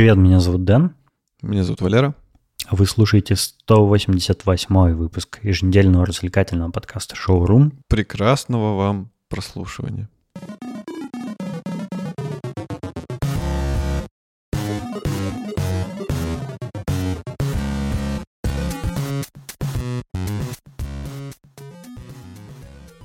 привет, 0.00 0.16
меня 0.16 0.40
зовут 0.40 0.64
Дэн. 0.64 0.94
Меня 1.42 1.62
зовут 1.62 1.82
Валера. 1.82 2.14
Вы 2.70 2.86
слушаете 2.86 3.36
188 3.36 4.94
выпуск 4.94 5.40
еженедельного 5.42 6.06
развлекательного 6.06 6.70
подкаста 6.70 7.16
«Шоурум». 7.16 7.72
Прекрасного 7.86 8.78
вам 8.78 9.10
прослушивания. 9.28 10.08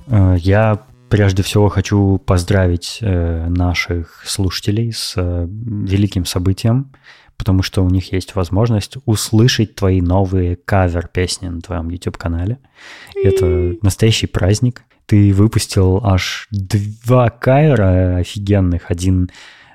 Э, 0.06 0.36
Я 0.38 0.86
прежде 1.16 1.42
всего 1.42 1.68
хочу 1.70 2.18
поздравить 2.18 2.98
э, 3.00 3.48
наших 3.48 4.22
слушателей 4.26 4.92
с 4.92 5.14
э, 5.16 5.46
великим 5.48 6.26
событием, 6.26 6.92
потому 7.38 7.62
что 7.62 7.82
у 7.82 7.88
них 7.88 8.12
есть 8.12 8.34
возможность 8.34 8.98
услышать 9.06 9.74
твои 9.74 10.02
новые 10.02 10.56
кавер-песни 10.56 11.48
на 11.48 11.62
твоем 11.62 11.88
YouTube-канале. 11.88 12.58
Это 13.14 13.76
настоящий 13.80 14.26
праздник. 14.26 14.82
Ты 15.06 15.32
выпустил 15.32 16.04
аж 16.04 16.48
два 16.50 17.30
кавера 17.30 18.16
офигенных. 18.18 18.90
Один 18.90 19.30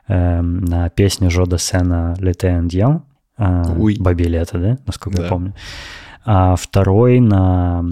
э, 0.08 0.41
на 0.41 0.90
песню 0.90 1.32
Жода 1.32 1.58
Сена 1.58 2.16
«L'été 2.20 2.55
indien», 2.55 3.02
э, 3.40 3.63
Ой. 3.80 3.98
«Бабе 3.99 4.26
лето», 4.26 4.60
да, 4.60 4.77
насколько 4.85 5.18
Да. 5.18 5.23
я 5.23 5.30
помню. 5.30 5.55
А 6.24 6.56
второй 6.56 7.20
на 7.20 7.84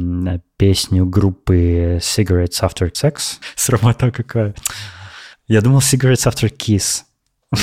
песню 0.57 1.05
группы 1.05 1.99
Cigarettes 2.01 2.61
After 2.61 2.91
Sex. 2.91 3.39
Срамота 3.55 4.11
какая. 4.11 4.53
Я 5.47 5.61
думал 5.61 5.79
Cigarettes 5.79 6.27
After 6.27 6.51
Kiss. 6.51 7.03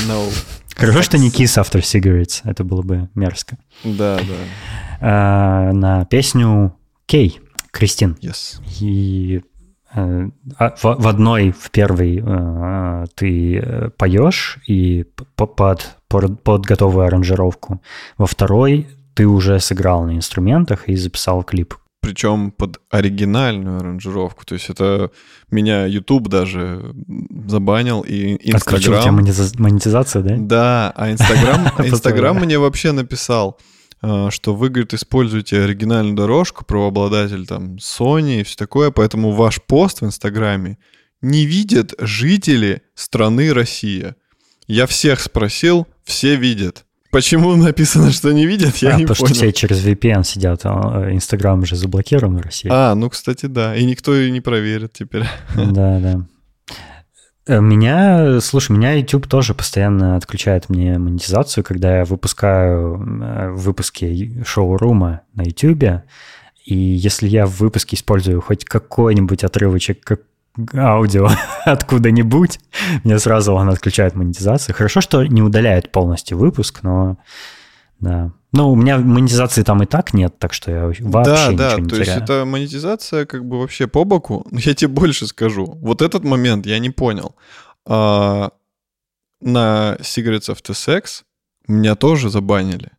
No. 0.09 0.33
Хорошо, 0.77 1.02
что 1.02 1.19
не 1.19 1.30
Kiss 1.30 1.62
After 1.62 1.80
Cigarettes. 1.80 2.41
Это 2.45 2.65
было 2.65 2.83
бы 2.83 3.09
мерзко. 3.15 3.59
Да, 3.84 4.19
да. 4.19 4.34
А, 5.01 5.73
на 5.73 6.05
песню 6.06 6.75
Кей, 7.06 7.41
Кристин. 7.70 8.17
Yes. 8.20 8.61
И 8.80 9.42
э, 9.95 10.28
а, 10.58 10.70
в, 10.70 10.83
в 10.83 11.06
одной, 11.06 11.53
в 11.53 11.70
первой 11.70 12.23
э, 12.25 13.05
ты 13.14 13.58
э, 13.58 13.91
поешь 13.91 14.58
и 14.67 15.05
под, 15.36 15.55
под, 16.08 16.42
под 16.42 16.67
готовую 16.67 17.06
аранжировку. 17.06 17.80
Во 18.19 18.27
второй 18.27 18.89
ты 19.17 19.27
уже 19.27 19.59
сыграл 19.61 20.05
на 20.05 20.14
инструментах 20.14 20.89
и 20.89 20.95
записал 20.95 21.42
клип. 21.42 21.75
Причем 22.03 22.53
под 22.53 22.81
оригинальную 22.91 23.78
аранжировку. 23.78 24.45
То 24.45 24.55
есть 24.55 24.69
это 24.69 25.11
меня 25.50 25.86
YouTube 25.86 26.28
даже 26.28 26.95
забанил, 27.48 28.03
и 28.03 28.53
Отключил 28.53 29.00
тебя 29.00 29.12
монетизация, 29.12 30.23
да? 30.23 30.36
Да, 30.39 30.92
а 30.95 31.11
Поздравляю. 31.11 31.73
Инстаграм 31.92 32.36
мне 32.36 32.58
вообще 32.58 32.92
написал, 32.92 33.58
э, 34.03 34.28
что 34.31 34.55
вы, 34.55 34.69
говорит, 34.69 34.92
используете 34.92 35.62
оригинальную 35.62 36.14
дорожку, 36.14 36.64
правообладатель 36.64 37.47
там 37.47 37.77
Sony 37.77 38.42
и 38.42 38.45
все 38.45 38.56
такое, 38.56 38.91
поэтому 38.91 39.33
ваш 39.33 39.61
пост 39.62 40.03
в 40.03 40.05
Инстаграме 40.05 40.78
не 41.23 41.47
видят 41.47 41.95
жители 41.98 42.83
страны 42.95 43.53
Россия. 43.55 44.14
Я 44.69 44.86
всех 44.86 45.20
спросил, 45.20 45.89
все 46.05 46.36
видят. 46.36 46.86
Почему 47.17 47.56
написано, 47.56 48.11
что 48.11 48.31
не 48.31 48.45
видят, 48.45 48.77
я 48.77 48.91
А, 48.91 48.98
не 48.98 49.06
потому 49.06 49.14
что 49.14 49.25
понял. 49.25 49.34
все 49.36 49.53
через 49.53 49.83
VPN 49.83 50.22
сидят, 50.22 50.61
а 50.64 51.09
Инстаграм 51.11 51.64
же 51.64 51.75
заблокирован 51.75 52.36
в 52.36 52.41
России. 52.42 52.69
А, 52.70 52.95
ну, 52.95 53.08
кстати, 53.08 53.47
да. 53.47 53.75
И 53.75 53.86
никто 53.86 54.14
и 54.14 54.31
не 54.31 54.42
проверит 54.42 54.92
теперь. 54.92 55.25
Да, 55.56 55.98
да. 55.98 56.27
Э, 57.47 57.61
Меня, 57.62 58.39
слушай, 58.42 58.73
меня 58.73 58.92
YouTube 58.92 59.28
тоже 59.28 59.55
постоянно 59.55 60.17
отключает 60.17 60.69
мне 60.69 60.98
монетизацию, 60.98 61.64
когда 61.64 62.00
я 62.00 62.05
выпускаю 62.05 62.97
э, 63.23 63.51
выпуски 63.53 64.42
шоурума 64.45 65.23
на 65.33 65.45
YouTube, 65.45 66.03
и 66.67 66.77
если 66.77 67.28
я 67.28 67.47
в 67.47 67.58
выпуске 67.61 67.97
использую 67.97 68.42
хоть 68.42 68.67
какой-нибудь 68.67 69.42
отрывочек 69.42 70.05
как 70.05 70.20
аудио 70.74 71.28
откуда-нибудь, 71.64 72.61
мне 73.05 73.18
сразу 73.18 73.55
он 73.55 73.68
отключает 73.68 74.14
монетизацию. 74.14 74.74
Хорошо, 74.74 75.00
что 75.00 75.24
не 75.24 75.42
удаляет 75.42 75.92
полностью 75.92 76.39
выпуск, 76.39 76.80
но 76.83 77.18
да. 77.98 78.33
Ну, 78.52 78.70
у 78.70 78.77
меня 78.77 78.98
монетизации 78.98 79.62
там 79.62 79.83
и 79.83 79.86
так 79.86 80.14
нет, 80.14 80.39
так 80.39 80.52
что 80.52 80.70
я 80.70 80.86
вообще 80.86 81.05
да, 81.05 81.50
да, 81.52 81.72
ничего 81.72 81.78
не 81.78 81.89
то 81.89 81.96
есть 81.96 82.11
это 82.11 82.45
монетизация 82.45 83.27
как 83.27 83.45
бы 83.45 83.58
вообще 83.58 83.86
по 83.86 84.05
боку. 84.05 84.46
Но 84.50 84.58
я 84.62 84.74
тебе 84.74 84.89
больше 84.89 85.27
скажу. 85.27 85.78
Вот 85.80 86.02
этот 86.02 86.24
момент 86.24 86.66
я 86.66 86.78
не 86.78 86.90
понял. 86.90 87.34
А, 87.86 88.50
на 89.40 89.96
Cigarettes 90.00 90.50
After 90.50 90.72
Sex 90.72 91.22
меня 91.68 91.95
тоже 91.95 92.30
забанили. 92.30 92.92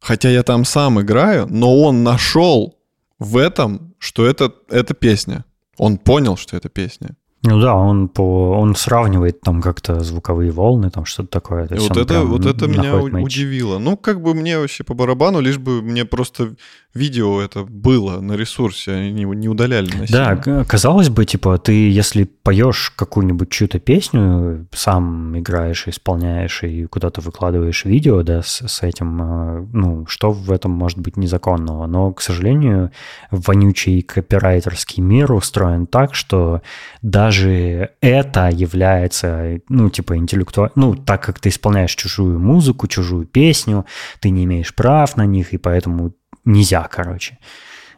Хотя 0.00 0.30
я 0.30 0.42
там 0.42 0.64
сам 0.64 1.00
играю, 1.00 1.46
но 1.48 1.78
он 1.80 2.04
нашел 2.04 2.78
в 3.18 3.36
этом, 3.36 3.94
что 3.98 4.26
это, 4.26 4.52
это 4.68 4.94
песня. 4.94 5.44
Он 5.80 5.96
понял, 5.96 6.36
что 6.36 6.56
это 6.56 6.68
песня. 6.68 7.16
Ну 7.42 7.58
да, 7.58 7.74
он 7.74 8.08
по 8.08 8.50
он 8.50 8.74
сравнивает 8.74 9.40
там 9.40 9.62
как-то 9.62 10.00
звуковые 10.00 10.50
волны, 10.50 10.90
там 10.90 11.06
что-то 11.06 11.28
такое. 11.28 11.66
То 11.68 11.76
вот 11.76 11.96
это, 11.96 12.24
вот 12.24 12.44
это 12.44 12.66
меня 12.68 12.96
матч. 12.96 13.24
удивило. 13.24 13.78
Ну, 13.78 13.96
как 13.96 14.20
бы 14.20 14.34
мне 14.34 14.58
вообще 14.58 14.84
по 14.84 14.92
барабану, 14.92 15.40
лишь 15.40 15.56
бы 15.56 15.80
мне 15.80 16.04
просто 16.04 16.54
видео 16.94 17.40
это 17.40 17.62
было 17.64 18.20
на 18.20 18.32
ресурсе, 18.32 18.92
они 18.92 19.12
не, 19.24 19.48
удаляли 19.48 19.90
Да, 20.08 20.30
насильно. 20.34 20.64
к- 20.64 20.68
казалось 20.68 21.08
бы, 21.08 21.24
типа, 21.24 21.58
ты, 21.58 21.90
если 21.90 22.24
поешь 22.24 22.92
какую-нибудь 22.96 23.48
чью-то 23.50 23.78
песню, 23.78 24.66
сам 24.72 25.38
играешь, 25.38 25.86
исполняешь 25.86 26.62
и 26.64 26.86
куда-то 26.86 27.20
выкладываешь 27.20 27.84
видео, 27.84 28.22
да, 28.22 28.42
с, 28.42 28.62
с 28.66 28.82
этим, 28.82 29.22
э, 29.22 29.66
ну, 29.72 30.06
что 30.06 30.32
в 30.32 30.50
этом 30.50 30.72
может 30.72 30.98
быть 30.98 31.16
незаконного? 31.16 31.86
Но, 31.86 32.12
к 32.12 32.20
сожалению, 32.20 32.90
вонючий 33.30 34.02
копирайтерский 34.02 35.02
мир 35.02 35.32
устроен 35.32 35.86
так, 35.86 36.14
что 36.14 36.62
даже 37.02 37.90
это 38.00 38.48
является, 38.48 39.60
ну, 39.68 39.90
типа, 39.90 40.16
интеллектуально, 40.16 40.72
ну, 40.74 40.94
так 40.94 41.22
как 41.22 41.38
ты 41.38 41.48
исполняешь 41.50 41.94
чужую 41.94 42.38
музыку, 42.40 42.86
чужую 42.88 43.26
песню, 43.26 43.86
ты 44.20 44.30
не 44.30 44.44
имеешь 44.44 44.74
прав 44.74 45.16
на 45.16 45.26
них, 45.26 45.52
и 45.52 45.58
поэтому 45.58 46.12
нельзя, 46.44 46.88
короче. 46.90 47.38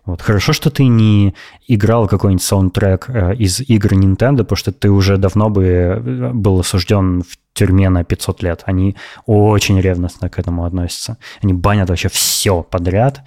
Вот. 0.05 0.21
Хорошо, 0.21 0.53
что 0.53 0.71
ты 0.71 0.85
не 0.85 1.35
играл 1.69 2.09
какой-нибудь 2.09 2.43
саундтрек 2.43 3.09
э, 3.09 3.37
из 3.37 3.61
игр 3.61 3.93
Nintendo, 3.93 4.39
потому 4.39 4.57
что 4.57 4.73
ты 4.73 4.91
уже 4.91 5.17
давно 5.17 5.49
бы 5.49 5.65
э, 5.65 6.31
был 6.33 6.59
осужден 6.59 7.23
в 7.23 7.39
тюрьме 7.53 7.89
на 7.89 8.03
500 8.03 8.43
лет. 8.43 8.63
Они 8.67 8.97
очень 9.27 9.81
ревностно 9.81 10.29
к 10.29 10.41
этому 10.41 10.65
относятся. 10.65 11.19
Они 11.41 11.53
банят 11.53 11.89
вообще 11.89 12.09
все 12.09 12.65
подряд. 12.65 13.23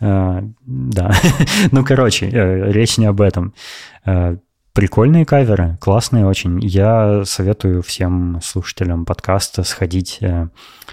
Э, 0.00 0.42
да. 0.66 1.14
ну, 1.70 1.84
короче, 1.84 2.28
речь 2.28 2.98
не 2.98 3.06
об 3.06 3.20
этом. 3.20 3.54
Прикольные 4.76 5.24
каверы, 5.24 5.78
классные 5.80 6.26
очень. 6.26 6.62
Я 6.62 7.24
советую 7.24 7.82
всем 7.82 8.40
слушателям 8.42 9.06
подкаста 9.06 9.62
сходить 9.62 10.18
э, 10.20 10.48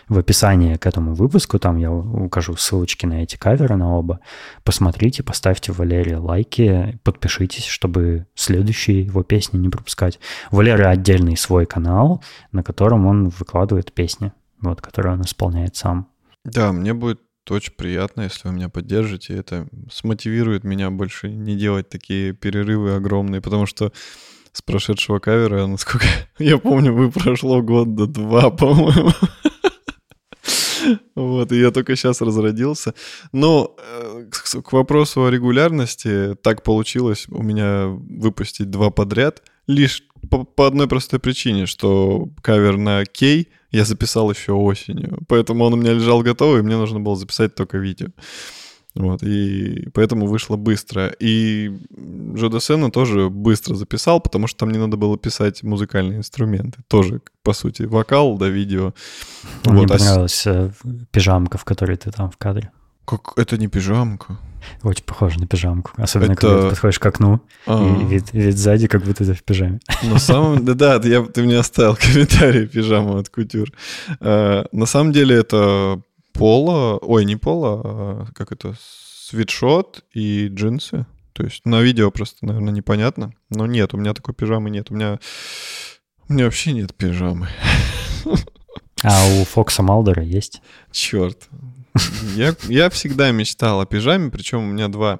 в 0.08 0.18
описании 0.18 0.76
к 0.76 0.86
этому 0.86 1.14
выпуску. 1.16 1.60
Там 1.60 1.76
я 1.76 1.92
укажу 1.92 2.56
ссылочки 2.56 3.06
на 3.06 3.24
эти 3.24 3.36
каверы, 3.36 3.76
на 3.76 3.98
оба. 3.98 4.22
Посмотрите, 4.64 5.22
поставьте 5.22 5.74
Валерии 5.74 6.14
лайки, 6.14 6.98
подпишитесь, 7.04 7.66
чтобы 7.66 8.26
следующие 8.36 9.02
его 9.02 9.22
песни 9.22 9.58
не 9.58 9.68
пропускать. 9.68 10.18
У 10.50 10.56
Валеры 10.56 10.86
отдельный 10.86 11.36
свой 11.36 11.66
канал, 11.66 12.24
на 12.54 12.64
котором 12.64 13.06
он 13.06 13.34
выкладывает 13.38 13.92
песни, 13.92 14.32
вот, 14.62 14.80
которые 14.80 15.16
он 15.16 15.24
исполняет 15.24 15.76
сам. 15.76 16.08
Да, 16.46 16.72
мне 16.72 16.94
будет 16.94 17.20
очень 17.50 17.74
приятно, 17.74 18.22
если 18.22 18.48
вы 18.48 18.54
меня 18.54 18.70
поддержите. 18.70 19.36
Это 19.36 19.68
смотивирует 19.92 20.64
меня 20.64 20.90
больше 20.90 21.30
не 21.30 21.56
делать 21.56 21.90
такие 21.90 22.34
перерывы 22.34 22.96
огромные, 22.96 23.42
потому 23.42 23.66
что 23.66 23.92
с 24.52 24.62
прошедшего 24.62 25.20
кавера, 25.20 25.66
насколько 25.68 26.06
я 26.40 26.58
помню, 26.58 26.94
вы 26.94 27.12
прошло 27.12 27.62
год 27.62 27.96
до 27.96 28.08
два, 28.08 28.50
по-моему. 28.52 29.12
Вот, 31.16 31.52
и 31.52 31.60
я 31.60 31.72
только 31.72 31.96
сейчас 31.96 32.22
разродился. 32.22 32.94
Но 33.32 33.76
э, 33.78 34.26
к 34.64 34.74
вопросу 34.74 35.26
о 35.26 35.30
регулярности, 35.30 36.36
так 36.42 36.64
получилось 36.64 37.26
у 37.30 37.42
меня 37.42 37.88
выпустить 37.88 38.70
два 38.70 38.90
подряд, 38.90 39.44
лишь 39.68 40.04
по, 40.30 40.44
по 40.44 40.68
одной 40.68 40.88
простой 40.88 41.20
причине, 41.20 41.66
что 41.66 42.30
кавер 42.42 42.78
на 42.78 43.06
Кей 43.06 43.50
я 43.74 43.86
записал 43.86 44.30
еще 44.32 44.54
осенью, 44.54 45.20
поэтому 45.28 45.66
он 45.66 45.74
у 45.74 45.78
меня 45.78 45.94
лежал 45.94 46.22
готовый, 46.22 46.60
и 46.60 46.64
мне 46.64 46.78
нужно 46.78 47.00
было 47.00 47.16
записать 47.16 47.56
только 47.56 47.78
видео. 47.78 48.10
Вот, 48.96 49.24
и 49.24 49.90
поэтому 49.94 50.28
вышло 50.28 50.56
быстро. 50.56 51.08
И 51.20 51.72
Жода 52.36 52.60
Сена 52.60 52.92
тоже 52.92 53.30
быстро 53.30 53.74
записал, 53.74 54.20
потому 54.20 54.46
что 54.46 54.60
там 54.60 54.72
не 54.72 54.78
надо 54.78 54.98
было 54.98 55.18
писать 55.18 55.64
музыкальные 55.64 56.20
инструменты. 56.20 56.80
Тоже, 56.88 57.22
по 57.42 57.54
сути, 57.54 57.84
вокал, 57.84 58.38
да, 58.38 58.50
видео. 58.50 58.94
Мне 59.66 59.82
Вот, 59.82 59.92
а 59.92 59.98
понравилась 59.98 60.46
э, 60.46 60.72
пижамка, 61.12 61.58
в 61.58 61.66
которой 61.66 61.98
ты 61.98 62.12
там 62.12 62.30
в 62.30 62.38
кадре. 62.38 62.72
Как 63.06 63.34
это 63.38 63.58
не 63.58 63.68
пижамка? 63.68 64.38
Очень 64.82 65.04
похоже 65.04 65.40
на 65.40 65.48
пижамку. 65.48 65.92
Особенно, 65.98 66.32
Это- 66.34 66.42
когда 66.42 66.62
ты 66.64 66.70
подходишь 66.70 67.00
к 67.00 67.06
окну, 67.06 67.42
А, 67.68 67.84
и 68.02 68.06
вид, 68.06 68.32
вид 68.34 68.58
сзади, 68.58 68.88
как 68.88 69.04
будто 69.04 69.26
ты 69.26 69.34
в 69.34 69.44
пижаме. 69.44 69.80
На 70.04 70.20
самом 70.20 70.64
да, 70.66 70.74
да, 70.74 71.08
я, 71.08 71.22
ты 71.24 71.44
мне 71.44 71.58
оставил 71.58 71.96
комментарий 72.02 72.66
пижама 72.68 73.20
от 73.20 73.30
кутюр. 73.30 73.70
Э, 74.22 74.64
на 74.72 74.86
самом 74.86 75.12
деле 75.12 75.36
это 75.36 76.02
поло, 76.32 76.98
ой, 76.98 77.26
не 77.26 77.36
поло, 77.36 77.82
а 77.84 78.26
как 78.34 78.52
это, 78.54 78.76
свитшот 78.80 80.04
и 80.14 80.48
джинсы. 80.48 81.06
То 81.34 81.44
есть 81.44 81.66
на 81.66 81.82
видео 81.82 82.10
просто, 82.12 82.46
наверное, 82.46 82.72
непонятно. 82.74 83.34
Но 83.50 83.66
нет, 83.66 83.94
у 83.94 83.98
меня 83.98 84.14
такой 84.14 84.34
пижамы 84.34 84.70
нет. 84.70 84.92
У 84.92 84.94
меня, 84.94 85.20
у 86.30 86.34
меня 86.34 86.46
вообще 86.46 86.72
нет 86.74 86.94
пижамы. 86.96 87.50
А 89.06 89.26
у 89.28 89.44
Фокса 89.44 89.84
Малдера 89.84 90.24
есть? 90.24 90.62
Черт. 90.90 91.50
Я, 92.36 92.56
я 92.68 92.90
всегда 92.90 93.32
мечтал 93.32 93.82
о 93.82 93.86
пижаме, 93.86 94.30
причем 94.32 94.60
у 94.60 94.66
меня 94.74 94.88
два, 94.88 95.20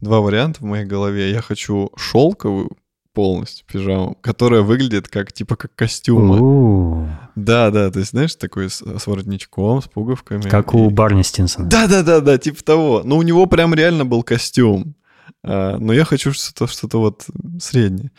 два 0.00 0.20
варианта 0.20 0.60
в 0.60 0.64
моей 0.64 0.84
голове. 0.86 1.30
Я 1.30 1.42
хочу 1.42 1.90
шелковую 1.96 2.70
полностью 3.12 3.66
пижаму, 3.66 4.16
которая 4.20 4.62
выглядит 4.62 5.08
как 5.08 5.32
типа 5.32 5.56
как 5.56 5.74
костюм. 5.74 6.30
У, 6.40 7.08
Да, 7.34 7.70
да, 7.70 7.90
то 7.90 7.98
есть, 7.98 8.12
знаешь, 8.12 8.34
такой 8.36 8.70
с, 8.70 8.80
с 8.80 9.06
воротничком, 9.06 9.82
с 9.82 9.86
пуговками. 9.88 10.48
Как 10.48 10.72
у 10.74 10.88
И- 10.88 10.92
Барни 10.92 11.22
Стинсона. 11.22 11.68
Да, 11.68 11.86
да, 11.88 12.02
да, 12.02 12.20
да, 12.20 12.38
типа 12.38 12.62
того. 12.62 13.02
Но 13.04 13.16
у 13.16 13.22
него 13.22 13.46
прям 13.46 13.74
реально 13.74 14.04
был 14.06 14.22
костюм. 14.22 14.94
А, 15.42 15.76
но 15.78 15.92
я 15.92 16.04
хочу 16.04 16.32
что-то, 16.32 16.66
что-то 16.68 17.00
вот 17.00 17.26
среднее. 17.60 18.12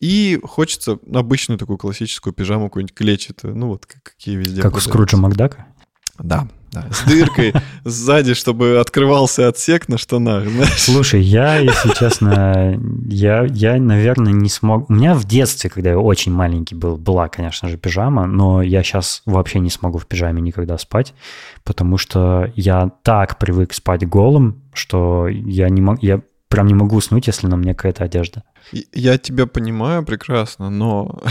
И 0.00 0.38
хочется 0.42 0.98
обычную 1.14 1.58
такую 1.58 1.78
классическую 1.78 2.32
пижаму, 2.34 2.66
какую-нибудь 2.66 2.94
клетчатую, 2.94 3.56
ну 3.56 3.68
вот 3.68 3.86
как- 3.86 4.02
какие 4.02 4.36
везде. 4.36 4.60
Как 4.60 4.76
у. 4.76 4.80
Скруджа 4.80 5.16
Макдака? 5.16 5.66
Да, 6.18 6.48
да, 6.72 6.86
с 6.90 7.04
дыркой 7.04 7.52
сзади, 7.84 8.34
чтобы 8.34 8.78
открывался 8.78 9.48
отсек 9.48 9.88
на 9.88 9.98
штанах, 9.98 10.48
знаешь. 10.48 10.82
Слушай, 10.82 11.20
я, 11.20 11.56
если 11.56 11.90
честно, 11.94 12.80
я, 13.06 13.44
я, 13.44 13.80
наверное, 13.80 14.32
не 14.32 14.48
смог... 14.48 14.88
У 14.88 14.94
меня 14.94 15.14
в 15.14 15.24
детстве, 15.24 15.68
когда 15.68 15.90
я 15.90 15.98
очень 15.98 16.32
маленький 16.32 16.74
был, 16.74 16.96
была, 16.96 17.28
конечно 17.28 17.68
же, 17.68 17.76
пижама, 17.76 18.26
но 18.26 18.62
я 18.62 18.82
сейчас 18.82 19.22
вообще 19.26 19.60
не 19.60 19.70
смогу 19.70 19.98
в 19.98 20.06
пижаме 20.06 20.40
никогда 20.40 20.78
спать, 20.78 21.14
потому 21.62 21.98
что 21.98 22.50
я 22.56 22.90
так 23.02 23.38
привык 23.38 23.74
спать 23.74 24.08
голым, 24.08 24.62
что 24.72 25.28
я 25.28 25.68
не 25.68 25.82
мог... 25.82 26.02
Я 26.02 26.22
прям 26.48 26.66
не 26.66 26.74
могу 26.74 26.96
уснуть, 26.96 27.26
если 27.26 27.46
на 27.46 27.56
мне 27.56 27.74
какая-то 27.74 28.04
одежда. 28.04 28.44
Я 28.92 29.18
тебя 29.18 29.46
понимаю 29.46 30.04
прекрасно, 30.04 30.70
но 30.70 31.22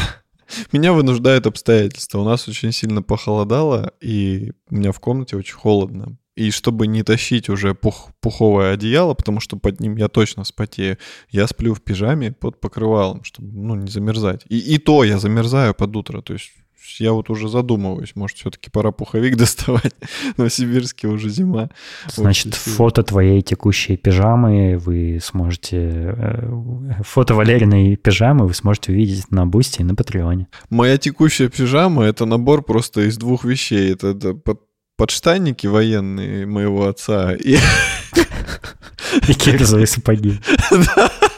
меня 0.71 0.93
вынуждают 0.93 1.47
обстоятельства. 1.47 2.19
У 2.19 2.23
нас 2.23 2.47
очень 2.47 2.71
сильно 2.71 3.01
похолодало, 3.01 3.93
и 4.01 4.51
у 4.69 4.75
меня 4.75 4.91
в 4.91 4.99
комнате 4.99 5.37
очень 5.37 5.55
холодно. 5.55 6.17
И 6.35 6.49
чтобы 6.49 6.87
не 6.87 7.03
тащить 7.03 7.49
уже 7.49 7.73
пух- 7.73 8.11
пуховое 8.21 8.73
одеяло, 8.73 9.13
потому 9.13 9.41
что 9.41 9.57
под 9.57 9.81
ним 9.81 9.97
я 9.97 10.07
точно 10.07 10.45
спотею, 10.45 10.97
я 11.29 11.45
сплю 11.45 11.73
в 11.73 11.81
пижаме 11.81 12.31
под 12.31 12.59
покрывалом, 12.61 13.23
чтобы 13.23 13.49
ну, 13.51 13.75
не 13.75 13.91
замерзать. 13.91 14.45
И, 14.47 14.57
и 14.57 14.77
то 14.77 15.03
я 15.03 15.19
замерзаю 15.19 15.73
под 15.73 15.95
утро. 15.95 16.21
То 16.21 16.33
есть 16.33 16.51
я 16.99 17.13
вот 17.13 17.29
уже 17.29 17.47
задумываюсь, 17.49 18.15
может, 18.15 18.37
все-таки 18.37 18.69
пора 18.69 18.91
пуховик 18.91 19.35
доставать. 19.37 19.93
В 20.35 20.37
Новосибирске 20.37 21.07
уже 21.07 21.29
зима. 21.29 21.69
Значит, 22.13 22.47
Очень 22.53 22.73
фото 22.73 23.03
твоей 23.03 23.41
текущей 23.41 23.97
пижамы 23.97 24.77
вы 24.77 25.19
сможете... 25.23 25.77
э, 26.17 27.01
Фото 27.03 27.35
Валериной 27.35 27.95
пижамы 27.95 28.47
вы 28.47 28.53
сможете 28.53 28.91
увидеть 28.91 29.31
на 29.31 29.45
Бусти 29.45 29.81
и 29.81 29.83
на 29.83 29.95
Патреоне. 29.95 30.47
Моя 30.69 30.97
текущая 30.97 31.49
пижама— 31.49 32.03
это 32.05 32.25
набор 32.25 32.63
просто 32.63 33.01
из 33.07 33.17
двух 33.17 33.45
вещей. 33.45 33.93
Это, 33.93 34.07
это 34.09 34.33
под- 34.33 34.61
подштанники 34.97 35.67
военные 35.67 36.45
моего 36.45 36.87
отца 36.87 37.33
и, 37.33 37.57
И 39.27 39.33
кирзовые 39.33 39.87
сапоги. 39.87 40.39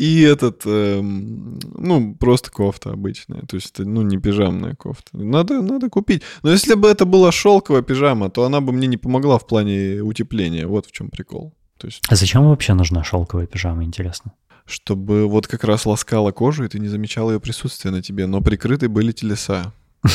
и 0.00 0.22
этот, 0.22 0.62
эм, 0.64 1.58
ну, 1.76 2.14
просто 2.14 2.50
кофта 2.50 2.90
обычная. 2.90 3.42
То 3.42 3.56
есть, 3.56 3.70
это, 3.74 3.84
ну, 3.84 4.02
не 4.02 4.18
пижамная 4.18 4.74
кофта. 4.74 5.10
Надо, 5.12 5.60
надо 5.60 5.90
купить. 5.90 6.22
Но 6.42 6.50
если 6.50 6.74
бы 6.74 6.88
это 6.88 7.04
была 7.04 7.32
шелковая 7.32 7.82
пижама, 7.82 8.30
то 8.30 8.44
она 8.44 8.60
бы 8.60 8.72
мне 8.72 8.86
не 8.86 8.96
помогла 8.96 9.38
в 9.38 9.46
плане 9.46 10.00
утепления. 10.02 10.66
Вот 10.66 10.86
в 10.86 10.92
чем 10.92 11.10
прикол. 11.10 11.52
То 11.78 11.86
есть, 11.86 12.02
А 12.08 12.16
зачем 12.16 12.48
вообще 12.48 12.74
нужна 12.74 13.04
шелковая 13.04 13.46
пижама, 13.46 13.84
интересно? 13.84 14.32
чтобы 14.66 15.26
вот 15.26 15.48
как 15.48 15.64
раз 15.64 15.84
ласкала 15.84 16.30
кожу, 16.30 16.64
и 16.64 16.68
ты 16.68 16.78
не 16.78 16.86
замечал 16.86 17.32
ее 17.32 17.40
присутствия 17.40 17.90
на 17.90 18.02
тебе, 18.02 18.26
но 18.26 18.40
прикрыты 18.40 18.88
были 18.88 19.12
телеса. 19.12 19.72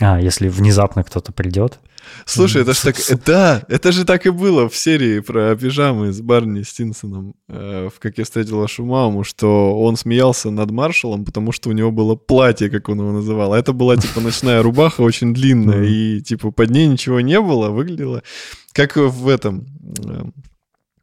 А, 0.00 0.20
если 0.20 0.48
внезапно 0.48 1.04
кто-то 1.04 1.32
придет. 1.32 1.78
Слушай, 2.24 2.62
это 2.62 2.72
же 2.74 2.80
так... 2.82 2.96
Да, 3.24 3.64
это 3.68 3.92
же 3.92 4.04
так 4.04 4.26
и 4.26 4.30
было 4.30 4.68
в 4.68 4.76
серии 4.76 5.20
про 5.20 5.56
пижамы 5.56 6.12
с 6.12 6.20
Барни 6.20 6.62
Стинсоном, 6.62 7.34
э, 7.48 7.88
в 7.94 7.98
«Как 7.98 8.18
я 8.18 8.24
встретил 8.24 8.58
вашу 8.58 8.84
маму», 8.84 9.24
что 9.24 9.78
он 9.80 9.96
смеялся 9.96 10.50
над 10.50 10.70
маршалом, 10.70 11.24
потому 11.24 11.52
что 11.52 11.70
у 11.70 11.72
него 11.72 11.90
было 11.90 12.14
платье, 12.14 12.70
как 12.70 12.88
он 12.88 12.98
его 12.98 13.12
называл. 13.12 13.52
А 13.52 13.58
это 13.58 13.72
была, 13.72 13.96
типа, 13.96 14.20
ночная 14.20 14.62
рубаха 14.62 15.02
очень 15.02 15.34
длинная, 15.34 15.84
и, 15.84 16.20
типа, 16.20 16.50
под 16.50 16.70
ней 16.70 16.86
ничего 16.86 17.20
не 17.20 17.40
было, 17.40 17.70
выглядело 17.70 18.22
как 18.72 18.96
в 18.96 19.28
этом... 19.28 19.66
э, 20.04 20.24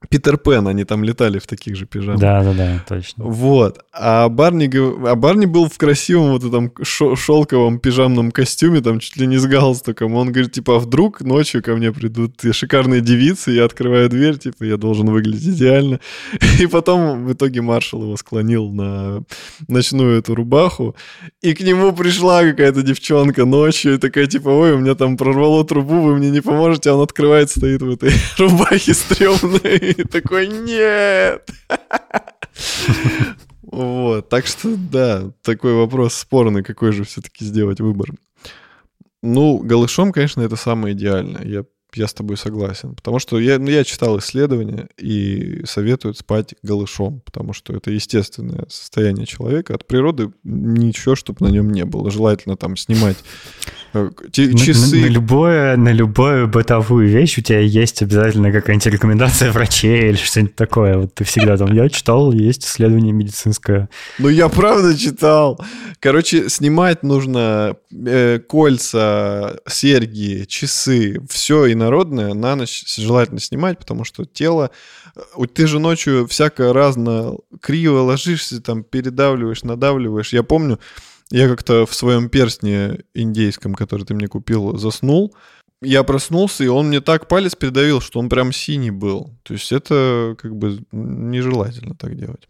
Питер 0.08 0.38
Пен, 0.38 0.68
они 0.68 0.86
там 0.86 1.04
летали 1.04 1.40
в 1.40 1.46
таких 1.46 1.76
же 1.76 1.86
пижамах. 1.86 2.22
Да-да-да, 2.22 2.84
точно. 2.88 3.26
Вот. 3.26 3.80
А 3.92 4.30
Барни, 4.30 4.70
а 5.06 5.16
Барни 5.16 5.46
был 5.46 5.68
в 5.68 5.78
красивом 5.78 6.32
вот 6.32 6.44
этом 6.46 6.72
шелковом 6.84 7.80
пижамном 7.80 8.32
костюме, 8.32 8.80
там 8.80 9.00
чуть 9.00 9.18
ли 9.18 9.28
не 9.28 9.38
с 9.38 9.46
галстуком. 9.46 10.16
Он 10.16 10.32
говорит, 10.32 10.54
типа, 10.54 10.78
а 10.78 10.80
вдруг 10.80 11.22
ночью 11.22 11.62
ко 11.62 11.76
мне 11.76 11.92
придут 11.92 12.42
шикарные 12.52 13.02
девицы, 13.02 13.52
я 13.52 13.66
открываю 13.66 14.10
дверь, 14.10 14.38
типа, 14.38 14.64
я 14.64 14.78
должен 14.78 15.08
выглядеть 15.08 15.56
идеально. 15.56 16.00
И 16.60 16.66
потом 16.68 17.26
в 17.26 17.34
итоге 17.34 17.62
маршал 17.62 18.04
его 18.04 18.16
склонил 18.16 18.70
на 18.72 19.24
ночную 19.68 20.20
эту 20.20 20.34
рубаху, 20.34 20.96
и 21.42 21.54
к 21.54 21.62
нему 21.62 21.92
пришла 21.94 22.44
какая-то 22.44 22.82
девчонка 22.82 23.46
ночью, 23.46 23.96
и 23.96 23.98
такая, 23.98 24.28
типа, 24.28 24.50
ой, 24.50 24.74
у 24.74 24.80
меня 24.80 24.96
там 24.96 25.18
прорвало 25.18 25.66
трубу, 25.66 26.02
вы 26.02 26.16
мне 26.16 26.30
не 26.30 26.42
поможете? 26.42 26.90
А 26.90 26.96
он 26.96 27.02
открывает, 27.02 27.50
стоит 27.50 27.82
в 27.82 27.90
этой 27.90 28.12
рубахе 28.38 28.94
стрёмной, 28.94 29.89
и 29.92 30.04
такой, 30.04 30.48
нет! 30.48 31.50
Вот, 33.62 34.30
так 34.30 34.48
что, 34.48 34.76
да, 34.76 35.32
такой 35.44 35.74
вопрос 35.74 36.16
спорный, 36.16 36.64
какой 36.64 36.92
же 36.92 37.04
все-таки 37.04 37.46
сделать 37.46 37.80
выбор. 37.80 38.10
Ну, 39.22 39.60
голышом, 39.60 40.12
конечно, 40.12 40.42
это 40.42 40.56
самое 40.56 40.96
идеальное. 40.96 41.46
Я, 41.46 41.66
я 41.94 42.08
с 42.08 42.14
тобой 42.14 42.38
согласен. 42.38 42.96
Потому 42.96 43.20
что 43.20 43.40
я, 43.40 43.60
ну, 43.60 43.70
я 43.70 43.84
читал 43.84 44.18
исследования 44.18 44.90
и 44.98 45.62
советуют 45.66 46.18
спать 46.18 46.56
голышом, 46.64 47.22
потому 47.22 47.54
что 47.54 47.76
это 47.76 47.92
естественное 47.92 48.66
состояние 48.70 49.28
человека. 49.28 49.76
От 49.76 49.86
природы 49.86 50.32
ничего, 50.44 51.16
чтобы 51.16 51.46
на 51.46 51.52
нем 51.52 51.70
не 51.70 51.86
было. 51.86 52.10
Желательно 52.10 52.58
там 52.58 52.76
снимать 52.76 53.18
э, 53.94 54.10
те- 54.32 54.48
На- 54.48 54.58
часы. 54.58 54.96
На, 54.98 55.02
на 55.02 55.10
любое, 55.10 55.78
на 55.78 55.92
любую 55.92 56.48
бытовую 56.48 57.08
вещь 57.08 57.38
у 57.38 57.42
тебя 57.42 57.60
есть 57.60 58.02
обязательно 58.02 58.52
какая-нибудь 58.52 58.88
рекомендация 58.88 59.52
врачей 59.52 60.10
или 60.10 60.16
что-нибудь 60.16 60.56
такое. 60.56 60.98
Вот 60.98 61.14
ты 61.16 61.24
всегда 61.24 61.58
там, 61.58 61.72
я 61.74 61.90
читал, 61.90 62.32
есть 62.32 62.66
исследование 62.66 63.14
медицинское. 63.14 63.90
Ну, 64.18 64.30
я 64.30 64.50
правда 64.50 64.98
читал. 64.98 65.60
Короче, 66.00 66.50
снимать 66.50 67.04
нужно 67.04 67.76
э, 67.92 68.40
кольца, 68.48 69.58
серьги, 69.68 70.46
часы, 70.48 71.22
все 71.30 71.72
инородное 71.72 72.34
на 72.34 72.56
ночь 72.56 72.84
желательно 72.98 73.40
снимать, 73.40 73.78
потому 73.80 74.04
что 74.06 74.26
тело... 74.26 74.72
э, 75.16 75.22
Ты 75.54 75.68
же 75.68 75.80
ночью 75.80 76.28
всяко 76.28 76.72
разно 76.74 77.34
криво 77.62 78.00
ложишься, 78.00 78.62
там 78.62 78.84
передавливаешь, 78.84 79.64
надавливаешь. 79.64 80.34
Я 80.34 80.44
помню, 80.44 80.80
я 81.32 81.48
как-то 81.48 81.86
в 81.86 81.94
своем 81.94 82.30
перстне 82.30 83.00
индейском, 83.14 83.76
который 83.76 84.06
ты 84.06 84.14
мне 84.14 84.28
купил, 84.28 84.78
заснул. 84.78 85.36
Я 85.82 86.04
проснулся, 86.04 86.64
и 86.64 86.68
он 86.68 86.88
мне 86.88 87.02
так 87.02 87.28
палец 87.28 87.56
придавил, 87.56 88.02
что 88.02 88.20
он 88.20 88.30
прям 88.30 88.52
синий 88.52 88.92
был. 88.92 89.32
То 89.44 89.54
есть 89.54 89.72
это 89.72 90.36
как 90.38 90.56
бы 90.56 90.80
нежелательно 90.92 91.96
так 91.96 92.18
делать. 92.18 92.48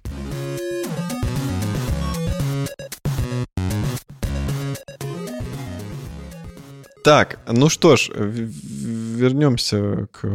Так, 7.03 7.39
ну 7.47 7.69
что 7.69 7.95
ж, 7.95 8.09
вернемся 8.15 10.07
к 10.11 10.27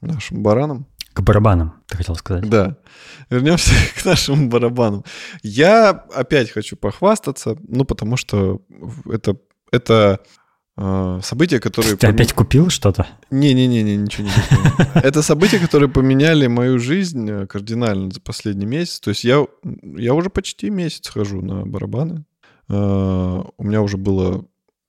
нашим 0.00 0.42
баранам. 0.42 0.86
К 1.12 1.22
барабанам, 1.22 1.74
ты 1.88 1.96
хотел 1.96 2.14
сказать. 2.14 2.48
Да, 2.48 2.76
вернемся 3.30 3.72
к 4.00 4.04
нашим 4.04 4.48
барабанам. 4.48 5.04
Я 5.42 5.90
опять 5.90 6.50
хочу 6.50 6.76
похвастаться, 6.76 7.56
ну 7.66 7.84
потому 7.84 8.16
что 8.16 8.62
это, 9.10 9.36
это 9.72 10.20
э, 10.76 11.20
события, 11.22 11.58
которые... 11.58 11.96
Ты 11.96 12.06
поме- 12.06 12.14
опять 12.14 12.32
купил 12.32 12.70
что-то? 12.70 13.06
Не-не-не, 13.30 13.82
ничего 13.96 14.28
не 14.28 14.32
купил. 14.32 14.86
Это 15.02 15.20
события, 15.22 15.58
которые 15.58 15.88
поменяли 15.88 16.46
мою 16.46 16.78
жизнь 16.78 17.28
э, 17.28 17.46
кардинально 17.48 18.10
за 18.12 18.20
последний 18.20 18.66
месяц. 18.66 19.00
То 19.00 19.10
есть 19.10 19.24
я, 19.24 19.44
я 19.82 20.14
уже 20.14 20.30
почти 20.30 20.70
месяц 20.70 21.08
хожу 21.08 21.42
на 21.42 21.66
барабаны. 21.66 22.24
Э, 22.68 22.74
У 23.56 23.64
меня 23.64 23.82
уже 23.82 23.96
было 23.96 24.44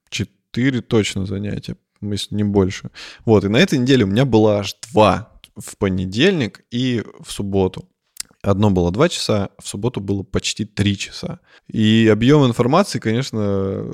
четыре 0.10 0.82
точно 0.82 1.26
занятия. 1.26 1.78
если 2.02 2.36
не 2.36 2.44
больше. 2.44 2.92
Вот, 3.26 3.44
и 3.44 3.48
на 3.48 3.58
этой 3.58 3.80
неделе 3.80 4.04
у 4.06 4.08
меня 4.08 4.26
было 4.26 4.60
аж 4.60 4.76
два 4.92 5.31
в 5.64 5.78
понедельник 5.78 6.66
и 6.72 7.04
в 7.20 7.32
субботу. 7.32 7.88
Одно 8.42 8.72
было 8.72 8.92
2 8.92 9.10
часа, 9.10 9.50
в 9.62 9.68
субботу 9.68 10.02
было 10.02 10.24
почти 10.24 10.66
3 10.66 10.98
часа. 10.98 11.40
И 11.68 12.10
объем 12.12 12.46
информации, 12.46 13.00
конечно, 13.00 13.86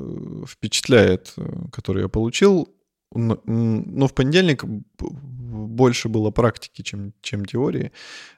впечатляет, 0.46 1.34
который 1.70 2.02
я 2.02 2.08
получил. 2.08 2.68
Но 3.12 4.06
в 4.06 4.14
понедельник 4.14 4.64
больше 4.64 6.08
было 6.08 6.30
практики, 6.30 6.82
чем, 6.82 7.12
чем 7.22 7.44
теории. 7.44 7.92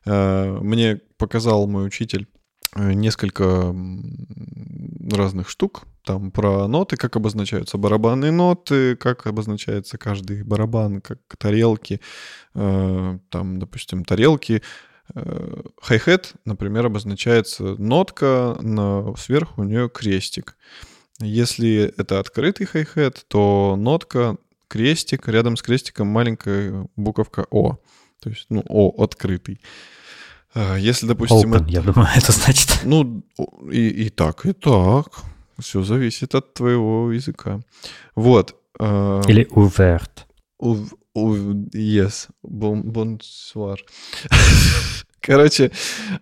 Э, 0.05 0.59
мне 0.61 1.01
показал 1.17 1.67
мой 1.67 1.87
учитель 1.87 2.23
э, 2.23 2.40
несколько 2.77 3.75
разных 5.11 5.49
штук, 5.49 5.83
там 6.05 6.31
про 6.31 6.69
ноты, 6.69 6.97
как 6.97 7.17
обозначаются 7.17 7.79
барабанные 7.79 8.31
ноты, 8.31 8.97
как 8.97 9.27
обозначается 9.27 9.99
каждый 9.99 10.43
барабан, 10.43 11.01
как 11.01 11.19
тарелки, 11.39 12.01
э, 12.55 13.19
там, 13.31 13.59
допустим, 13.59 14.05
тарелки 14.05 14.63
Э, 15.15 15.63
хай-хет, 15.81 16.35
например, 16.45 16.87
обозначается 16.87 17.63
нотка, 17.63 18.57
на, 18.61 19.15
сверху 19.17 19.63
у 19.63 19.65
нее 19.65 19.89
крестик. 19.89 20.57
Если 21.21 21.93
это 21.97 22.19
открытый 22.19 22.67
хай-хет, 22.67 23.25
то 23.29 23.77
нотка, 23.77 24.37
крестик, 24.69 25.29
рядом 25.29 25.57
с 25.57 25.63
крестиком 25.63 26.07
маленькая 26.07 26.87
буковка 26.97 27.47
О. 27.51 27.79
То 28.21 28.31
есть, 28.31 28.47
ну, 28.51 28.65
О 28.69 29.03
открытый. 29.03 29.61
А 30.55 30.77
если, 30.77 31.07
допустим... 31.07 31.55
Open, 31.55 31.63
это, 31.63 31.71
я 31.71 31.81
думаю, 31.83 32.09
это 32.17 32.33
значит. 32.33 32.81
Ну, 32.85 33.23
и, 33.71 33.89
и 33.89 34.09
так, 34.11 34.47
и 34.47 34.53
так. 34.53 35.07
Все 35.59 35.83
зависит 35.83 36.35
от 36.35 36.55
твоего 36.55 37.13
языка. 37.13 37.61
Вот. 38.15 38.57
А, 38.79 39.21
Или 39.29 39.47
ouvert. 39.51 40.27
Yes, 41.15 42.29
bonsoir. 42.43 43.79
Короче, 45.21 45.71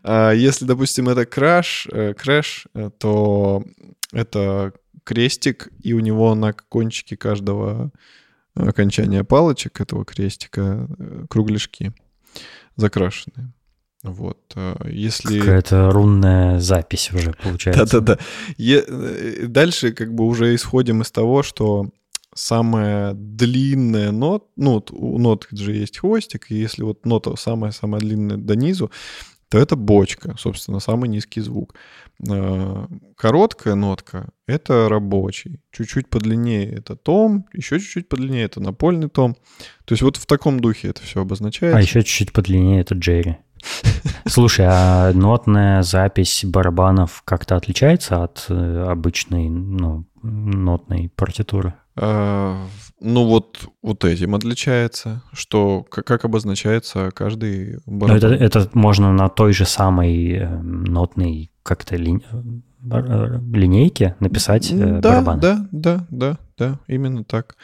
а, 0.03 0.33
если, 0.33 0.65
допустим, 0.65 1.09
это 1.09 1.25
краш, 1.25 1.87
э, 1.93 2.15
крэш, 2.15 2.67
э, 2.75 2.91
то 2.99 3.63
это 4.13 4.73
крестик, 5.05 5.69
и 5.81 5.93
у 5.93 6.01
него 6.01 6.35
на 6.35 6.53
кончике 6.53 7.17
каждого 7.17 7.93
окончания 8.55 9.23
палочек 9.25 9.81
этого 9.81 10.05
крестика 10.05 10.89
э, 10.99 11.27
кругляшки 11.31 11.93
закрашенные. 12.77 13.53
Вот, 14.03 14.39
если... 14.85 15.41
Какая-то 15.41 15.91
рунная 15.91 16.61
запись 16.61 17.11
уже 17.13 17.33
получается. 17.33 18.01
Да-да-да. 18.01 18.19
Дальше 19.49 19.93
как 19.93 20.15
бы 20.15 20.25
уже 20.25 20.55
исходим 20.55 21.03
из 21.03 21.11
того, 21.11 21.43
что 21.43 21.91
самая 22.35 23.15
длинная 23.15 24.13
нот, 24.13 24.49
ну, 24.57 24.85
у 24.91 25.19
нот 25.19 25.49
же 25.51 25.73
есть 25.73 25.99
хвостик, 25.99 26.51
и 26.51 26.55
если 26.55 26.85
вот 26.85 27.05
нота 27.05 27.35
самая-самая 27.37 28.01
длинная 28.01 28.37
до 28.37 28.55
низу, 28.55 28.93
то 29.49 29.59
это 29.59 29.77
бочка, 29.77 30.37
собственно, 30.39 30.79
самый 30.79 31.09
низкий 31.09 31.41
звук. 31.41 31.75
А, 32.29 32.87
короткая 33.17 33.75
нотка— 33.75 34.29
это 34.47 34.89
рабочий. 34.91 35.61
Чуть-чуть 35.73 36.11
подлиннее— 36.11 36.71
это 36.77 36.97
том, 36.97 37.47
еще 37.55 37.81
чуть-чуть 37.81 38.09
подлиннее— 38.09 38.45
это 38.47 38.61
напольный 38.61 39.09
том. 39.09 39.37
То 39.87 39.95
есть 39.95 40.03
вот 40.03 40.19
в 40.19 40.27
таком 40.27 40.61
духе 40.61 40.89
это 40.89 41.03
все 41.03 41.23
обозначается. 41.23 41.79
А 41.79 41.81
еще 41.81 42.03
чуть-чуть 42.03 42.33
подлиннее— 42.33 42.81
это 42.83 42.95
Джерри. 42.95 43.39
Слушай, 44.27 44.67
а 44.69 45.13
нотная 45.13 45.83
запись 45.83 46.45
барабанов 46.45 47.23
как-то 47.25 47.57
отличается 47.57 48.23
от 48.23 48.47
э, 48.49 48.87
обычной 48.89 49.49
ну, 49.49 50.07
нотной 50.23 51.11
партитуры? 51.15 51.75
А, 51.97 52.67
ну 53.01 53.25
вот, 53.27 53.69
вот 53.83 54.05
этим 54.05 54.35
отличается, 54.35 55.23
что 55.33 55.83
как, 55.83 56.25
обозначается 56.25 57.11
каждый 57.13 57.81
барабан. 57.87 58.17
Это, 58.17 58.29
это 58.29 58.71
можно 58.75 59.13
на 59.13 59.29
той 59.29 59.53
же 59.53 59.65
самой 59.65 60.33
э, 60.33 60.61
нотной 60.61 61.51
как-то 61.63 61.97
ли, 61.97 62.21
э, 62.33 63.41
линейке 63.53 64.17
написать 64.21 64.71
да, 64.73 65.01
барабаны. 65.01 65.41
Да, 65.41 65.69
да, 65.73 66.07
да, 66.11 66.39
да, 66.57 66.81
именно 66.87 67.25
так. 67.25 67.57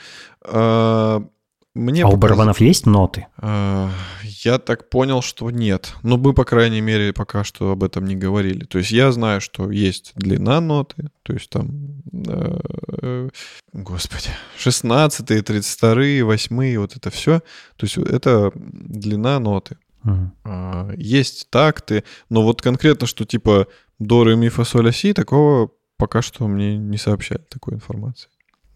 А, 1.74 1.78
мне 1.78 2.02
а 2.02 2.04
показ... 2.04 2.14
у 2.14 2.20
барабанов 2.20 2.60
есть 2.60 2.86
ноты? 2.86 3.26
А, 3.38 3.90
я 4.22 4.58
так 4.58 4.88
понял, 4.88 5.22
что 5.22 5.50
нет. 5.50 5.94
Но 6.02 6.16
мы, 6.16 6.32
по 6.32 6.44
крайней 6.44 6.80
мере, 6.80 7.12
пока 7.12 7.44
что 7.44 7.70
об 7.70 7.82
этом 7.82 8.06
не 8.06 8.16
говорили. 8.16 8.64
То 8.64 8.78
есть 8.78 8.90
я 8.90 9.12
знаю, 9.12 9.40
что 9.40 9.70
есть 9.70 10.12
длина 10.14 10.60
ноты, 10.60 11.10
то 11.22 11.32
есть 11.32 11.50
там, 11.50 12.02
э, 12.12 13.28
господи, 13.72 14.28
16 14.58 15.44
32 15.44 16.24
8 16.24 16.78
вот 16.78 16.96
это 16.96 17.10
все. 17.10 17.40
То 17.76 17.86
есть 17.86 17.98
это 17.98 18.52
длина 18.54 19.38
ноты. 19.38 19.76
Угу. 20.04 20.30
А, 20.44 20.90
есть 20.96 21.48
такты, 21.50 22.04
но 22.28 22.42
вот 22.42 22.62
конкретно, 22.62 23.06
что 23.06 23.24
типа 23.24 23.66
до, 23.98 24.24
ре, 24.24 24.36
ми, 24.36 24.48
фа, 24.48 24.64
соль, 24.64 24.92
си, 24.92 25.12
такого 25.12 25.70
пока 25.96 26.22
что 26.22 26.46
мне 26.48 26.76
не 26.76 26.98
сообщали 26.98 27.42
такой 27.48 27.74
информации. 27.74 28.28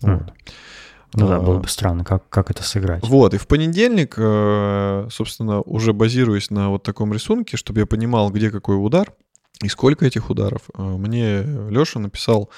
Угу. 0.02 0.12
Вот. 0.12 0.32
Ну 1.14 1.26
да, 1.26 1.40
было 1.40 1.58
бы 1.58 1.68
странно, 1.68 2.04
как, 2.04 2.28
как 2.28 2.50
это 2.50 2.62
сыграть. 2.62 3.06
Вот, 3.06 3.34
и 3.34 3.38
в 3.38 3.46
понедельник, 3.46 4.14
э, 4.18 5.08
собственно, 5.10 5.60
уже 5.62 5.92
базируясь 5.92 6.50
на 6.50 6.68
вот 6.68 6.82
таком 6.82 7.12
рисунке, 7.12 7.56
чтобы 7.56 7.80
я 7.80 7.86
понимал, 7.86 8.30
где 8.30 8.50
какой 8.50 8.74
удар 8.76 9.12
и 9.62 9.68
сколько 9.68 10.06
этих 10.06 10.30
ударов, 10.30 10.62
э, 10.76 10.82
мне 10.82 11.42
Леша 11.70 11.98
написал 11.98 12.50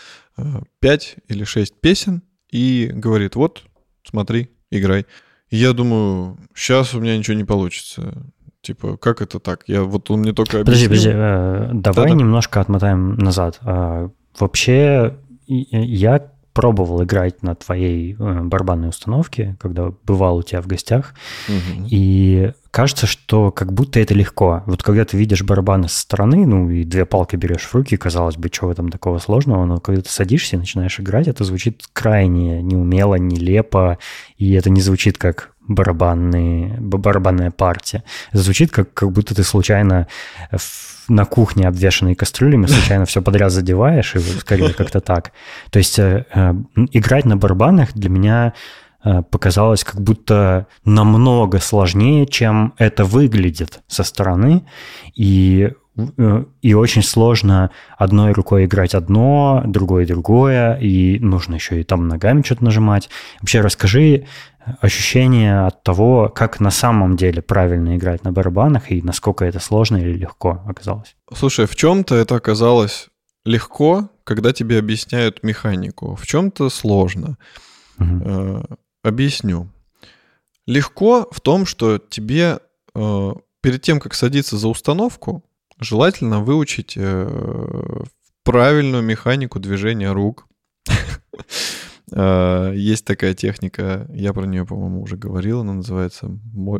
5 0.80 1.14
э, 1.16 1.20
или 1.28 1.44
6 1.44 1.80
песен 1.80 2.22
и 2.50 2.90
говорит, 2.92 3.36
вот, 3.36 3.62
смотри, 4.04 4.50
играй. 4.70 5.06
И 5.48 5.56
я 5.56 5.72
думаю, 5.72 6.38
сейчас 6.54 6.94
у 6.94 7.00
меня 7.00 7.16
ничего 7.16 7.36
не 7.36 7.44
получится. 7.44 8.24
Типа, 8.62 8.96
как 8.96 9.22
это 9.22 9.40
так? 9.40 9.64
Я 9.66 9.82
вот 9.82 10.10
он 10.10 10.20
мне 10.20 10.32
только 10.32 10.60
объяснил. 10.60 10.88
Подожди, 10.88 11.08
подожди, 11.10 11.80
давай 11.80 12.08
Да-да. 12.08 12.10
немножко 12.10 12.60
отмотаем 12.60 13.14
назад. 13.14 13.58
А, 13.62 14.10
вообще, 14.38 15.16
я 15.46 16.30
пробовал 16.60 17.02
играть 17.02 17.42
на 17.42 17.54
твоей 17.54 18.14
э, 18.18 18.40
барабанной 18.42 18.90
установке, 18.90 19.56
когда 19.58 19.94
бывал 20.04 20.36
у 20.36 20.42
тебя 20.42 20.60
в 20.60 20.66
гостях, 20.66 21.14
угу. 21.48 21.86
и 21.88 22.52
кажется, 22.70 23.06
что 23.06 23.50
как 23.50 23.72
будто 23.72 23.98
это 23.98 24.12
легко. 24.12 24.62
Вот 24.66 24.82
когда 24.82 25.06
ты 25.06 25.16
видишь 25.16 25.42
барабаны 25.42 25.88
со 25.88 26.00
стороны, 26.00 26.44
ну 26.46 26.68
и 26.68 26.84
две 26.84 27.06
палки 27.06 27.36
берешь 27.36 27.62
в 27.62 27.74
руки, 27.74 27.96
казалось 27.96 28.36
бы, 28.36 28.50
чего 28.50 28.70
этом 28.70 28.90
такого 28.90 29.16
сложного, 29.20 29.64
но 29.64 29.80
когда 29.80 30.02
ты 30.02 30.10
садишься 30.10 30.56
и 30.56 30.58
начинаешь 30.58 31.00
играть, 31.00 31.28
это 31.28 31.44
звучит 31.44 31.84
крайне 31.94 32.60
неумело, 32.60 33.14
нелепо, 33.14 33.96
и 34.36 34.52
это 34.52 34.68
не 34.68 34.82
звучит 34.82 35.16
как 35.16 35.52
барабанные, 35.70 36.76
барабанная 36.80 37.50
партия. 37.52 38.02
Звучит 38.32 38.72
как, 38.72 38.92
как 38.92 39.12
будто 39.12 39.34
ты 39.34 39.44
случайно 39.44 40.08
на 41.08 41.24
кухне, 41.24 41.68
обвешанной 41.68 42.14
кастрюлями, 42.14 42.66
случайно 42.66 43.04
все 43.04 43.22
подряд 43.22 43.52
задеваешь, 43.52 44.16
и 44.16 44.18
скорее 44.18 44.74
как-то 44.74 45.00
так. 45.00 45.32
То 45.70 45.78
есть 45.78 45.98
э, 45.98 46.26
э, 46.34 46.54
играть 46.92 47.24
на 47.24 47.36
барабанах 47.36 47.92
для 47.94 48.10
меня 48.10 48.52
э, 49.04 49.22
показалось 49.22 49.84
как 49.84 50.00
будто 50.00 50.66
намного 50.84 51.60
сложнее, 51.60 52.26
чем 52.26 52.74
это 52.76 53.04
выглядит 53.04 53.80
со 53.86 54.02
стороны. 54.02 54.64
И 55.14 55.72
и 56.62 56.74
очень 56.74 57.02
сложно 57.02 57.70
одной 57.98 58.32
рукой 58.32 58.64
играть 58.64 58.94
одно, 58.94 59.62
другой 59.66 60.06
другое, 60.06 60.76
и 60.76 61.18
нужно 61.18 61.54
еще 61.56 61.80
и 61.80 61.84
там 61.84 62.08
ногами 62.08 62.42
что-то 62.42 62.64
нажимать. 62.64 63.08
Вообще 63.40 63.60
расскажи 63.60 64.26
ощущение 64.80 65.66
от 65.66 65.82
того, 65.82 66.28
как 66.28 66.60
на 66.60 66.70
самом 66.70 67.16
деле 67.16 67.42
правильно 67.42 67.96
играть 67.96 68.24
на 68.24 68.32
барабанах 68.32 68.90
и 68.90 69.02
насколько 69.02 69.44
это 69.44 69.58
сложно 69.58 69.96
или 69.96 70.12
легко 70.12 70.62
оказалось. 70.66 71.16
Слушай, 71.34 71.66
в 71.66 71.76
чем-то 71.76 72.14
это 72.14 72.36
оказалось 72.36 73.08
легко, 73.44 74.10
когда 74.24 74.52
тебе 74.52 74.78
объясняют 74.78 75.42
механику. 75.42 76.14
В 76.14 76.26
чем-то 76.26 76.68
сложно. 76.68 77.38
Угу. 77.98 78.22
Э, 78.24 78.62
объясню. 79.02 79.68
Легко 80.66 81.26
в 81.30 81.40
том, 81.40 81.66
что 81.66 81.98
тебе 81.98 82.60
э, 82.94 83.32
перед 83.60 83.82
тем, 83.82 83.98
как 83.98 84.14
садиться 84.14 84.56
за 84.56 84.68
установку, 84.68 85.44
желательно 85.80 86.40
выучить 86.40 86.94
э, 86.96 88.02
правильную 88.44 89.02
механику 89.02 89.58
движения 89.58 90.12
рук. 90.12 90.46
Э, 92.12 92.72
есть 92.74 93.04
такая 93.04 93.34
техника, 93.34 94.04
я 94.12 94.32
про 94.32 94.44
нее, 94.44 94.66
по-моему, 94.66 95.00
уже 95.02 95.16
говорил, 95.16 95.60
она 95.60 95.74
называется... 95.74 96.28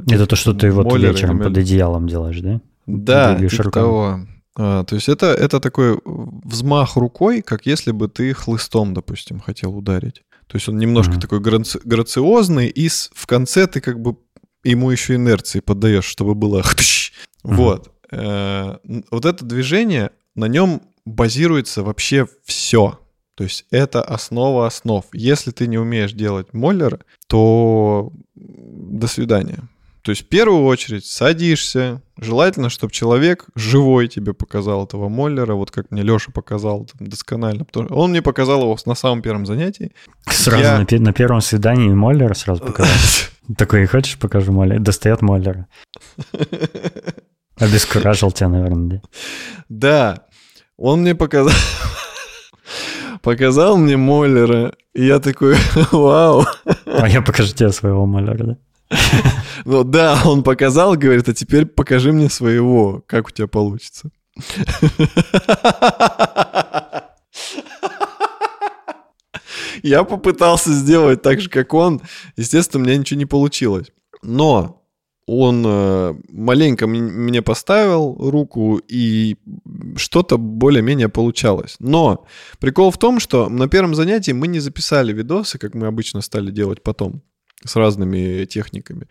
Это 0.09 0.26
то, 0.26 0.35
что 0.35 0.54
ты 0.54 0.73
вот 0.73 0.92
вечером 0.99 1.38
под 1.38 1.57
одеялом 1.57 2.09
делаешь, 2.09 2.40
да? 2.40 2.61
Да, 2.87 3.37
типа 3.37 3.71
того. 3.71 4.21
А, 4.57 4.85
то 4.85 4.97
есть 4.97 5.09
это, 5.09 5.26
это 5.26 5.61
такой 5.61 6.00
взмах 6.04 6.97
рукой, 6.97 7.42
как 7.42 7.66
если 7.66 7.92
бы 7.92 8.09
ты 8.09 8.35
хлыстом, 8.35 8.92
допустим, 8.92 9.38
хотел 9.38 9.76
ударить. 9.76 10.23
То 10.49 10.57
есть 10.57 10.69
он 10.69 10.78
немножко 10.78 11.14
mm-hmm. 11.14 11.21
такой 11.21 11.40
граци- 11.40 11.80
грациозный, 11.85 12.66
и 12.66 12.88
с, 12.88 13.11
в 13.14 13.26
конце 13.26 13.69
ты 13.69 13.80
как 13.80 14.00
бы 14.00 14.16
ему 14.64 14.90
еще 14.90 15.14
инерции 15.14 15.61
поддаешь, 15.61 16.04
чтобы 16.04 16.35
было... 16.35 16.62
Mm-hmm. 17.42 17.54
Вот. 17.54 17.90
Э, 18.11 18.79
вот 19.11 19.25
это 19.25 19.45
движение, 19.45 20.11
на 20.35 20.47
нем 20.47 20.83
базируется 21.05 21.83
вообще 21.83 22.26
все. 22.45 22.99
То 23.35 23.45
есть 23.45 23.64
это 23.71 24.02
основа 24.02 24.67
основ. 24.67 25.05
Если 25.12 25.50
ты 25.50 25.67
не 25.67 25.79
умеешь 25.79 26.12
делать 26.12 26.52
моллеры, 26.52 27.00
то 27.26 28.12
до 28.35 29.07
свидания. 29.07 29.61
То 30.02 30.12
есть 30.12 30.23
в 30.23 30.29
первую 30.29 30.64
очередь 30.64 31.05
садишься, 31.05 32.00
желательно, 32.19 32.71
чтобы 32.71 32.93
человек 32.93 33.47
живой 33.55 34.09
тебе 34.09 34.33
показал 34.33 34.85
этого 34.85 35.09
моллера, 35.09 35.55
вот 35.55 35.71
как 35.71 35.90
мне 35.90 36.02
Леша 36.02 36.33
показал 36.33 36.87
там, 36.87 37.07
досконально. 37.07 37.64
Потому 37.64 37.88
он 37.90 38.11
мне 38.11 38.23
показал 38.23 38.62
его 38.62 38.76
на 38.87 38.95
самом 38.95 39.21
первом 39.21 39.45
занятии. 39.45 39.93
Сразу 40.26 40.62
Я... 40.62 40.79
на, 40.79 41.05
на 41.05 41.12
первом 41.12 41.43
свидании 41.43 41.90
моллера 41.90 42.35
сразу 42.35 42.62
показал. 42.67 42.95
Такой, 43.57 43.87
хочешь, 43.87 44.19
покажу 44.19 44.52
моллер? 44.52 44.81
Достает 44.81 45.23
моллера. 45.23 45.67
Обескуражил 47.61 48.33
тебя, 48.33 48.49
наверное, 48.49 48.88
да? 48.88 49.00
Да. 49.69 50.26
Он 50.76 51.02
мне 51.02 51.14
показал... 51.14 51.55
Показал 53.23 53.76
мне 53.76 53.99
моллера, 53.99 54.73
и 54.95 55.05
я 55.05 55.19
такой, 55.21 55.55
вау. 55.93 56.47
А 56.87 57.07
я 57.07 57.21
покажу 57.21 57.55
тебе 57.55 57.71
своего 57.71 58.07
моллера, 58.07 58.45
да? 58.45 58.57
Ну 59.67 59.85
да, 59.85 60.19
он 60.25 60.43
показал, 60.43 60.97
говорит, 60.97 61.29
а 61.29 61.35
теперь 61.35 61.67
покажи 61.67 62.12
мне 62.12 62.31
своего, 62.31 63.05
как 63.07 63.26
у 63.29 63.31
тебя 63.31 63.47
получится. 63.47 64.11
Я 69.83 70.05
попытался 70.05 70.73
сделать 70.73 71.23
так 71.23 71.40
же, 71.40 71.50
как 71.50 71.75
он. 71.75 72.00
Естественно, 72.37 72.83
у 72.83 72.87
меня 72.87 72.97
ничего 72.97 73.19
не 73.19 73.26
получилось. 73.26 73.88
Но 74.23 74.79
он 75.30 75.64
э, 75.66 76.14
маленько 76.28 76.87
мне 76.87 77.42
поставил 77.42 78.16
руку, 78.18 78.80
и 78.88 79.37
что-то 79.96 80.38
более-менее 80.38 81.08
получалось. 81.08 81.76
Но 81.78 82.25
прикол 82.58 82.90
в 82.90 82.99
том, 82.99 83.20
что 83.20 83.49
на 83.49 83.68
первом 83.68 83.94
занятии 83.94 84.32
мы 84.32 84.49
не 84.49 84.60
записали 84.60 85.12
видосы, 85.12 85.58
как 85.58 85.75
мы 85.75 85.87
обычно 85.87 86.20
стали 86.20 86.50
делать 86.50 86.82
потом 86.82 87.22
с 87.64 87.76
разными 87.76 88.47
техниками. 88.47 89.07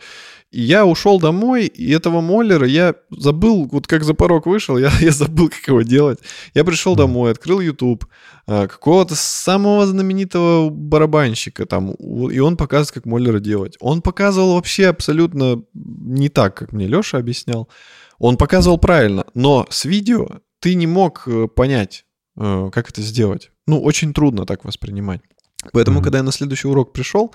И 0.51 0.61
я 0.61 0.85
ушел 0.85 1.19
домой, 1.19 1.67
и 1.67 1.91
этого 1.91 2.21
моллера 2.21 2.65
я 2.65 2.95
забыл, 3.11 3.69
вот 3.71 3.85
как 3.85 4.03
за 4.03 4.13
порог 4.13 4.47
вышел, 4.47 4.77
я, 4.77 4.91
я 4.99 5.11
забыл, 5.11 5.49
как 5.49 5.67
его 5.67 5.81
делать. 5.83 6.19
Я 6.55 6.63
пришел 6.63 6.95
домой, 6.95 7.31
открыл 7.31 7.59
YouTube, 7.59 8.05
а, 8.47 8.67
какого-то 8.67 9.15
самого 9.15 9.85
знаменитого 9.85 10.69
барабанщика 10.69 11.65
там, 11.65 11.91
и 11.91 12.39
он 12.39 12.57
показывает, 12.57 12.91
как 12.91 13.05
моллера 13.05 13.39
делать. 13.39 13.77
Он 13.79 14.01
показывал 14.01 14.55
вообще 14.55 14.87
абсолютно 14.87 15.63
не 15.73 16.29
так, 16.29 16.55
как 16.55 16.71
мне 16.71 16.87
Леша 16.87 17.19
объяснял. 17.19 17.69
Он 18.17 18.37
показывал 18.37 18.79
правильно, 18.79 19.25
но 19.35 19.67
с 19.69 19.85
видео 19.85 20.27
ты 20.59 20.73
не 20.73 20.87
мог 20.87 21.23
э, 21.27 21.47
понять, 21.47 22.05
э, 22.37 22.69
как 22.71 22.89
это 22.89 23.01
сделать. 23.01 23.51
Ну, 23.67 23.81
очень 23.81 24.13
трудно 24.13 24.45
так 24.45 24.65
воспринимать. 24.65 25.21
Поэтому, 25.73 25.99
mm-hmm. 25.99 26.03
когда 26.03 26.17
я 26.19 26.23
на 26.23 26.31
следующий 26.31 26.69
урок 26.69 26.93
пришел, 26.93 27.33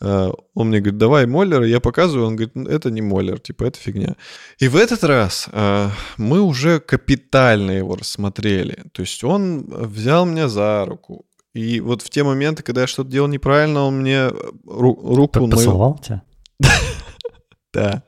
э, 0.00 0.30
он 0.54 0.68
мне 0.68 0.80
говорит, 0.80 0.98
давай 0.98 1.26
Моллер, 1.26 1.62
я 1.62 1.78
показываю, 1.78 2.26
он 2.26 2.36
говорит, 2.36 2.56
это 2.68 2.90
не 2.90 3.02
Моллер, 3.02 3.38
типа, 3.38 3.64
это 3.64 3.78
фигня. 3.78 4.16
И 4.58 4.68
в 4.68 4.76
этот 4.76 5.04
раз 5.04 5.48
э, 5.52 5.90
мы 6.16 6.40
уже 6.40 6.80
капитально 6.80 7.72
его 7.72 7.94
рассмотрели. 7.94 8.84
То 8.92 9.02
есть 9.02 9.22
он 9.24 9.66
взял 9.68 10.24
меня 10.24 10.48
за 10.48 10.86
руку. 10.86 11.26
И 11.52 11.80
вот 11.80 12.02
в 12.02 12.08
те 12.08 12.22
моменты, 12.22 12.62
когда 12.62 12.82
я 12.82 12.86
что-то 12.86 13.10
делал 13.10 13.28
неправильно, 13.28 13.84
он 13.84 14.00
мне 14.00 14.28
ру- 14.66 15.14
руку... 15.14 15.48
Поцеловал 15.48 15.98
тебя? 15.98 16.22
Да. 17.74 18.02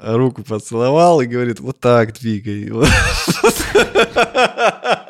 Руку 0.00 0.44
поцеловал 0.44 1.22
и 1.22 1.26
говорит, 1.26 1.58
вот 1.58 1.80
так 1.80 2.12
двигай. 2.12 2.70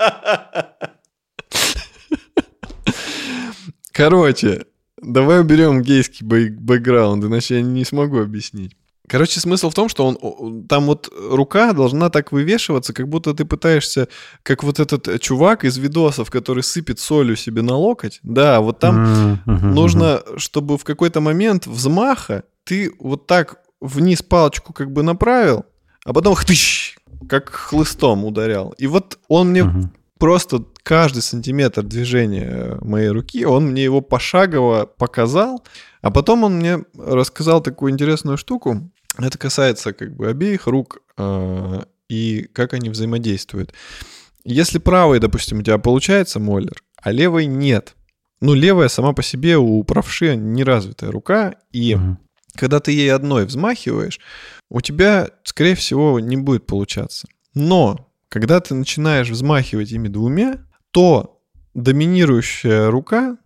Короче, 4.02 4.66
давай 5.00 5.40
уберем 5.40 5.80
гейский 5.80 6.26
бэкграунд, 6.26 7.22
иначе 7.22 7.54
я 7.54 7.62
не 7.62 7.84
смогу 7.84 8.18
объяснить. 8.18 8.76
Короче, 9.06 9.38
смысл 9.38 9.70
в 9.70 9.74
том, 9.74 9.88
что 9.88 10.04
он, 10.04 10.66
там 10.66 10.86
вот 10.86 11.08
рука 11.16 11.72
должна 11.72 12.10
так 12.10 12.32
вывешиваться, 12.32 12.92
как 12.92 13.08
будто 13.08 13.32
ты 13.32 13.44
пытаешься, 13.44 14.08
как 14.42 14.64
вот 14.64 14.80
этот 14.80 15.20
чувак 15.20 15.64
из 15.64 15.78
видосов, 15.78 16.32
который 16.32 16.64
сыпет 16.64 16.98
солью 16.98 17.36
себе 17.36 17.62
на 17.62 17.76
локоть. 17.76 18.18
Да, 18.24 18.60
вот 18.60 18.80
там 18.80 19.04
mm-hmm. 19.46 19.66
нужно, 19.70 20.22
чтобы 20.36 20.78
в 20.78 20.82
какой-то 20.82 21.20
момент 21.20 21.68
взмаха 21.68 22.42
ты 22.64 22.92
вот 22.98 23.28
так 23.28 23.60
вниз 23.80 24.20
палочку 24.20 24.72
как 24.72 24.90
бы 24.90 25.04
направил, 25.04 25.64
а 26.04 26.12
потом 26.12 26.34
хтыщ, 26.34 26.96
как 27.28 27.50
хлыстом 27.50 28.24
ударял. 28.24 28.74
И 28.78 28.88
вот 28.88 29.20
он 29.28 29.50
мне 29.50 29.60
mm-hmm 29.60 29.86
просто 30.22 30.64
каждый 30.84 31.20
сантиметр 31.20 31.82
движения 31.82 32.78
моей 32.80 33.08
руки, 33.08 33.44
он 33.44 33.72
мне 33.72 33.82
его 33.82 34.00
пошагово 34.00 34.86
показал, 34.86 35.64
а 36.00 36.12
потом 36.12 36.44
он 36.44 36.58
мне 36.58 36.84
рассказал 36.96 37.60
такую 37.60 37.90
интересную 37.90 38.36
штуку. 38.36 38.88
Это 39.18 39.36
касается 39.36 39.92
как 39.92 40.14
бы 40.14 40.28
обеих 40.28 40.68
рук 40.68 41.02
э, 41.18 41.80
и 42.08 42.48
как 42.52 42.72
они 42.72 42.88
взаимодействуют. 42.88 43.74
Если 44.44 44.78
правой, 44.78 45.18
допустим, 45.18 45.58
у 45.58 45.62
тебя 45.62 45.78
получается 45.78 46.38
моллер, 46.38 46.84
а 47.02 47.10
левой 47.10 47.46
нет. 47.46 47.96
Ну, 48.40 48.54
левая 48.54 48.86
сама 48.86 49.14
по 49.14 49.24
себе 49.24 49.58
у 49.58 49.82
правши 49.82 50.36
неразвитая 50.36 51.10
рука, 51.10 51.56
и 51.72 51.94
mm-hmm. 51.94 52.16
когда 52.54 52.78
ты 52.78 52.92
ей 52.92 53.12
одной 53.12 53.44
взмахиваешь, 53.44 54.20
у 54.70 54.80
тебя, 54.80 55.30
скорее 55.42 55.74
всего, 55.74 56.20
не 56.20 56.36
будет 56.36 56.64
получаться. 56.64 57.26
Но 57.54 58.11
когда 58.32 58.60
ты 58.60 58.72
начинаешь 58.74 59.28
взмахивать 59.28 59.92
ими 59.92 60.08
двумя, 60.08 60.64
то 60.90 61.42
доминирующая 61.74 62.90
рука, 62.90 63.36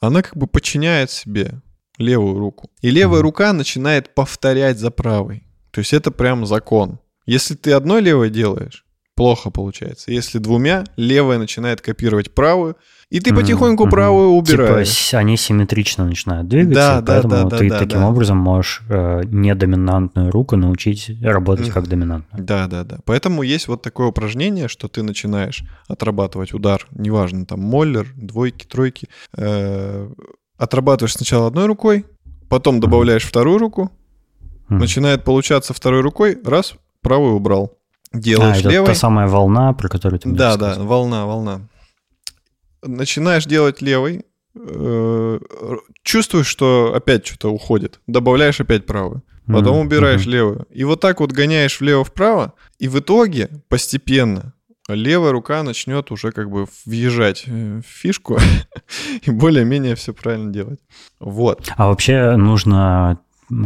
она 0.00 0.20
как 0.20 0.36
бы 0.36 0.46
подчиняет 0.46 1.10
себе 1.10 1.62
левую 1.96 2.38
руку. 2.38 2.70
И 2.82 2.90
левая 2.90 3.22
рука 3.22 3.54
начинает 3.54 4.14
повторять 4.14 4.78
за 4.78 4.90
правой. 4.90 5.46
То 5.70 5.78
есть 5.78 5.94
это 5.94 6.10
прям 6.10 6.44
закон. 6.44 6.98
Если 7.24 7.54
ты 7.54 7.72
одной 7.72 8.02
левой 8.02 8.28
делаешь, 8.28 8.84
плохо 9.14 9.50
получается. 9.50 10.10
Если 10.10 10.38
двумя, 10.38 10.84
левая 10.96 11.38
начинает 11.38 11.80
копировать 11.80 12.34
правую, 12.34 12.76
и 13.10 13.20
ты 13.20 13.34
потихоньку 13.34 13.86
mm-hmm. 13.86 13.90
правую 13.90 14.28
убираешь. 14.30 15.06
Типа 15.06 15.18
они 15.18 15.36
симметрично 15.36 16.04
начинают 16.04 16.48
двигаться, 16.48 17.00
да, 17.00 17.02
поэтому 17.06 17.48
да, 17.48 17.58
ты 17.58 17.68
да, 17.68 17.78
таким 17.78 18.00
да. 18.00 18.08
образом 18.08 18.38
можешь 18.38 18.82
э, 18.88 19.22
недоминантную 19.26 20.30
руку 20.30 20.56
научить 20.56 21.12
работать 21.22 21.70
как 21.70 21.86
доминантную. 21.86 22.44
Да, 22.44 22.66
да, 22.66 22.82
да. 22.82 22.98
Поэтому 23.04 23.42
есть 23.42 23.68
вот 23.68 23.82
такое 23.82 24.08
упражнение, 24.08 24.68
что 24.68 24.88
ты 24.88 25.02
начинаешь 25.02 25.62
отрабатывать 25.86 26.54
удар, 26.54 26.86
неважно, 26.90 27.46
там 27.46 27.60
моллер, 27.60 28.12
двойки, 28.16 28.66
тройки, 28.66 29.08
э, 29.36 30.10
отрабатываешь 30.56 31.14
сначала 31.14 31.46
одной 31.46 31.66
рукой, 31.66 32.06
потом 32.48 32.80
добавляешь 32.80 33.24
mm-hmm. 33.24 33.28
вторую 33.28 33.58
руку, 33.58 33.92
mm-hmm. 34.68 34.78
начинает 34.78 35.24
получаться 35.24 35.72
второй 35.72 36.00
рукой, 36.00 36.36
раз, 36.44 36.74
правую 37.00 37.34
убрал. 37.34 37.78
Делаешь 38.14 38.56
а, 38.56 38.60
это 38.60 38.68
левой. 38.70 38.86
та 38.86 38.94
самая 38.94 39.26
волна, 39.26 39.72
про 39.72 39.88
которую 39.88 40.20
ты 40.20 40.28
мне 40.28 40.38
Да, 40.38 40.56
да, 40.56 40.76
волна, 40.78 41.26
волна 41.26 41.60
начинаешь 42.86 43.46
делать 43.46 43.82
левый, 43.82 44.24
э, 44.54 45.38
чувствуешь, 46.02 46.46
что 46.46 46.92
опять 46.94 47.26
что-то 47.26 47.52
уходит, 47.52 48.00
добавляешь 48.06 48.60
опять 48.60 48.86
правую, 48.86 49.22
потом 49.46 49.78
mm-hmm. 49.78 49.86
убираешь 49.86 50.26
mm-hmm. 50.26 50.30
левую. 50.30 50.66
И 50.70 50.84
вот 50.84 51.00
так 51.00 51.20
вот 51.20 51.32
гоняешь 51.32 51.80
влево-вправо, 51.80 52.54
и 52.78 52.88
в 52.88 52.98
итоге 52.98 53.48
постепенно 53.68 54.54
левая 54.88 55.32
рука 55.32 55.62
начнет 55.62 56.10
уже 56.10 56.30
как 56.30 56.50
бы 56.50 56.66
въезжать 56.84 57.46
в 57.46 57.82
фишку 57.82 58.38
и 59.22 59.30
более-менее 59.30 59.94
все 59.94 60.12
правильно 60.12 60.52
делать. 60.52 60.80
Вот. 61.20 61.72
А 61.76 61.88
вообще 61.88 62.36
нужно 62.36 63.18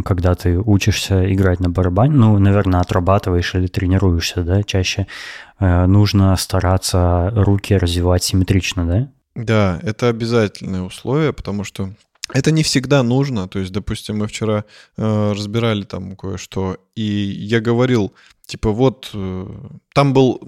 когда 0.05 0.35
ты 0.35 0.59
учишься 0.59 1.33
играть 1.33 1.61
на 1.61 1.71
барабане, 1.71 2.15
ну, 2.15 2.39
наверное, 2.39 2.81
отрабатываешь 2.81 3.55
или 3.55 3.67
тренируешься, 3.67 4.43
да, 4.43 4.63
чаще, 4.63 5.07
э, 5.59 5.87
нужно 5.87 6.37
стараться 6.37 7.31
руки 7.35 7.77
развивать 7.77 8.25
симметрично, 8.25 8.87
да? 8.87 9.09
Да, 9.35 9.81
это 9.83 10.09
обязательное 10.09 10.83
условие, 10.83 11.33
потому 11.33 11.65
что 11.65 11.91
это 12.33 12.51
не 12.51 12.63
всегда 12.63 13.03
нужно. 13.03 13.49
То 13.49 13.59
есть, 13.59 13.73
допустим, 13.73 14.19
мы 14.19 14.27
вчера 14.27 14.65
э, 14.97 15.33
разбирали 15.33 15.85
там 15.85 16.17
кое-что, 16.17 16.79
и 16.95 17.03
я 17.03 17.61
говорил, 17.61 18.13
типа, 18.47 18.71
вот 18.71 19.11
э, 19.15 19.47
там 19.95 20.13
был, 20.13 20.41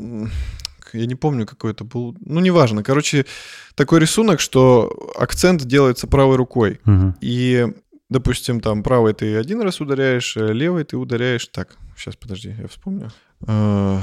я 0.93 1.07
не 1.07 1.15
помню, 1.15 1.47
какой 1.47 1.73
это 1.73 1.85
был, 1.85 2.17
ну, 2.21 2.41
неважно. 2.41 2.83
Короче, 2.83 3.27
такой 3.75 4.01
рисунок, 4.01 4.41
что 4.41 5.13
акцент 5.17 5.65
делается 5.65 6.07
правой 6.07 6.37
рукой. 6.37 6.81
Угу. 6.85 7.15
И 7.21 7.67
допустим, 8.11 8.61
там 8.61 8.83
правой 8.83 9.15
ты 9.15 9.37
один 9.37 9.63
раз 9.63 9.81
ударяешь, 9.81 10.37
э, 10.37 10.53
левой 10.53 10.85
ты 10.85 10.97
ударяешь... 10.97 11.47
Так, 11.47 11.77
сейчас, 11.97 12.17
подожди, 12.17 12.55
я 12.59 12.69
вспомню. 12.69 13.11
Э, 13.47 14.01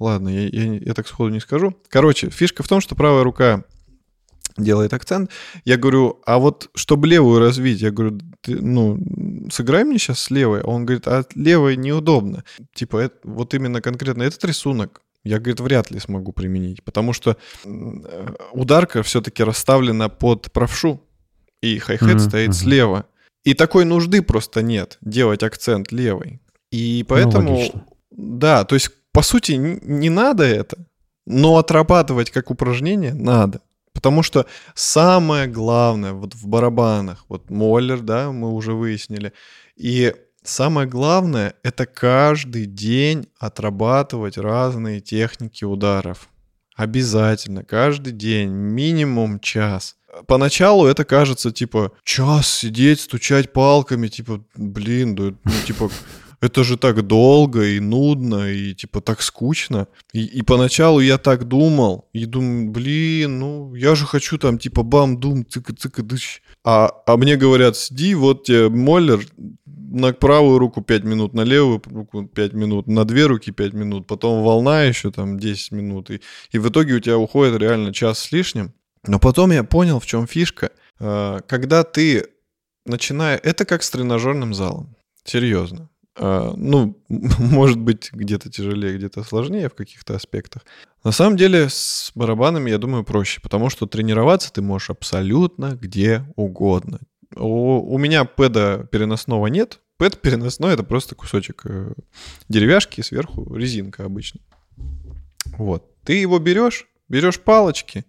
ладно, 0.00 0.28
я, 0.28 0.48
я, 0.48 0.74
я 0.74 0.94
так 0.94 1.06
сходу 1.06 1.30
не 1.30 1.40
скажу. 1.40 1.76
Короче, 1.88 2.30
фишка 2.30 2.62
в 2.62 2.68
том, 2.68 2.80
что 2.80 2.96
правая 2.96 3.22
рука 3.22 3.64
делает 4.56 4.92
акцент. 4.92 5.30
Я 5.64 5.76
говорю, 5.76 6.20
а 6.26 6.38
вот 6.38 6.70
чтобы 6.74 7.06
левую 7.06 7.38
развить, 7.38 7.82
я 7.82 7.90
говорю, 7.90 8.18
ты, 8.40 8.56
ну, 8.56 8.98
сыграй 9.50 9.84
мне 9.84 9.98
сейчас 9.98 10.20
с 10.20 10.30
левой. 10.30 10.62
А 10.62 10.66
он 10.66 10.86
говорит, 10.86 11.06
а 11.06 11.24
левой 11.34 11.76
неудобно. 11.76 12.42
Типа, 12.74 12.96
это, 12.96 13.16
вот 13.24 13.54
именно 13.54 13.80
конкретно 13.80 14.22
этот 14.22 14.44
рисунок 14.44 15.02
я, 15.24 15.38
говорит, 15.40 15.60
вряд 15.60 15.90
ли 15.90 15.98
смогу 15.98 16.30
применить, 16.32 16.84
потому 16.84 17.12
что 17.12 17.36
э, 17.64 18.26
ударка 18.52 19.02
все-таки 19.02 19.42
расставлена 19.42 20.08
под 20.08 20.52
правшу, 20.52 21.02
и 21.60 21.78
хай-хет 21.78 22.16
mm-hmm. 22.16 22.18
стоит 22.20 22.54
слева. 22.54 23.06
И 23.46 23.54
такой 23.54 23.84
нужды 23.84 24.22
просто 24.22 24.60
нет 24.60 24.98
делать 25.00 25.44
акцент 25.44 25.92
левой. 25.92 26.40
И 26.72 26.98
ну, 27.02 27.06
поэтому, 27.06 27.50
ну, 27.52 27.84
да, 28.10 28.64
то 28.64 28.74
есть, 28.74 28.90
по 29.12 29.22
сути, 29.22 29.52
не 29.52 30.10
надо 30.10 30.42
это, 30.42 30.76
но 31.26 31.56
отрабатывать 31.56 32.32
как 32.32 32.50
упражнение 32.50 33.14
надо. 33.14 33.60
Потому 33.92 34.24
что 34.24 34.46
самое 34.74 35.46
главное 35.46 36.12
вот 36.12 36.34
в 36.34 36.48
барабанах, 36.48 37.24
вот 37.28 37.48
Моллер, 37.48 38.00
да, 38.00 38.32
мы 38.32 38.52
уже 38.52 38.72
выяснили, 38.72 39.32
и 39.76 40.12
самое 40.42 40.88
главное— 40.88 41.54
это 41.62 41.86
каждый 41.86 42.66
день 42.66 43.28
отрабатывать 43.38 44.38
разные 44.38 45.00
техники 45.00 45.64
ударов. 45.64 46.28
Обязательно, 46.74 47.62
каждый 47.62 48.12
день, 48.12 48.50
минимум 48.50 49.38
час. 49.38 49.94
Поначалу 50.26 50.86
это 50.86 51.04
кажется, 51.04 51.50
типа, 51.50 51.92
час 52.04 52.50
сидеть, 52.50 53.00
стучать 53.00 53.52
палками, 53.52 54.08
типа, 54.08 54.44
блин, 54.56 55.14
да, 55.14 55.34
ну, 55.44 55.52
типа, 55.66 55.90
это 56.40 56.64
же 56.64 56.76
так 56.76 57.06
долго 57.06 57.64
и 57.64 57.80
нудно, 57.80 58.50
и 58.50 58.74
типа 58.74 59.00
так 59.00 59.22
скучно. 59.22 59.88
И, 60.12 60.24
и 60.24 60.42
поначалу 60.42 61.00
я 61.00 61.18
так 61.18 61.44
думал, 61.44 62.08
и 62.12 62.26
думаю, 62.26 62.70
блин, 62.70 63.38
ну 63.38 63.74
я 63.74 63.94
же 63.94 64.06
хочу 64.06 64.38
там 64.38 64.58
типа 64.58 64.82
бам-дум, 64.82 65.44
цыка-цыка-дыщ. 65.48 66.40
А, 66.64 66.90
а 67.06 67.16
мне 67.16 67.36
говорят, 67.36 67.76
сиди, 67.76 68.14
вот 68.14 68.44
тебе 68.44 68.68
моллер, 68.68 69.20
на 69.66 70.12
правую 70.12 70.58
руку 70.58 70.82
5 70.82 71.04
минут, 71.04 71.34
на 71.34 71.42
левую 71.42 71.80
руку 71.86 72.26
5 72.26 72.52
минут, 72.52 72.86
на 72.86 73.04
две 73.04 73.26
руки 73.26 73.50
5 73.50 73.72
минут, 73.72 74.06
потом 74.06 74.42
волна 74.42 74.82
еще 74.82 75.10
там 75.10 75.38
10 75.38 75.72
минут. 75.72 76.10
И, 76.10 76.20
и 76.52 76.58
в 76.58 76.68
итоге 76.68 76.94
у 76.94 77.00
тебя 77.00 77.18
уходит 77.18 77.60
реально 77.60 77.92
час 77.92 78.18
с 78.18 78.32
лишним. 78.32 78.72
Но 79.06 79.18
потом 79.18 79.52
я 79.52 79.64
понял, 79.64 80.00
в 80.00 80.06
чем 80.06 80.26
фишка. 80.26 80.70
А, 80.98 81.40
когда 81.40 81.84
ты 81.84 82.26
начинаешь... 82.84 83.40
Это 83.42 83.64
как 83.64 83.82
с 83.82 83.90
тренажерным 83.90 84.54
залом. 84.54 84.96
Серьезно. 85.24 85.90
А, 86.16 86.54
ну, 86.56 87.02
может 87.08 87.78
быть, 87.78 88.10
где-то 88.12 88.50
тяжелее, 88.50 88.96
где-то 88.96 89.22
сложнее 89.22 89.68
в 89.68 89.74
каких-то 89.74 90.14
аспектах. 90.14 90.64
На 91.04 91.12
самом 91.12 91.36
деле 91.36 91.68
с 91.68 92.10
барабанами, 92.14 92.70
я 92.70 92.78
думаю, 92.78 93.04
проще, 93.04 93.40
потому 93.40 93.70
что 93.70 93.86
тренироваться 93.86 94.52
ты 94.52 94.62
можешь 94.62 94.90
абсолютно 94.90 95.78
где 95.80 96.24
угодно. 96.36 97.00
У, 97.34 97.94
у 97.94 97.98
меня 97.98 98.24
пэда 98.24 98.88
переносного 98.90 99.46
нет. 99.48 99.80
Пэд 99.98 100.20
переносной— 100.20 100.72
это 100.74 100.82
просто 100.82 101.14
кусочек 101.14 101.62
э, 101.64 101.92
деревяшки, 102.48 103.00
сверху 103.00 103.54
резинка 103.54 104.04
обычно. 104.04 104.40
Вот. 105.56 105.90
Ты 106.04 106.14
его 106.14 106.38
берешь, 106.38 106.86
берешь 107.08 107.40
палочки, 107.40 108.04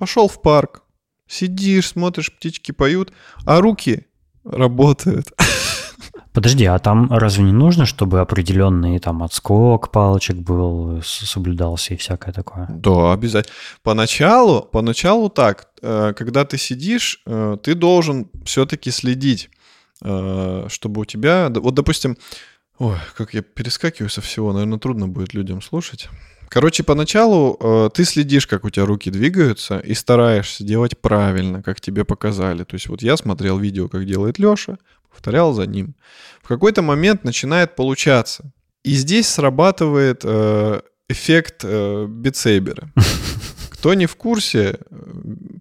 пошел 0.00 0.28
в 0.28 0.40
парк, 0.40 0.82
сидишь, 1.28 1.88
смотришь, 1.88 2.32
птички 2.32 2.72
поют, 2.72 3.12
а 3.44 3.60
руки 3.60 4.06
работают. 4.44 5.32
Подожди, 6.32 6.64
а 6.64 6.78
там 6.78 7.12
разве 7.12 7.44
не 7.44 7.52
нужно, 7.52 7.84
чтобы 7.84 8.20
определенный 8.20 8.98
там 8.98 9.22
отскок 9.22 9.90
палочек 9.90 10.36
был, 10.36 11.02
соблюдался 11.02 11.94
и 11.94 11.96
всякое 11.96 12.32
такое? 12.32 12.66
Да, 12.70 13.12
обязательно. 13.12 13.54
Поначалу, 13.82 14.62
поначалу 14.62 15.28
так, 15.28 15.68
э, 15.82 16.14
когда 16.16 16.44
ты 16.44 16.56
сидишь, 16.56 17.22
э, 17.26 17.58
ты 17.62 17.74
должен 17.74 18.30
все-таки 18.44 18.90
следить, 18.90 19.50
э, 20.02 20.66
чтобы 20.68 21.02
у 21.02 21.04
тебя, 21.04 21.50
вот 21.54 21.74
допустим, 21.74 22.16
ой, 22.78 22.96
как 23.16 23.34
я 23.34 23.42
перескакиваю 23.42 24.08
со 24.08 24.22
всего, 24.22 24.52
наверное, 24.52 24.78
трудно 24.78 25.08
будет 25.08 25.34
людям 25.34 25.60
слушать. 25.60 26.08
Короче, 26.50 26.82
поначалу 26.82 27.56
э, 27.60 27.90
ты 27.94 28.04
следишь, 28.04 28.48
как 28.48 28.64
у 28.64 28.70
тебя 28.70 28.84
руки 28.84 29.08
двигаются, 29.08 29.78
и 29.78 29.94
стараешься 29.94 30.64
делать 30.64 30.98
правильно, 30.98 31.62
как 31.62 31.80
тебе 31.80 32.04
показали. 32.04 32.64
То 32.64 32.74
есть 32.74 32.88
вот 32.88 33.02
я 33.02 33.16
смотрел 33.16 33.56
видео, 33.56 33.88
как 33.88 34.04
делает 34.04 34.40
Леша, 34.40 34.78
повторял 35.12 35.52
за 35.52 35.66
ним. 35.66 35.94
В 36.42 36.48
какой-то 36.48 36.82
момент 36.82 37.22
начинает 37.22 37.76
получаться. 37.76 38.52
И 38.82 38.94
здесь 38.94 39.28
срабатывает 39.28 40.22
э, 40.24 40.80
эффект 41.08 41.60
э, 41.62 42.06
битсейбера. 42.08 42.90
Кто 43.80 43.94
не 43.94 44.04
в 44.04 44.14
курсе, 44.14 44.78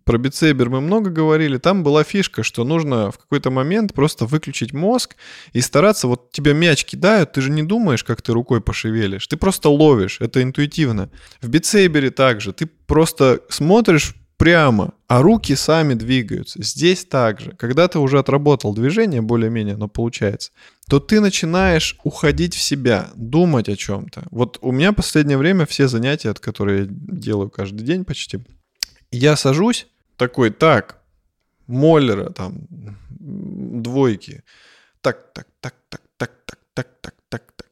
про 0.03 0.17
битсейбер 0.17 0.69
мы 0.69 0.81
много 0.81 1.09
говорили, 1.09 1.57
там 1.57 1.83
была 1.83 2.03
фишка, 2.03 2.43
что 2.43 2.65
нужно 2.65 3.11
в 3.11 3.17
какой-то 3.17 3.49
момент 3.49 3.93
просто 3.93 4.25
выключить 4.25 4.73
мозг 4.73 5.15
и 5.53 5.61
стараться, 5.61 6.09
вот 6.09 6.29
тебя 6.33 6.51
мяч 6.51 6.83
кидают, 6.83 7.31
ты 7.31 7.39
же 7.39 7.49
не 7.49 7.63
думаешь, 7.63 8.03
как 8.03 8.21
ты 8.21 8.33
рукой 8.33 8.59
пошевелишь, 8.59 9.25
ты 9.25 9.37
просто 9.37 9.69
ловишь, 9.69 10.17
это 10.19 10.43
интуитивно. 10.43 11.09
В 11.41 11.47
битсейбере 11.47 12.11
также, 12.11 12.51
ты 12.51 12.65
просто 12.65 13.39
смотришь 13.47 14.13
прямо, 14.39 14.93
а 15.07 15.21
руки 15.21 15.53
сами 15.53 15.95
двигаются. 15.95 16.63
Здесь 16.63 17.03
также. 17.03 17.51
Когда 17.51 17.89
ты 17.89 17.99
уже 17.99 18.17
отработал 18.17 18.73
движение, 18.73 19.21
более-менее 19.21 19.75
оно 19.75 19.89
получается, 19.89 20.51
то 20.87 21.01
ты 21.01 21.19
начинаешь 21.19 21.97
уходить 22.03 22.55
в 22.55 22.61
себя, 22.61 23.09
думать 23.15 23.67
о 23.67 23.75
чем-то. 23.75 24.23
Вот 24.31 24.57
у 24.61 24.71
меня 24.71 24.93
последнее 24.93 25.37
время 25.37 25.65
все 25.65 25.89
занятия, 25.89 26.29
от 26.29 26.39
которые 26.39 26.83
я 26.83 26.87
делаю 26.89 27.49
каждый 27.49 27.83
день 27.83 28.05
почти, 28.05 28.39
я 29.11 29.35
сажусь 29.35 29.87
такой, 30.15 30.51
так, 30.51 31.01
Моллера, 31.67 32.29
там, 32.29 32.65
двойки, 33.09 34.43
так, 35.01 35.33
так, 35.33 35.47
так, 35.59 35.75
так, 35.89 36.01
так, 36.17 36.31
так, 36.45 36.59
так, 36.73 36.87
так, 37.01 37.15
так, 37.29 37.43
так. 37.57 37.67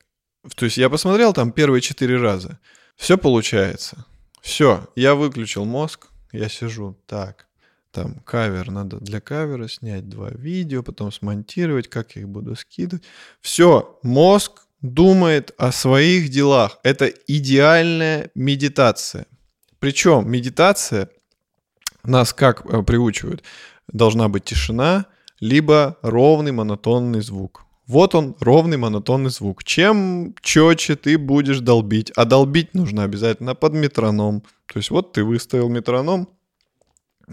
То 0.56 0.65
есть 0.65 0.77
я 0.77 0.89
посмотрел 0.89 1.34
там 1.34 1.53
первые 1.53 1.82
четыре 1.82 2.17
раза. 2.17 2.60
Все 2.97 3.17
получается. 3.17 4.06
Все, 4.41 4.88
я 4.95 5.15
выключил 5.15 5.65
мозг, 5.65 6.08
я 6.31 6.49
сижу, 6.49 6.97
так, 7.05 7.47
там 7.91 8.15
кавер, 8.25 8.69
надо 8.71 8.97
для 8.97 9.21
кавера 9.21 9.67
снять 9.67 10.07
два 10.09 10.29
видео, 10.29 10.83
потом 10.83 11.11
смонтировать, 11.11 11.87
как 11.89 12.15
я 12.15 12.21
их 12.21 12.29
буду 12.29 12.55
скидывать. 12.55 13.03
Все, 13.41 13.99
мозг 14.03 14.67
думает 14.81 15.51
о 15.57 15.71
своих 15.71 16.29
делах. 16.29 16.79
Это 16.83 17.07
идеальная 17.07 18.29
медитация. 18.35 19.25
Причем 19.79 20.29
медитация 20.29 21.09
нас 22.03 22.33
как 22.33 22.65
э, 22.65 22.83
приучивают? 22.83 23.43
Должна 23.87 24.27
быть 24.27 24.45
тишина, 24.45 25.05
либо 25.39 25.97
ровный 26.01 26.51
монотонный 26.51 27.21
звук. 27.21 27.66
Вот 27.88 28.15
он, 28.15 28.36
ровный 28.41 28.76
монотонный 28.76 29.30
звук. 29.30 29.63
Чем 29.63 30.36
четче 30.41 30.97
ты 30.97 31.17
будешь 31.17 31.60
долбить, 31.60 32.12
а 32.15 32.26
долбить 32.26 32.73
нужно 32.73 33.04
обязательно 33.04 33.56
под 33.56 33.73
метроном. 33.73 34.41
То 34.65 34.78
есть 34.78 34.91
вот 34.91 35.13
ты 35.13 35.23
выставил 35.23 35.69
метроном 35.69 36.28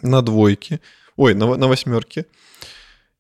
на 0.00 0.22
двойке, 0.22 0.80
ой, 1.16 1.34
на, 1.34 1.56
на 1.56 1.66
восьмерке, 1.66 2.26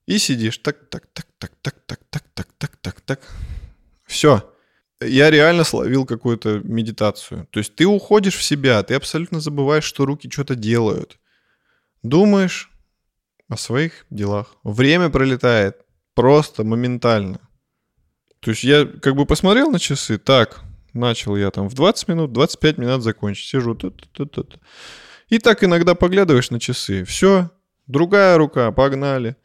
и 0.06 0.18
сидишь 0.18 0.58
так, 0.58 0.88
так, 0.88 1.06
так, 1.12 1.26
так, 1.38 1.52
так, 1.60 1.74
так, 1.86 2.00
так, 2.08 2.22
так, 2.34 2.48
так, 2.56 2.76
так, 2.76 3.00
так. 3.00 3.20
Все. 4.04 4.48
Я 5.00 5.28
реально 5.30 5.64
словил 5.64 6.06
какую-то 6.06 6.60
медитацию. 6.62 7.48
То 7.50 7.58
есть 7.58 7.74
ты 7.74 7.84
уходишь 7.84 8.36
в 8.36 8.44
себя, 8.44 8.80
ты 8.84 8.94
абсолютно 8.94 9.40
забываешь, 9.40 9.84
что 9.84 10.06
руки 10.06 10.30
что-то 10.30 10.54
делают. 10.54 11.18
Думаешь 12.04 12.70
о 13.48 13.56
своих 13.56 14.06
делах. 14.10 14.54
Время 14.62 15.10
пролетает 15.10 15.83
просто 16.14 16.64
моментально. 16.64 17.40
То 18.40 18.50
есть 18.50 18.64
я 18.64 18.84
как 18.84 19.16
бы 19.16 19.26
посмотрел 19.26 19.70
на 19.70 19.78
часы, 19.78 20.18
так, 20.18 20.62
начал 20.92 21.36
я 21.36 21.50
там 21.50 21.68
в 21.68 21.74
20 21.74 22.08
минут, 22.08 22.32
25 22.32 22.78
минут 22.78 23.02
закончить, 23.02 23.48
сижу. 23.48 23.74
Тут, 23.74 24.08
тут, 24.12 24.32
тут. 24.32 24.58
И 25.28 25.38
так 25.38 25.64
иногда 25.64 25.94
поглядываешь 25.94 26.50
на 26.50 26.60
часы. 26.60 27.04
Все, 27.04 27.50
другая 27.86 28.36
рука, 28.36 28.70
погнали. 28.72 29.36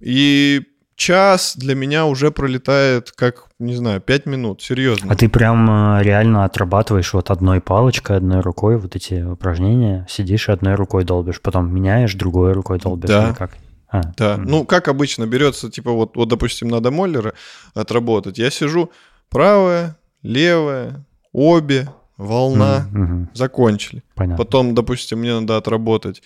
И 0.00 0.62
час 0.94 1.54
для 1.56 1.74
меня 1.74 2.06
уже 2.06 2.30
пролетает 2.30 3.12
как, 3.12 3.46
не 3.58 3.74
знаю, 3.74 4.00
пять 4.00 4.26
минут, 4.26 4.60
серьезно. 4.62 5.10
А 5.10 5.16
ты 5.16 5.28
прям 5.28 5.98
э, 5.98 6.02
реально 6.02 6.44
отрабатываешь 6.44 7.12
вот 7.14 7.30
одной 7.30 7.60
палочкой, 7.60 8.16
одной 8.16 8.40
рукой 8.40 8.76
вот 8.76 8.94
эти 8.96 9.22
упражнения, 9.22 10.06
сидишь 10.08 10.48
и 10.48 10.52
одной 10.52 10.74
рукой 10.74 11.04
долбишь, 11.04 11.40
потом 11.40 11.74
меняешь, 11.74 12.14
другой 12.14 12.52
рукой 12.52 12.78
долбишь, 12.78 13.08
да. 13.08 13.32
как? 13.32 13.56
А, 13.90 14.02
да, 14.16 14.34
угу. 14.34 14.42
ну 14.42 14.64
как 14.64 14.88
обычно 14.88 15.26
берется, 15.26 15.70
типа 15.70 15.92
вот, 15.92 16.16
вот, 16.16 16.28
допустим, 16.28 16.68
надо 16.68 16.90
Моллера 16.90 17.34
отработать, 17.74 18.38
я 18.38 18.50
сижу 18.50 18.90
правая, 19.30 19.96
левая, 20.22 21.04
обе, 21.32 21.88
волна, 22.16 22.88
угу. 22.92 23.28
закончили. 23.34 24.02
Понятно. 24.14 24.44
Потом, 24.44 24.74
допустим, 24.74 25.20
мне 25.20 25.38
надо 25.40 25.56
отработать 25.56 26.22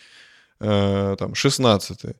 э, 0.61 1.17
там 1.19 1.35
16 1.35 2.17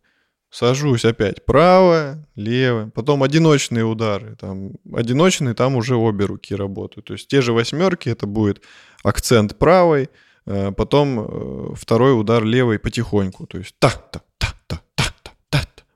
Сажусь 0.53 1.07
опять 1.07 1.47
правая, 1.47 2.29
левая, 2.37 2.91
потом 2.95 3.23
одиночные 3.23 3.87
удары. 3.87 4.37
Там, 4.39 4.73
одиночные, 4.93 5.55
там 5.55 5.77
уже 5.77 5.97
обе 5.97 6.27
руки 6.27 6.55
работают. 6.55 7.07
То 7.07 7.15
есть 7.15 7.27
те 7.27 7.41
же 7.41 7.55
восьмерки, 7.55 8.11
это 8.11 8.27
будет 8.27 8.61
акцент 9.03 9.57
правой, 9.57 10.11
э, 10.45 10.71
потом 10.73 11.21
э, 11.21 11.75
второй 11.75 12.21
удар 12.21 12.45
левой 12.45 12.79
потихоньку. 12.79 13.47
То 13.47 13.57
есть 13.57 13.75
та-та-та-та-та-та-та. 13.79 14.21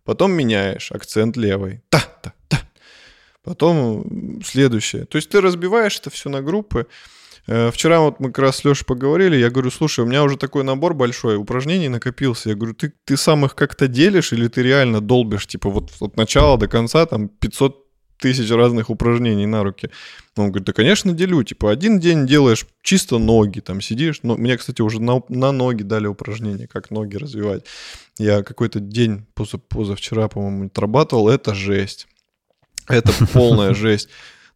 Потом 0.06 0.32
меняешь 0.32 0.92
акцент 0.92 1.36
левой. 1.36 1.82
Та-та-та. 1.90 2.60
Потом 3.42 4.40
следующее. 4.44 5.04
То 5.04 5.16
есть 5.16 5.28
ты 5.28 5.40
разбиваешь 5.40 5.98
это 5.98 6.10
все 6.10 6.30
на 6.30 6.42
группы. 6.42 6.86
Э, 7.48 7.70
вчера 7.72 8.00
вот 8.00 8.20
мы 8.20 8.28
как 8.28 8.38
раз 8.38 8.56
с 8.58 8.64
Лешей 8.64 8.86
поговорили, 8.86 9.36
я 9.36 9.50
говорю, 9.50 9.70
слушай, 9.70 10.00
у 10.00 10.06
меня 10.06 10.22
уже 10.22 10.36
такой 10.36 10.64
набор 10.64 10.94
большой 10.94 11.36
упражнений 11.36 11.88
накопился. 11.88 12.50
Я 12.50 12.54
говорю, 12.54 12.74
ты, 12.74 12.92
ты 13.04 13.16
сам 13.16 13.44
их 13.44 13.54
как-то 13.56 13.88
делишь 13.88 14.32
или 14.32 14.48
ты 14.48 14.62
реально 14.62 15.00
долбишь, 15.00 15.46
типа 15.46 15.70
вот 15.70 15.90
от 16.00 16.16
начала 16.16 16.56
до 16.56 16.68
конца 16.68 17.04
там 17.06 17.28
500 17.28 17.85
тысяч 18.18 18.50
разных 18.50 18.90
упражнений 18.90 19.46
на 19.46 19.62
руки. 19.62 19.90
Он 20.36 20.48
говорит, 20.50 20.66
да, 20.66 20.72
конечно, 20.72 21.12
делю. 21.12 21.42
Типа, 21.42 21.70
один 21.70 21.98
день 21.98 22.26
делаешь 22.26 22.66
чисто 22.82 23.18
ноги, 23.18 23.60
там 23.60 23.80
сидишь. 23.80 24.20
Но 24.22 24.36
мне, 24.36 24.56
кстати, 24.56 24.82
уже 24.82 25.00
на, 25.00 25.22
на 25.28 25.52
ноги 25.52 25.82
дали 25.82 26.06
упражнения, 26.06 26.66
как 26.66 26.90
ноги 26.90 27.16
развивать. 27.16 27.64
Я 28.18 28.42
какой-то 28.42 28.80
день 28.80 29.26
поза, 29.34 29.58
позавчера, 29.58 30.28
по-моему, 30.28 30.66
отрабатывал. 30.66 31.28
Это 31.28 31.54
жесть. 31.54 32.06
Это 32.88 33.12
полная 33.32 33.74
жесть. 33.74 34.08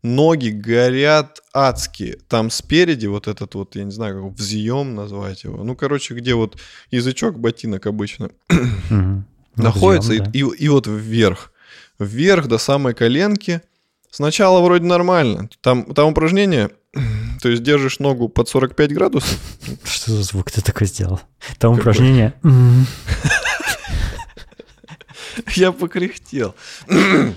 Ноги 0.03 0.49
горят 0.49 1.43
адски. 1.53 2.19
Там 2.29 2.51
спереди 2.51 3.07
вот 3.07 3.29
этот 3.29 3.55
вот, 3.55 3.77
я 3.77 3.85
не 3.85 3.91
знаю, 3.91 4.23
как 4.23 4.39
взъем 4.39 4.95
назвать 4.95 5.45
его. 5.45 5.63
Ну, 5.63 5.77
короче, 5.77 6.15
где 6.15 6.35
вот 6.35 6.59
язычок 6.91 7.39
ботинок 7.39 7.87
обычно 7.87 8.31
находится, 9.57 10.15
и, 10.15 10.39
и 10.39 10.69
вот 10.69 10.87
вверх 10.87 11.53
вверх 12.01 12.49
до 12.49 12.59
самой 12.59 12.95
коленки. 12.95 13.63
Сначала 14.11 14.61
вроде 14.61 14.87
нормально. 14.87 15.49
Там, 15.61 15.85
там 15.95 16.09
упражнение, 16.09 16.71
то 17.43 17.49
есть 17.49 17.63
держишь 17.63 18.01
ногу 18.01 18.29
под 18.29 18.49
45 18.49 18.93
градусов. 18.93 19.39
Что 19.85 20.13
за 20.13 20.23
звук 20.23 20.51
ты 20.51 20.61
такой 20.61 20.87
сделал? 20.87 21.21
Там 21.59 21.77
Какой? 21.77 21.81
упражнение... 21.81 22.35
Я 25.55 25.73
покряхтел. 25.73 26.55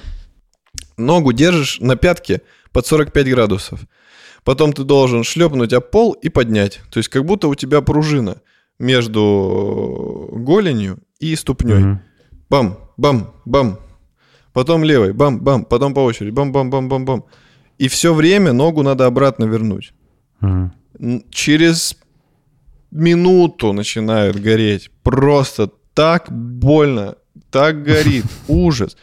Ногу 0.97 1.31
держишь 1.31 1.79
на 1.79 1.95
пятке 1.95 2.41
под 2.71 2.85
45 2.85 3.29
градусов. 3.29 3.79
Потом 4.43 4.73
ты 4.73 4.83
должен 4.83 5.23
шлепнуть 5.23 5.73
об 5.73 5.89
пол 5.89 6.13
и 6.13 6.29
поднять. 6.29 6.81
То 6.91 6.97
есть 6.97 7.09
как 7.09 7.23
будто 7.23 7.47
у 7.47 7.55
тебя 7.55 7.81
пружина 7.81 8.41
между 8.79 10.29
голенью 10.31 10.99
и 11.19 11.35
ступней. 11.35 11.99
Бам, 12.49 12.77
бам, 12.97 13.33
бам, 13.45 13.79
потом 14.53 14.83
левой, 14.83 15.13
бам-бам, 15.13 15.65
потом 15.65 15.93
по 15.93 15.99
очереди, 15.99 16.31
бам-бам-бам-бам-бам. 16.31 17.23
И 17.79 17.87
все 17.87 18.13
время 18.13 18.53
ногу 18.53 18.83
надо 18.83 19.05
обратно 19.05 19.45
вернуть. 19.45 19.93
Mm. 20.41 20.69
Через 21.29 21.97
минуту 22.91 23.73
начинают 23.73 24.39
гореть. 24.39 24.91
Просто 25.01 25.69
так 25.93 26.31
больно, 26.31 27.15
так 27.51 27.83
горит, 27.83 28.25
ужас. 28.47 28.95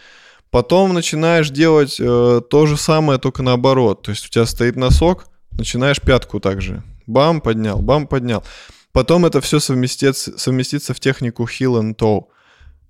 Потом 0.50 0.94
начинаешь 0.94 1.50
делать 1.50 1.96
э, 2.00 2.40
то 2.50 2.66
же 2.66 2.76
самое, 2.76 3.18
только 3.18 3.42
наоборот. 3.42 4.02
То 4.02 4.10
есть 4.10 4.26
у 4.26 4.28
тебя 4.28 4.46
стоит 4.46 4.76
носок, 4.76 5.26
начинаешь 5.52 6.00
пятку 6.00 6.40
также. 6.40 6.82
Бам, 7.06 7.40
поднял, 7.40 7.80
бам, 7.80 8.06
поднял. 8.06 8.42
Потом 8.92 9.24
это 9.26 9.40
все 9.40 9.60
совместится, 9.60 10.36
совместится 10.38 10.94
в 10.94 11.00
технику 11.00 11.44
heel 11.44 11.80
and 11.80 11.94
toe. 11.94 12.24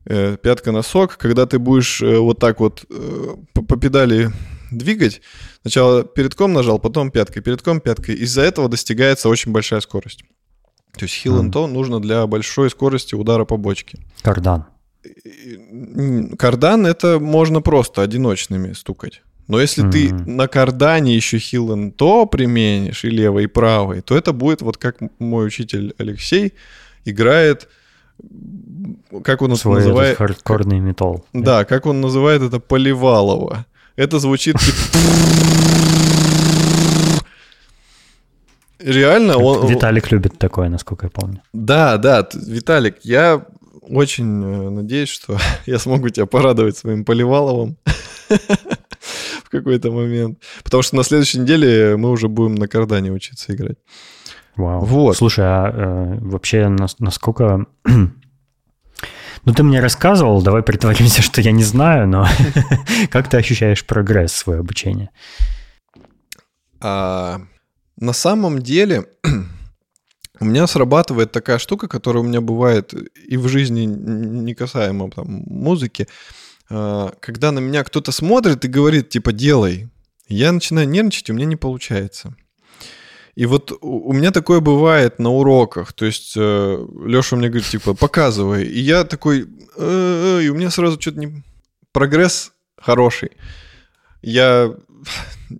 Э, 0.06 0.36
пятка-носок, 0.42 1.18
когда 1.18 1.44
ты 1.44 1.58
будешь 1.58 2.00
э, 2.00 2.18
вот 2.18 2.38
так 2.38 2.60
вот 2.60 2.84
э, 2.88 3.34
по 3.52 3.76
педали 3.76 4.30
двигать, 4.70 5.20
сначала 5.60 6.04
передком 6.04 6.54
нажал, 6.54 6.78
потом 6.78 7.10
пяткой, 7.10 7.42
передком 7.42 7.80
пяткой. 7.80 8.14
Из-за 8.14 8.40
этого 8.40 8.68
достигается 8.68 9.28
очень 9.28 9.52
большая 9.52 9.80
скорость. 9.80 10.24
То 10.96 11.04
есть 11.04 11.24
heel 11.24 11.40
and 11.40 11.52
toe 11.52 11.66
нужно 11.66 12.00
для 12.00 12.26
большой 12.26 12.70
скорости 12.70 13.14
удара 13.14 13.44
по 13.44 13.58
бочке. 13.58 13.98
Кардан. 14.22 14.64
Кардан 16.38 16.86
это 16.86 17.18
можно 17.20 17.60
просто 17.60 18.02
одиночными 18.02 18.72
стукать. 18.72 19.22
Но 19.48 19.60
если 19.60 19.84
mm-hmm. 19.84 19.90
ты 19.90 20.30
на 20.30 20.48
кардане 20.48 21.14
еще 21.14 21.36
and 21.36 21.94
toe 21.94 22.26
применишь 22.26 23.04
и 23.04 23.10
левой, 23.10 23.44
и 23.44 23.48
правой, 23.48 24.00
то 24.00 24.16
это 24.16 24.32
будет 24.32 24.62
вот 24.62 24.78
как 24.78 24.96
мой 25.18 25.46
учитель 25.46 25.94
Алексей 25.98 26.54
играет 27.04 27.68
как 29.24 29.42
он 29.42 29.56
Свой 29.56 29.76
называет... 29.76 30.16
хардкорный 30.16 30.80
металл. 30.80 31.24
Да, 31.32 31.64
как 31.64 31.86
он 31.86 32.00
называет 32.00 32.42
это 32.42 32.60
Поливалово. 32.60 33.66
Это 33.96 34.18
звучит 34.18 34.56
Реально 38.78 39.36
он... 39.36 39.66
Виталик 39.66 40.10
любит 40.10 40.38
такое, 40.38 40.70
насколько 40.70 41.06
я 41.06 41.10
помню. 41.10 41.42
Да, 41.52 41.98
да, 41.98 42.26
Виталик, 42.32 42.96
я 43.02 43.44
очень 43.82 44.42
э, 44.42 44.70
надеюсь, 44.70 45.10
что 45.10 45.38
я 45.66 45.78
смогу 45.78 46.08
тебя 46.08 46.26
порадовать 46.26 46.78
своим 46.78 47.04
Поливаловым 47.04 47.76
в 49.44 49.50
какой-то 49.50 49.90
момент. 49.90 50.38
Потому 50.64 50.82
что 50.82 50.96
на 50.96 51.02
следующей 51.02 51.40
неделе 51.40 51.96
мы 51.96 52.10
уже 52.10 52.28
будем 52.28 52.54
на 52.54 52.68
кардане 52.68 53.12
учиться 53.12 53.54
играть. 53.54 53.76
Вау. 54.56 54.84
Вот. 54.84 55.16
Слушай, 55.16 55.44
а 55.46 55.70
э, 55.72 56.18
вообще 56.20 56.68
насколько... 56.98 57.66
Ну, 59.46 59.54
ты 59.54 59.62
мне 59.62 59.80
рассказывал, 59.80 60.42
давай 60.42 60.62
притворимся, 60.62 61.22
что 61.22 61.40
я 61.40 61.52
не 61.52 61.64
знаю, 61.64 62.06
но 62.06 62.26
как 63.10 63.30
ты 63.30 63.38
ощущаешь 63.38 63.86
прогресс 63.86 64.34
свое 64.34 64.60
обучение? 64.60 65.10
А, 66.78 67.40
на 67.96 68.12
самом 68.12 68.60
деле, 68.60 69.06
у 70.40 70.44
меня 70.44 70.66
срабатывает 70.66 71.32
такая 71.32 71.58
штука, 71.58 71.88
которая 71.88 72.22
у 72.22 72.26
меня 72.26 72.42
бывает 72.42 72.92
и 73.28 73.38
в 73.38 73.48
жизни 73.48 73.84
не 73.84 74.54
касаемо 74.54 75.10
там, 75.10 75.26
музыки. 75.46 76.06
А, 76.68 77.12
когда 77.20 77.50
на 77.50 77.58
меня 77.60 77.82
кто-то 77.82 78.12
смотрит 78.12 78.64
и 78.64 78.68
говорит, 78.68 79.08
типа, 79.08 79.32
делай, 79.32 79.88
я 80.28 80.52
начинаю 80.52 80.88
нервничать, 80.88 81.30
у 81.30 81.34
меня 81.34 81.46
не 81.46 81.56
получается. 81.56 82.34
И 83.34 83.46
вот 83.46 83.72
у 83.80 84.12
меня 84.12 84.30
такое 84.30 84.60
бывает 84.60 85.18
на 85.18 85.30
уроках. 85.30 85.92
То 85.92 86.04
есть 86.04 86.34
э, 86.36 86.86
Леша 87.06 87.36
мне 87.36 87.48
говорит, 87.48 87.68
типа, 87.68 87.94
показывай. 87.94 88.64
И 88.64 88.80
я 88.80 89.04
такой, 89.04 89.46
э, 89.76 90.40
и 90.42 90.48
у 90.48 90.54
меня 90.54 90.70
сразу 90.70 91.00
что-то 91.00 91.18
не... 91.20 91.42
Прогресс 91.92 92.52
хороший. 92.76 93.30
Я 94.22 94.74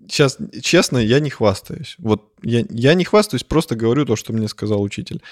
сейчас, 0.08 0.38
честно, 0.62 0.98
я 0.98 1.20
не 1.20 1.30
хвастаюсь. 1.30 1.96
Вот 1.98 2.32
я, 2.42 2.64
я 2.70 2.94
не 2.94 3.04
хвастаюсь, 3.04 3.44
просто 3.44 3.76
говорю 3.76 4.04
то, 4.04 4.16
что 4.16 4.32
мне 4.32 4.48
сказал 4.48 4.82
учитель. 4.82 5.22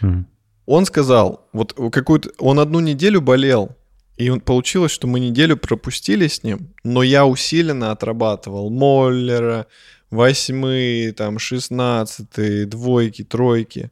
Mm. 0.00 0.24
Он 0.66 0.84
сказал, 0.84 1.48
вот 1.52 1.72
какую-то... 1.92 2.30
Он 2.38 2.60
одну 2.60 2.80
неделю 2.80 3.22
болел, 3.22 3.76
и 4.18 4.30
получилось, 4.40 4.92
что 4.92 5.06
мы 5.06 5.20
неделю 5.20 5.56
пропустили 5.56 6.26
с 6.26 6.42
ним, 6.42 6.74
но 6.82 7.02
я 7.02 7.24
усиленно 7.24 7.92
отрабатывал 7.92 8.68
Моллера, 8.68 9.66
восьмые, 10.10 11.12
там, 11.12 11.38
шестнадцатые, 11.38 12.66
двойки, 12.66 13.24
тройки. 13.24 13.90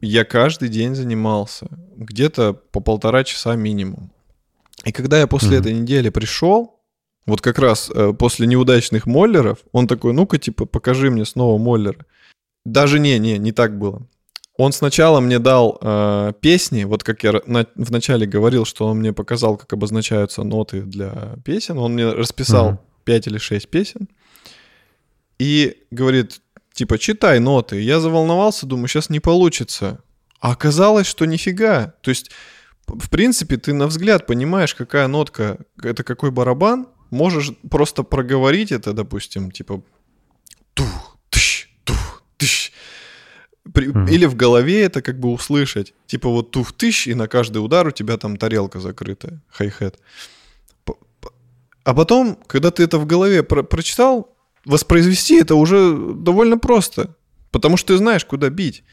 Я 0.00 0.24
каждый 0.24 0.68
день 0.68 0.94
занимался. 0.94 1.68
Где-то 1.96 2.54
по 2.54 2.80
полтора 2.80 3.24
часа 3.24 3.56
минимум. 3.56 4.12
И 4.84 4.92
когда 4.92 5.18
я 5.18 5.26
после 5.26 5.56
mm-hmm. 5.56 5.60
этой 5.60 5.72
недели 5.74 6.08
пришел, 6.10 6.80
вот 7.26 7.40
как 7.40 7.58
раз 7.58 7.90
э, 7.92 8.12
после 8.12 8.46
неудачных 8.46 9.06
моллеров, 9.06 9.58
он 9.72 9.86
такой, 9.86 10.12
ну-ка, 10.12 10.38
типа, 10.38 10.66
покажи 10.66 11.10
мне 11.10 11.24
снова 11.24 11.58
моллеры. 11.58 12.06
Даже 12.64 12.98
не, 13.00 13.18
не, 13.18 13.38
не 13.38 13.52
так 13.52 13.78
было. 13.78 14.06
Он 14.56 14.72
сначала 14.72 15.20
мне 15.20 15.38
дал 15.38 15.78
э, 15.80 16.32
песни, 16.40 16.84
вот 16.84 17.02
как 17.04 17.22
я 17.24 17.40
на, 17.46 17.66
вначале 17.74 18.26
говорил, 18.26 18.64
что 18.64 18.86
он 18.86 18.98
мне 18.98 19.12
показал, 19.12 19.56
как 19.56 19.72
обозначаются 19.72 20.42
ноты 20.42 20.82
для 20.82 21.36
песен. 21.44 21.78
Он 21.78 21.94
мне 21.94 22.10
расписал 22.10 22.70
mm-hmm. 22.70 22.78
5 23.04 23.26
или 23.26 23.38
6 23.38 23.68
песен 23.68 24.08
и 25.38 25.76
говорит, 25.90 26.40
типа, 26.72 26.98
читай 26.98 27.38
ноты. 27.40 27.80
Я 27.80 28.00
заволновался, 28.00 28.66
думаю, 28.66 28.88
сейчас 28.88 29.10
не 29.10 29.20
получится. 29.20 30.02
А 30.40 30.52
оказалось, 30.52 31.06
что 31.06 31.24
нифига. 31.24 31.94
То 32.00 32.10
есть, 32.10 32.30
в 32.86 33.10
принципе, 33.10 33.56
ты 33.56 33.74
на 33.74 33.86
взгляд 33.86 34.26
понимаешь, 34.26 34.74
какая 34.74 35.08
нотка, 35.08 35.58
это 35.82 36.04
какой 36.04 36.30
барабан, 36.30 36.88
можешь 37.10 37.52
просто 37.70 38.02
проговорить 38.02 38.72
это, 38.72 38.92
допустим, 38.92 39.50
типа 39.50 39.82
тух, 40.74 41.18
тыщ, 41.30 41.68
тух, 41.84 42.22
тыщ. 42.36 42.72
При, 43.74 43.88
mm-hmm. 43.88 44.10
Или 44.10 44.26
в 44.26 44.34
голове 44.36 44.82
это 44.82 45.02
как 45.02 45.18
бы 45.18 45.30
услышать. 45.30 45.94
Типа 46.06 46.28
вот 46.28 46.50
тух 46.50 46.72
тыщ, 46.72 47.06
и 47.06 47.14
на 47.14 47.28
каждый 47.28 47.58
удар 47.58 47.86
у 47.86 47.90
тебя 47.90 48.16
там 48.16 48.36
тарелка 48.36 48.80
закрытая, 48.80 49.42
хай-хет. 49.48 49.98
А 51.84 51.94
потом, 51.94 52.38
когда 52.46 52.70
ты 52.70 52.82
это 52.82 52.98
в 52.98 53.06
голове 53.06 53.42
про- 53.42 53.62
прочитал, 53.62 54.37
воспроизвести 54.68 55.40
это 55.40 55.54
уже 55.54 55.96
довольно 55.96 56.58
просто, 56.58 57.16
потому 57.50 57.76
что 57.76 57.94
ты 57.94 57.98
знаешь, 57.98 58.24
куда 58.24 58.50
бить. 58.50 58.84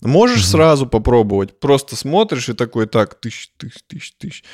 Можешь 0.00 0.40
mm-hmm. 0.40 0.50
сразу 0.50 0.86
попробовать, 0.86 1.60
просто 1.60 1.96
смотришь 1.96 2.48
и 2.48 2.54
такой, 2.54 2.86
так, 2.86 3.14
тысяч, 3.20 3.50
тысяч, 3.56 3.82
тысяч, 3.86 4.12
тысяч. 4.18 4.44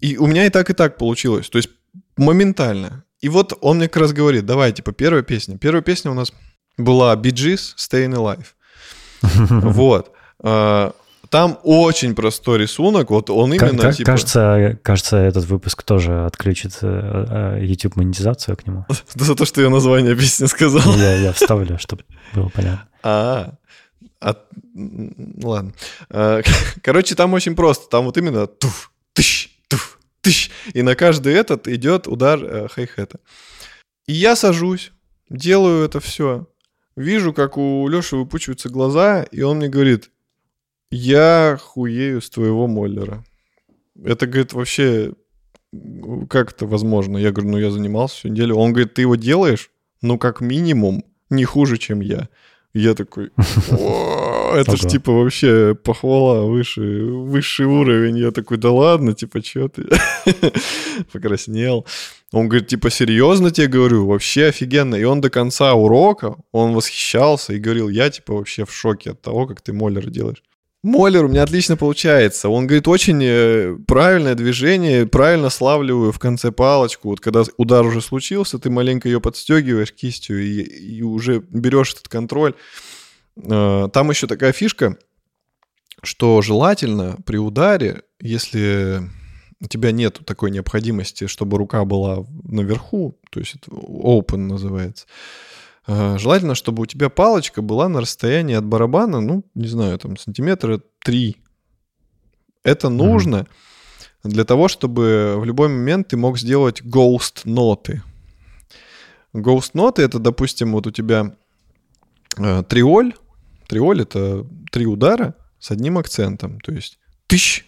И 0.00 0.16
у 0.16 0.26
меня 0.26 0.46
и 0.46 0.50
так, 0.50 0.70
и 0.70 0.74
так 0.74 0.96
получилось. 0.96 1.48
То 1.48 1.58
есть 1.58 1.70
моментально. 2.16 3.04
И 3.20 3.28
вот 3.28 3.52
он 3.60 3.78
мне 3.78 3.88
как 3.88 4.02
раз 4.02 4.12
говорит, 4.12 4.46
давай, 4.46 4.72
типа, 4.72 4.92
первая 4.92 5.22
песня. 5.22 5.58
Первая 5.58 5.82
песня 5.82 6.10
у 6.10 6.14
нас 6.14 6.32
была 6.76 7.14
Bee 7.16 7.32
Gees, 7.32 7.74
Staying 7.76 8.14
Alive. 8.14 8.46
Вот. 9.72 10.12
Там 11.30 11.58
очень 11.62 12.14
простой 12.14 12.58
рисунок, 12.58 13.10
вот 13.10 13.28
он 13.28 13.52
именно 13.52 13.82
Ка- 13.82 13.92
типа... 13.92 14.06
Кажется, 14.12 14.78
кажется, 14.82 15.16
этот 15.18 15.44
выпуск 15.44 15.82
тоже 15.82 16.24
отключит 16.24 16.78
э, 16.80 17.56
э, 17.60 17.64
YouTube 17.64 17.96
монетизацию 17.96 18.56
к 18.56 18.66
нему. 18.66 18.86
За 19.14 19.34
то, 19.34 19.44
что 19.44 19.60
я 19.60 19.68
название 19.68 20.16
песни 20.16 20.46
сказал. 20.46 20.96
Я, 20.96 21.14
я 21.16 21.32
вставлю, 21.32 21.78
чтобы 21.78 22.04
было 22.34 22.48
понятно. 22.48 22.88
А, 23.02 23.54
а, 24.20 24.36
ладно. 25.42 25.72
А, 26.10 26.40
Короче, 26.82 27.14
там 27.14 27.34
очень 27.34 27.54
просто. 27.54 27.90
Там 27.90 28.06
вот 28.06 28.16
именно 28.16 28.46
туф, 28.46 28.90
тыщ, 29.12 29.50
туф, 29.68 29.98
тыщ. 30.22 30.50
И 30.72 30.82
на 30.82 30.94
каждый 30.94 31.34
этот 31.34 31.68
идет 31.68 32.06
удар 32.06 32.42
э, 32.42 32.68
хай-хета. 32.70 33.20
И 34.06 34.14
я 34.14 34.34
сажусь, 34.34 34.92
делаю 35.28 35.84
это 35.84 36.00
все. 36.00 36.46
Вижу, 36.96 37.32
как 37.32 37.58
у 37.58 37.86
Леши 37.86 38.16
выпучиваются 38.16 38.70
глаза, 38.70 39.22
и 39.24 39.42
он 39.42 39.58
мне 39.58 39.68
говорит, 39.68 40.10
я 40.90 41.58
хуею 41.60 42.20
с 42.20 42.30
твоего 42.30 42.66
Моллера. 42.66 43.24
Это, 44.02 44.26
говорит, 44.26 44.52
вообще 44.52 45.12
как 46.28 46.52
это 46.52 46.66
возможно? 46.66 47.18
Я 47.18 47.30
говорю, 47.30 47.50
ну 47.50 47.58
я 47.58 47.70
занимался 47.70 48.16
всю 48.16 48.28
неделю. 48.28 48.56
Он 48.56 48.72
говорит, 48.72 48.94
ты 48.94 49.02
его 49.02 49.16
делаешь, 49.16 49.70
ну 50.00 50.18
как 50.18 50.40
минимум, 50.40 51.04
не 51.30 51.44
хуже, 51.44 51.78
чем 51.78 52.00
я. 52.00 52.28
Я 52.74 52.94
такой, 52.94 53.30
«О, 53.70 54.52
это 54.56 54.76
ж 54.76 54.80
типа 54.80 55.10
вообще 55.10 55.74
похвала, 55.74 56.44
выше, 56.44 57.02
высший 57.02 57.66
уровень. 57.66 58.18
Я 58.18 58.30
такой, 58.30 58.58
да 58.58 58.70
ладно, 58.70 59.14
типа, 59.14 59.42
что 59.42 59.68
ты? 59.68 59.86
Покраснел. 61.12 61.86
Он 62.30 62.46
говорит, 62.46 62.68
типа, 62.68 62.90
серьезно 62.90 63.50
тебе 63.50 63.68
говорю, 63.68 64.06
вообще 64.06 64.46
офигенно. 64.46 64.96
И 64.96 65.04
он 65.04 65.20
до 65.22 65.30
конца 65.30 65.74
урока, 65.74 66.36
он 66.52 66.74
восхищался 66.74 67.54
и 67.54 67.58
говорил, 67.58 67.88
я 67.88 68.10
типа 68.10 68.34
вообще 68.34 68.64
в 68.64 68.72
шоке 68.72 69.12
от 69.12 69.22
того, 69.22 69.46
как 69.46 69.62
ты 69.62 69.72
моллер 69.72 70.10
делаешь. 70.10 70.42
Моллер 70.84 71.24
у 71.24 71.28
меня 71.28 71.42
отлично 71.42 71.76
получается. 71.76 72.48
Он 72.48 72.66
говорит, 72.66 72.86
очень 72.86 73.20
э, 73.22 73.76
правильное 73.86 74.36
движение, 74.36 75.06
правильно 75.06 75.50
славливаю 75.50 76.12
в 76.12 76.20
конце 76.20 76.52
палочку. 76.52 77.08
Вот 77.08 77.20
когда 77.20 77.42
удар 77.56 77.84
уже 77.84 78.00
случился, 78.00 78.58
ты 78.60 78.70
маленько 78.70 79.08
ее 79.08 79.20
подстегиваешь 79.20 79.92
кистью 79.92 80.40
и, 80.40 80.62
и 80.62 81.02
уже 81.02 81.40
берешь 81.40 81.94
этот 81.94 82.08
контроль. 82.08 82.54
Э, 83.36 83.88
Там 83.92 84.10
еще 84.10 84.28
такая 84.28 84.52
фишка, 84.52 84.96
что 86.02 86.42
желательно 86.42 87.16
при 87.26 87.38
ударе, 87.38 88.02
если 88.20 89.02
у 89.60 89.66
тебя 89.66 89.90
нет 89.90 90.20
такой 90.24 90.52
необходимости, 90.52 91.26
чтобы 91.26 91.58
рука 91.58 91.84
была 91.84 92.24
наверху, 92.44 93.18
то 93.30 93.40
есть 93.40 93.56
это 93.56 93.72
open 93.72 94.36
называется, 94.36 95.06
желательно, 95.88 96.54
чтобы 96.54 96.82
у 96.82 96.86
тебя 96.86 97.08
палочка 97.08 97.62
была 97.62 97.88
на 97.88 98.02
расстоянии 98.02 98.54
от 98.54 98.64
барабана, 98.64 99.20
ну, 99.20 99.44
не 99.54 99.68
знаю, 99.68 99.98
там 99.98 100.16
сантиметра 100.16 100.80
3. 101.00 101.36
Это 102.62 102.88
нужно 102.90 103.46
для 104.22 104.44
того, 104.44 104.68
чтобы 104.68 105.36
в 105.38 105.44
любой 105.44 105.68
момент 105.68 106.08
ты 106.08 106.16
мог 106.16 106.38
сделать 106.38 106.82
ghost 106.82 107.42
ноты. 107.44 108.02
Ghost 109.32 109.70
ноты 109.74 110.02
это, 110.02 110.18
допустим, 110.18 110.72
вот 110.72 110.86
у 110.86 110.90
тебя 110.90 111.36
э, 112.36 112.62
триоль. 112.64 113.14
Триоль 113.68 114.02
это 114.02 114.46
три 114.70 114.86
удара 114.86 115.34
с 115.58 115.70
одним 115.70 115.98
акцентом. 115.98 116.60
То 116.60 116.72
есть 116.72 116.98
тыщ, 117.26 117.64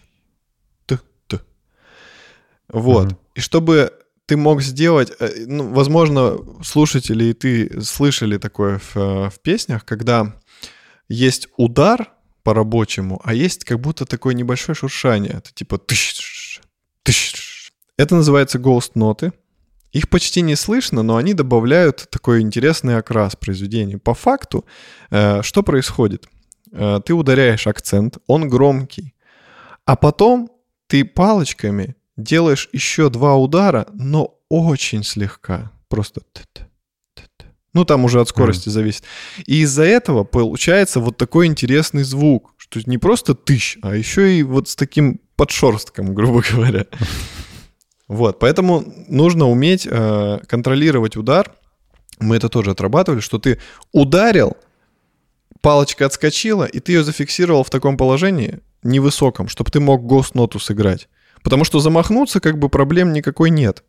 т, 0.85 0.99
т. 1.27 1.39
Вот. 2.67 3.07
Мгм. 3.07 3.17
И 3.35 3.39
чтобы 3.39 3.93
ты 4.25 4.37
мог 4.37 4.61
сделать, 4.61 5.11
э, 5.19 5.45
ну, 5.47 5.73
возможно, 5.73 6.37
слушатели 6.63 7.25
и 7.25 7.33
ты 7.33 7.81
слышали 7.81 8.37
такое 8.37 8.79
в, 8.79 8.95
э, 8.95 9.29
в 9.29 9.39
песнях, 9.41 9.85
когда 9.85 10.33
есть 11.09 11.47
удар 11.57 12.09
по 12.43 12.53
рабочему, 12.53 13.21
а 13.23 13.33
есть 13.33 13.65
как 13.65 13.79
будто 13.79 14.05
такое 14.05 14.33
небольшое 14.33 14.75
шуршание. 14.75 15.33
Это 15.33 15.53
типа 15.53 15.77
тыщ, 15.77 16.59
тыщ. 17.03 17.71
Это 17.97 18.15
называется 18.15 18.57
ghost 18.57 18.91
ноты. 18.95 19.31
Их 19.91 20.09
почти 20.09 20.41
не 20.41 20.55
слышно, 20.55 21.03
но 21.03 21.17
они 21.17 21.33
добавляют 21.33 22.07
такой 22.09 22.41
интересный 22.41 22.97
окрас 22.97 23.35
произведению. 23.35 23.99
По 23.99 24.13
факту, 24.13 24.65
э, 25.09 25.41
что 25.43 25.63
происходит? 25.63 26.27
Э, 26.71 26.99
Ты 27.05 27.13
ударяешь 27.13 27.67
акцент, 27.67 28.17
он 28.27 28.47
громкий, 28.47 29.13
а 29.85 29.95
потом 29.95 30.49
ты 30.87 31.03
палочками 31.03 31.95
делаешь 32.17 32.69
еще 32.71 33.09
два 33.09 33.35
удара, 33.35 33.87
но 33.93 34.37
очень 34.49 35.03
слегка. 35.03 35.71
Просто 35.87 36.21
ну 37.73 37.85
там 37.85 38.05
уже 38.05 38.19
от 38.19 38.29
скорости 38.29 38.69
зависит. 38.69 39.03
И 39.45 39.61
из-за 39.61 39.83
этого 39.83 40.23
получается 40.23 40.99
вот 40.99 41.17
такой 41.17 41.47
интересный 41.47 42.03
звук, 42.03 42.53
что 42.57 42.79
не 42.85 42.97
просто 42.97 43.33
тыщ, 43.33 43.77
а 43.81 43.95
еще 43.95 44.37
и 44.37 44.43
вот 44.43 44.67
с 44.67 44.75
таким 44.75 45.21
подшерстком, 45.35 46.13
грубо 46.13 46.43
говоря. 46.49 46.85
Вот, 48.07 48.39
поэтому 48.39 48.83
нужно 49.07 49.49
уметь 49.49 49.87
э, 49.89 50.39
контролировать 50.47 51.15
удар. 51.15 51.53
Мы 52.19 52.35
это 52.35 52.49
тоже 52.49 52.71
отрабатывали, 52.71 53.21
что 53.21 53.39
ты 53.39 53.57
ударил, 53.93 54.57
палочка 55.61 56.05
отскочила, 56.05 56.65
и 56.65 56.79
ты 56.79 56.91
ее 56.91 57.03
зафиксировал 57.03 57.63
в 57.63 57.69
таком 57.69 57.95
положении 57.95 58.59
невысоком, 58.83 59.47
чтобы 59.47 59.71
ты 59.71 59.79
мог 59.79 60.05
гост-ноту 60.05 60.59
сыграть. 60.59 61.07
Потому 61.43 61.63
что 61.63 61.79
замахнуться 61.79 62.39
как 62.39 62.57
бы 62.57 62.69
проблем 62.69 63.13
никакой 63.13 63.49
нет. 63.49 63.83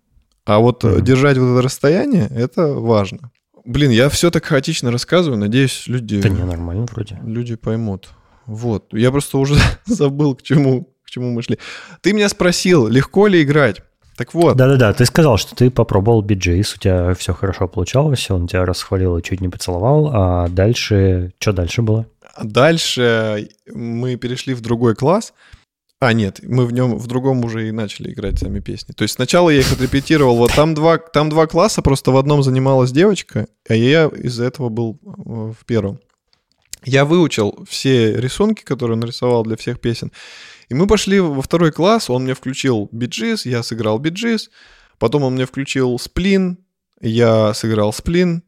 А 0.45 0.59
вот 0.59 0.83
Мгм. 0.85 1.05
держать 1.05 1.39
вот 1.39 1.53
это 1.53 1.63
расстояние, 1.63 2.29
это 2.35 2.75
важно. 2.75 3.31
Блин, 3.65 3.91
я 3.93 4.09
все 4.09 4.31
так 4.31 4.45
хаотично 4.45 4.91
рассказываю, 4.91 5.39
надеюсь, 5.39 5.85
люди, 5.87 6.21
Да 6.21 6.29
не, 6.29 6.43
нормально 6.45 6.87
вроде. 6.91 7.19
люди 7.25 7.55
поймут. 7.55 8.09
Вот. 8.47 8.87
Я 8.93 9.11
просто 9.13 9.39
уже 9.39 9.55
забыл, 9.87 10.35
к 10.35 10.43
чему, 10.43 10.89
к 11.05 11.11
чему 11.11 11.31
мы 11.31 11.43
шли. 11.43 11.59
Ты 12.01 12.13
меня 12.13 12.29
спросил, 12.29 12.89
легко 12.89 13.29
ли 13.29 13.43
играть. 13.43 13.83
Так 14.17 14.35
вот, 14.35 14.57
Да-да-да, 14.57 14.93
ты 14.93 15.07
сказал, 15.07 15.39
что 15.39 15.55
ты 15.55 15.71
попробовал 15.71 16.23
BJS, 16.25 16.75
у 16.77 16.79
тебя 16.79 17.15
все 17.15 17.33
хорошо 17.33 17.67
получалось, 17.67 18.31
он 18.31 18.47
тебя 18.47 18.67
расхвалил 18.67 19.17
и 19.17 19.23
чуть 19.23 19.41
не 19.41 19.49
поцеловал, 19.49 20.11
а 20.13 20.49
дальше, 20.49 21.33
что 21.39 21.53
дальше 21.53 21.81
было? 21.83 22.07
Дальше 22.43 23.49
мы 23.73 24.17
перешли 24.17 24.55
в 24.55 24.61
другой 24.61 24.95
класс. 24.95 25.33
А, 26.03 26.15
нет, 26.15 26.41
мы 26.43 26.67
в 26.67 26.73
нем 26.73 26.99
в 26.99 27.07
другом 27.07 27.45
уже 27.45 27.69
и 27.69 27.71
начали 27.71 28.13
играть 28.13 28.37
сами 28.37 28.59
песни. 28.59 28.93
То 28.93 29.03
есть 29.03 29.15
сначала 29.15 29.51
я 29.51 29.61
их 29.61 29.73
отрепетировал. 29.73 30.37
Вот 30.37 30.53
там 30.53 30.75
два, 30.75 30.99
там 30.99 31.31
два 31.31 31.47
класса, 31.47 31.81
просто 31.81 32.11
в 32.11 32.17
одном 32.17 32.43
занималась 32.43 32.91
девочка, 32.91 33.47
а 33.69 33.75
я 33.77 34.09
из-за 34.09 34.47
этого 34.47 34.69
был 34.69 34.99
э, 35.01 35.53
в 35.57 35.65
первом. 35.65 36.01
Я 36.85 37.05
выучил 37.05 37.65
все 37.71 38.17
рисунки, 38.17 38.65
которые 38.65 38.97
нарисовал 38.97 39.45
для 39.45 39.57
всех 39.57 39.79
песен. 39.79 40.11
И 40.69 40.75
мы 40.75 40.89
пошли 40.89 41.21
во 41.21 41.41
второй 41.41 41.71
класс, 41.71 42.11
он 42.11 42.25
мне 42.25 42.35
включил 42.35 42.89
биджис, 42.91 43.47
я 43.47 43.63
сыграл 43.63 44.01
биджис. 44.01 44.51
Потом 44.99 45.23
он 45.23 45.35
мне 45.35 45.47
включил 45.47 45.97
сплин, 46.01 46.59
я 47.01 47.55
сыграл 47.55 47.93
сплин. 47.93 48.43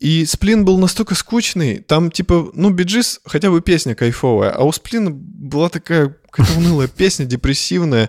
И 0.00 0.24
сплин 0.24 0.64
был 0.64 0.78
настолько 0.78 1.14
скучный, 1.14 1.80
там 1.80 2.10
типа, 2.10 2.50
ну, 2.54 2.70
биджис 2.70 3.20
хотя 3.26 3.50
бы 3.50 3.60
песня 3.60 3.94
кайфовая, 3.94 4.50
а 4.50 4.64
у 4.64 4.72
сплина 4.72 5.10
была 5.10 5.68
такая 5.68 6.16
какая-то 6.30 6.58
унылая 6.58 6.88
песня, 6.88 7.26
депрессивная. 7.26 8.08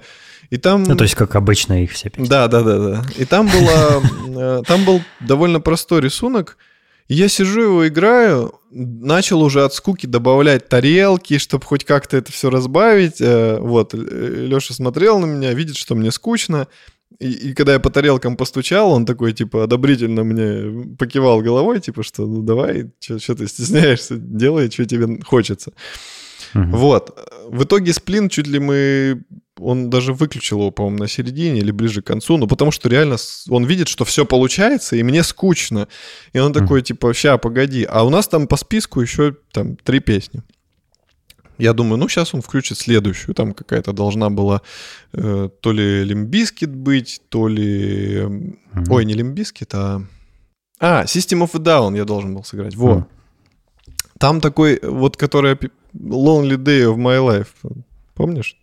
И 0.49 0.58
там... 0.58 0.84
Ну, 0.84 0.95
то 0.95 1.04
есть, 1.04 1.15
как 1.15 1.36
обычно 1.36 1.84
их 1.84 1.91
все 1.91 2.10
песни. 2.10 2.30
Да, 2.30 2.47
да, 2.47 2.62
да, 2.62 2.77
да. 2.80 3.06
И 3.17 3.25
там 3.25 3.47
было, 3.47 4.04
э, 4.27 4.63
там 4.65 4.86
был 4.86 5.01
довольно 5.19 5.60
простой 5.60 5.99
рисунок. 6.01 6.58
И 7.10 7.13
Я 7.13 7.27
сижу 7.27 7.62
его 7.62 7.88
играю, 7.88 8.54
начал 8.69 9.41
уже 9.41 9.65
от 9.65 9.73
скуки 9.73 10.06
добавлять 10.06 10.69
тарелки, 10.69 11.39
чтобы 11.39 11.65
хоть 11.65 11.84
как-то 11.84 12.15
это 12.15 12.32
все 12.32 12.49
разбавить. 12.49 13.19
Э, 13.19 13.60
Вот, 13.60 13.93
Леша 13.93 14.73
смотрел 14.73 15.19
на 15.19 15.25
меня, 15.25 15.54
видит, 15.54 15.75
что 15.75 15.95
мне 15.95 16.12
скучно. 16.12 16.67
И, 17.21 17.49
и 17.49 17.53
когда 17.53 17.73
я 17.73 17.79
по 17.79 17.89
тарелкам 17.91 18.36
постучал, 18.36 18.91
он 18.91 19.05
такой, 19.05 19.34
типа, 19.34 19.63
одобрительно 19.63 20.23
мне 20.23 20.95
покивал 20.97 21.41
головой, 21.41 21.79
типа, 21.79 22.03
что 22.03 22.25
ну 22.25 22.41
давай, 22.41 22.89
что 22.99 23.36
ты 23.36 23.47
стесняешься, 23.47 24.17
делай, 24.17 24.71
что 24.71 24.86
тебе 24.86 25.19
хочется. 25.23 25.71
Мгм. 26.53 26.71
Вот. 26.71 27.17
В 27.47 27.63
итоге 27.63 27.93
сплин 27.93 28.29
чуть 28.29 28.47
ли 28.47 28.60
мы... 28.60 29.23
Он 29.60 29.91
даже 29.91 30.13
выключил 30.13 30.57
его, 30.57 30.71
по-моему, 30.71 30.97
на 30.97 31.07
середине 31.07 31.60
или 31.60 31.71
ближе 31.71 32.01
к 32.01 32.07
концу, 32.07 32.38
ну 32.38 32.47
потому 32.47 32.71
что 32.71 32.89
реально 32.89 33.17
он 33.49 33.65
видит, 33.65 33.88
что 33.88 34.03
все 34.05 34.25
получается, 34.25 34.95
и 34.95 35.03
мне 35.03 35.21
скучно. 35.23 35.88
И 36.34 36.39
он 36.39 36.53
такой, 36.53 36.81
типа, 36.81 37.13
ща, 37.13 37.38
погоди. 37.38 37.86
А 37.88 38.03
у 38.03 38.10
нас 38.10 38.27
там 38.27 38.47
по 38.47 38.57
списку 38.57 39.01
еще 39.01 39.36
там 39.51 39.75
три 39.75 39.99
песни. 39.99 40.41
Я 41.62 41.74
думаю, 41.74 41.97
ну 41.97 42.08
сейчас 42.10 42.34
он 42.34 42.41
включит 42.41 42.78
следующую. 42.78 43.36
Там 43.36 43.54
какая-то 43.54 43.93
должна 43.93 44.30
была 44.30 44.62
э, 45.13 45.50
то 45.62 45.71
ли 45.71 46.04
Limp 46.04 46.32
Bizkit 46.32 46.76
быть, 46.76 47.21
то 47.30 47.47
ли... 47.47 48.26
Мгм. 48.74 48.91
Ой, 48.91 49.06
не 49.06 49.13
Limp 49.13 49.36
Bizkit, 49.36 49.76
а... 49.76 50.02
А, 50.80 51.04
System 51.04 51.43
of 51.43 51.52
a 51.54 51.60
Down 51.60 51.95
я 51.97 52.06
должен 52.06 52.34
был 52.34 52.43
сыграть. 52.43 52.76
Во. 52.76 52.93
Мгм. 52.95 53.08
Там 54.20 54.41
такой, 54.41 54.80
вот, 54.82 55.18
которая 55.18 55.55
пи- 55.55 55.70
Lonely 55.93 56.57
Day 56.57 56.84
of 56.86 56.95
My 56.97 57.20
Life. 57.20 57.47
Помнишь? 58.16 58.57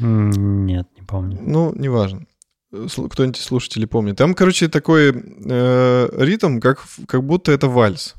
М, 0.00 0.66
Нет, 0.66 0.86
не 0.96 1.02
помню. 1.02 1.38
Ну, 1.40 1.72
неважно. 1.74 2.26
Кто-нибудь 2.70 3.38
из 3.38 3.44
слушателей 3.44 3.86
помнит. 3.86 4.16
Там, 4.16 4.34
короче, 4.34 4.68
такой 4.68 5.10
э, 5.10 6.08
ритм, 6.24 6.60
как, 6.60 6.84
как 7.08 7.22
будто 7.24 7.50
это 7.50 7.66
вальс. 7.68 8.14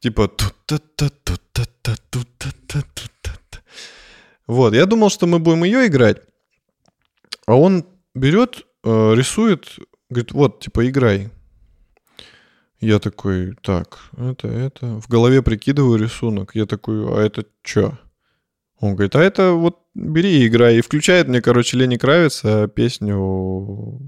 Типа... 0.00 0.28
ту-та-та, 0.28 1.08
ту-та-та, 1.08 1.36
ту-та-та, 1.52 1.96
ту-та. 2.10 2.29
Вот, 4.46 4.74
я 4.74 4.86
думал, 4.86 5.10
что 5.10 5.28
мы 5.28 5.38
будем 5.38 5.62
ее 5.62 5.86
играть, 5.86 6.22
а 7.46 7.54
он 7.54 7.86
берет, 8.14 8.66
э, 8.82 9.14
рисует, 9.14 9.78
говорит, 10.08 10.32
вот, 10.32 10.60
типа, 10.60 10.88
играй. 10.88 11.30
Я 12.80 12.98
такой, 12.98 13.54
так, 13.62 14.00
это, 14.16 14.48
это. 14.48 15.00
В 15.00 15.08
голове 15.08 15.42
прикидываю 15.42 15.98
рисунок. 15.98 16.54
Я 16.54 16.66
такой, 16.66 17.06
а 17.14 17.20
это 17.20 17.44
что? 17.62 17.98
Он 18.80 18.96
говорит, 18.96 19.14
а 19.14 19.22
это 19.22 19.52
вот 19.52 19.78
бери 19.94 20.42
и 20.42 20.48
играй. 20.48 20.78
И 20.78 20.80
включает 20.80 21.28
мне, 21.28 21.40
короче, 21.40 21.76
Ленни 21.76 21.96
Кравица 21.96 22.66
песню 22.66 23.18
Low, 23.18 24.00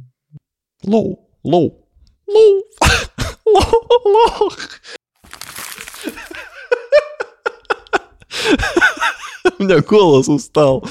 low, 0.83 1.31
low, 1.45 1.89
low, 3.47 3.87
low. 4.05 4.51
У 9.59 9.63
меня 9.63 9.81
голос 9.81 10.29
устал. 10.29 10.85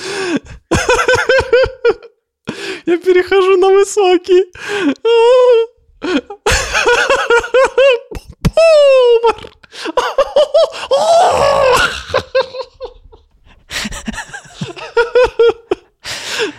Я 2.85 2.97
перехожу 2.97 3.57
на 3.57 3.69
высокий. 3.69 4.43
Повар! 8.43 9.51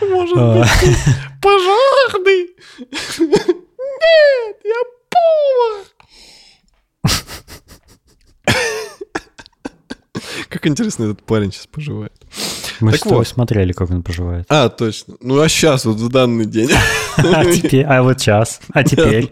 Может 0.01 0.37
быть, 0.37 0.69
пожарный? 1.41 2.57
Нет, 3.19 4.57
я 4.65 4.83
повар. 5.11 5.87
Как 10.49 10.67
интересно 10.67 11.05
этот 11.05 11.23
парень 11.25 11.53
сейчас 11.53 11.67
поживает. 11.67 12.13
Мы 12.81 12.93
Так 12.93 13.01
с 13.01 13.03
тобой 13.03 13.19
вот. 13.19 13.29
смотрели, 13.29 13.73
как 13.73 13.91
он 13.91 14.03
поживает. 14.03 14.47
А, 14.49 14.69
точно. 14.69 15.17
Ну, 15.21 15.41
а 15.41 15.49
сейчас, 15.49 15.85
вот 15.85 15.97
в 15.97 16.09
данный 16.09 16.47
день. 16.47 16.71
А 17.17 17.45
теперь, 17.45 17.85
а 17.85 18.03
вот 18.03 18.21
сейчас, 18.21 18.61
а 18.73 18.83
теперь. 18.85 19.31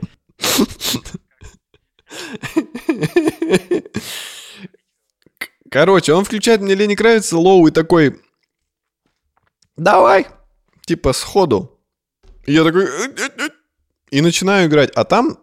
Короче, 5.71 6.13
он 6.13 6.25
включает 6.25 6.61
мне 6.61 6.75
Лени 6.75 6.95
Кравица, 6.95 7.39
Лоу 7.39 7.69
и 7.69 7.71
такой, 7.71 8.21
давай, 9.77 10.27
типа 10.85 11.13
сходу. 11.13 11.79
И 12.45 12.53
я 12.53 12.65
такой, 12.65 12.89
и 14.11 14.21
начинаю 14.21 14.69
играть. 14.69 14.91
А 14.91 15.05
там 15.05 15.39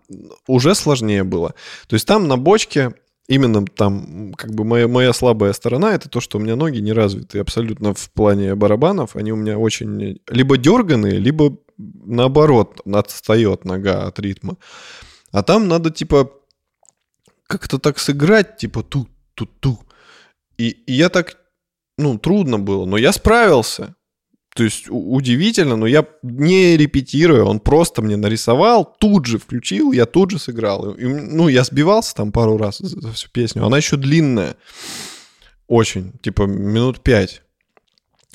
уже 0.45 0.75
сложнее 0.75 1.23
было. 1.23 1.55
То 1.87 1.93
есть 1.93 2.05
там 2.05 2.27
на 2.27 2.37
бочке 2.37 2.93
именно 3.27 3.65
там 3.65 4.33
как 4.33 4.53
бы 4.53 4.63
моя, 4.63 4.87
моя 4.87 5.13
слабая 5.13 5.53
сторона 5.53 5.93
это 5.93 6.09
то, 6.09 6.21
что 6.21 6.37
у 6.37 6.41
меня 6.41 6.55
ноги 6.55 6.79
не 6.79 6.93
развиты 6.93 7.39
абсолютно 7.39 7.93
в 7.93 8.11
плане 8.11 8.55
барабанов. 8.55 9.15
Они 9.15 9.31
у 9.31 9.35
меня 9.35 9.57
очень 9.57 10.19
либо 10.29 10.57
дерганые, 10.57 11.19
либо 11.19 11.57
наоборот 11.77 12.81
отстает 12.85 13.65
нога 13.65 14.07
от 14.07 14.19
ритма. 14.19 14.57
А 15.31 15.43
там 15.43 15.67
надо 15.67 15.91
типа 15.91 16.31
как-то 17.47 17.79
так 17.79 17.99
сыграть, 17.99 18.57
типа 18.57 18.83
ту-ту-ту. 18.83 19.79
И, 20.57 20.69
и 20.69 20.93
я 20.93 21.09
так, 21.09 21.37
ну, 21.97 22.17
трудно 22.17 22.59
было, 22.59 22.85
но 22.85 22.97
я 22.97 23.11
справился. 23.11 23.95
То 24.57 24.63
есть 24.63 24.85
удивительно, 24.89 25.75
но 25.75 25.85
я 25.85 26.03
не 26.23 26.77
репетируя, 26.77 27.43
он 27.43 27.59
просто 27.59 28.01
мне 28.01 28.17
нарисовал, 28.17 28.91
тут 28.99 29.27
же 29.27 29.37
включил, 29.37 29.91
я 29.91 30.07
тут 30.07 30.31
же 30.31 30.39
сыграл. 30.39 30.93
И, 30.95 31.05
ну, 31.05 31.47
я 31.47 31.63
сбивался 31.63 32.15
там 32.15 32.31
пару 32.31 32.57
раз 32.57 32.79
за, 32.79 33.11
всю 33.11 33.29
песню. 33.29 33.63
Она 33.63 33.77
еще 33.77 33.97
длинная. 33.97 34.55
Очень, 35.67 36.13
типа 36.23 36.47
минут 36.47 37.01
пять. 37.01 37.43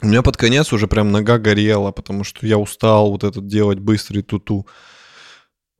У 0.00 0.06
меня 0.06 0.22
под 0.22 0.36
конец 0.36 0.72
уже 0.72 0.86
прям 0.86 1.10
нога 1.10 1.38
горела, 1.38 1.90
потому 1.90 2.22
что 2.22 2.46
я 2.46 2.56
устал 2.56 3.10
вот 3.10 3.24
этот 3.24 3.48
делать 3.48 3.80
быстрый 3.80 4.22
туту. 4.22 4.64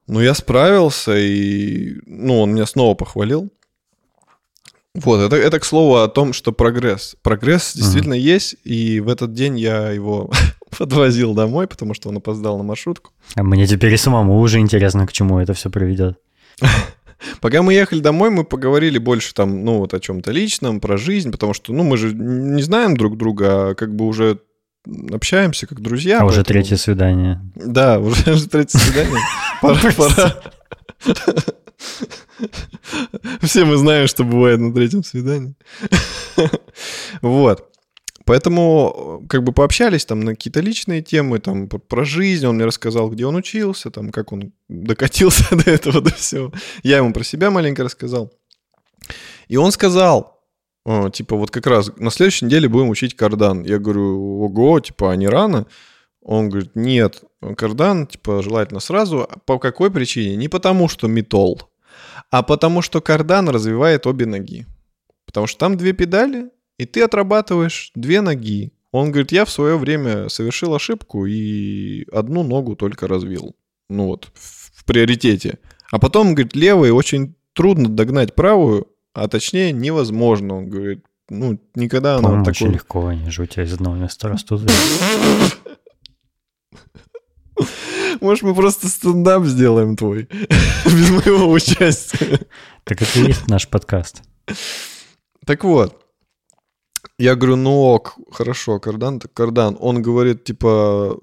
Но 0.09 0.21
я 0.21 0.35
справился, 0.35 1.17
и, 1.17 2.01
ну, 2.05 2.41
он 2.41 2.53
меня 2.53 2.67
снова 2.67 2.97
похвалил. 2.97 3.53
Вот, 4.95 5.21
это, 5.21 5.37
это 5.37 5.59
к 5.59 5.65
слову 5.65 5.97
о 5.97 6.09
том, 6.09 6.35
что 6.35 6.53
прогресс. 6.53 7.17
Прогресс 7.23 7.73
действительно 7.75 8.13
есть, 8.15 8.57
и 8.65 9.01
в 9.01 9.09
этот 9.09 9.33
день 9.33 9.59
я 9.59 9.91
его 9.91 10.31
подвозил 10.79 11.33
домой, 11.35 11.67
потому 11.67 11.95
что 11.95 12.11
он 12.11 12.19
опоздал 12.19 12.59
на 12.59 12.65
маршрутку. 12.65 13.11
А 13.35 13.43
мне 13.43 13.67
теперь 13.67 13.95
и 13.95 13.97
самому 13.97 14.39
уже 14.39 14.59
интересно, 14.59 15.07
к 15.07 15.13
чему 15.13 15.39
это 15.39 15.55
все 15.55 15.71
приведет. 15.71 16.19
Пока 17.41 17.63
мы 17.63 17.73
ехали 17.73 18.01
домой, 18.01 18.31
мы 18.31 18.45
поговорили 18.45 18.99
больше 18.99 19.33
там, 19.33 19.65
ну, 19.65 19.79
вот 19.79 19.95
о 19.95 20.01
чем-то 20.01 20.31
личном, 20.31 20.81
про 20.81 20.99
жизнь, 20.99 21.31
потому 21.31 21.55
что, 21.55 21.73
ну, 21.73 21.85
мы 21.85 21.97
же 21.97 22.13
не 22.15 22.63
знаем 22.63 22.97
друг 22.97 23.17
друга, 23.17 23.71
а 23.71 23.75
как 23.75 23.95
бы 23.95 24.07
уже 24.07 24.41
общаемся 25.11 25.67
как 25.67 25.81
друзья. 25.81 26.21
А 26.21 26.25
уже 26.25 26.39
поэтому- 26.39 26.45
третье 26.53 26.77
свидание. 26.77 27.41
Да, 27.55 27.99
уже 27.99 28.33
уже 28.33 28.47
третье 28.49 28.79
свидание. 28.79 29.21
Пора, 29.63 29.79
пора. 29.97 31.55
Все 33.43 33.65
мы 33.65 33.77
знаем, 33.77 34.07
что 34.07 34.25
бывает 34.25 34.61
на 34.61 34.73
третьем 34.73 35.05
свидании. 35.05 35.55
Вот. 37.23 37.69
Поэтому 38.25 39.25
как 39.29 39.43
бы 39.43 39.53
пообщались 39.53 40.05
там 40.05 40.21
на 40.21 40.35
какие-то 40.35 40.61
личные 40.61 41.03
темы, 41.03 41.41
там 41.41 41.69
про- 41.69 42.05
жизнь, 42.05 42.47
он 42.47 42.55
мне 42.55 42.65
рассказал, 42.65 43.11
где 43.11 43.27
он 43.27 43.35
учился, 43.35 43.91
там 43.91 44.11
как 44.11 44.33
он 44.33 44.53
докатился 44.69 45.45
до 45.57 45.71
этого, 45.71 46.01
до 46.01 46.15
всего. 46.15 46.53
Я 46.83 46.99
ему 46.99 47.13
про 47.13 47.25
себя 47.25 47.51
маленько 47.51 47.83
рассказал. 47.83 48.33
И 49.49 49.57
он 49.57 49.73
сказал, 49.73 50.41
о, 50.85 51.11
типа 51.11 51.37
вот 51.37 51.51
как 51.51 51.67
раз 51.67 51.91
на 51.97 52.11
следующей 52.11 52.47
неделе 52.47 52.69
будем 52.69 52.91
учить 52.91 53.17
кардан. 53.17 53.65
Я 53.65 53.79
говорю, 53.79 54.41
ого, 54.43 54.81
типа, 54.81 55.13
а 55.13 55.17
не 55.17 55.29
рано? 55.29 55.67
Он 56.21 56.49
говорит, 56.49 56.77
нет, 56.77 57.25
кардан, 57.57 58.07
типа, 58.07 58.43
желательно 58.43 58.79
сразу. 58.79 59.23
А 59.29 59.39
По 59.45 59.59
какой 59.59 59.91
причине? 59.91 60.37
Не 60.37 60.49
потому, 60.49 60.89
что 60.89 61.09
метол, 61.09 61.61
а 62.33 62.43
потому, 62.43 62.81
что 62.81 63.03
кардан 63.03 63.51
развивает 63.51 64.07
обе 64.07 64.25
ноги. 64.25 64.67
Потому 65.27 65.47
что 65.47 65.59
там 65.59 65.77
две 65.77 65.93
педали, 65.93 66.49
и 66.79 66.87
ты 66.87 67.03
отрабатываешь 67.03 67.93
две 67.95 68.23
ноги. 68.23 68.73
Он 68.91 69.11
говорит, 69.11 69.33
я 69.33 69.45
в 69.45 69.51
свое 69.51 69.77
время 69.77 70.31
совершил 70.31 70.75
ошибку 70.75 71.27
и 71.27 72.07
одну 72.11 72.43
ногу 72.43 72.75
только 72.75 73.07
развил. 73.07 73.55
Ну 73.91 74.07
вот, 74.07 74.31
в 74.35 74.83
приоритете. 74.87 75.59
А 75.91 75.99
потом, 75.99 76.35
говорит, 76.35 76.57
левой 76.57 76.91
очень 76.91 77.35
трудно 77.53 77.91
догнать 77.91 78.35
правую, 78.35 78.89
а 79.13 79.29
точнее 79.29 79.71
невозможно. 79.73 80.57
Он 80.57 80.71
говорит, 80.71 81.05
ну, 81.29 81.61
никогда 81.75 82.17
она 82.17 82.31
вот 82.31 82.49
очень 82.49 82.67
такой... 82.67 82.75
легко, 82.75 83.07
они 83.09 83.31
же 83.31 83.43
у 83.43 83.47
тебя 83.47 83.65
из 83.65 83.75
одного 83.75 83.97
места 83.97 84.29
растут. 84.29 84.63
Может, 88.21 88.45
мы 88.45 88.55
просто 88.55 88.89
стендап 88.89 89.45
сделаем 89.45 89.97
твой? 89.97 90.23
Без 90.85 91.11
моего 91.11 91.51
участия. 91.51 92.41
Так 92.85 93.03
это 93.03 93.19
и 93.19 93.27
есть 93.27 93.49
наш 93.49 93.69
подкаст. 93.69 94.23
Так 95.47 95.65
вот, 95.65 96.05
я 97.19 97.35
говорю, 97.35 97.57
ну 97.57 97.81
ок, 97.81 98.17
хорошо, 98.31 98.81
кардан, 98.81 99.21
так 99.21 99.33
кардан. 99.33 99.77
Он 99.81 100.03
говорит, 100.03 100.45
типа, 100.45 101.19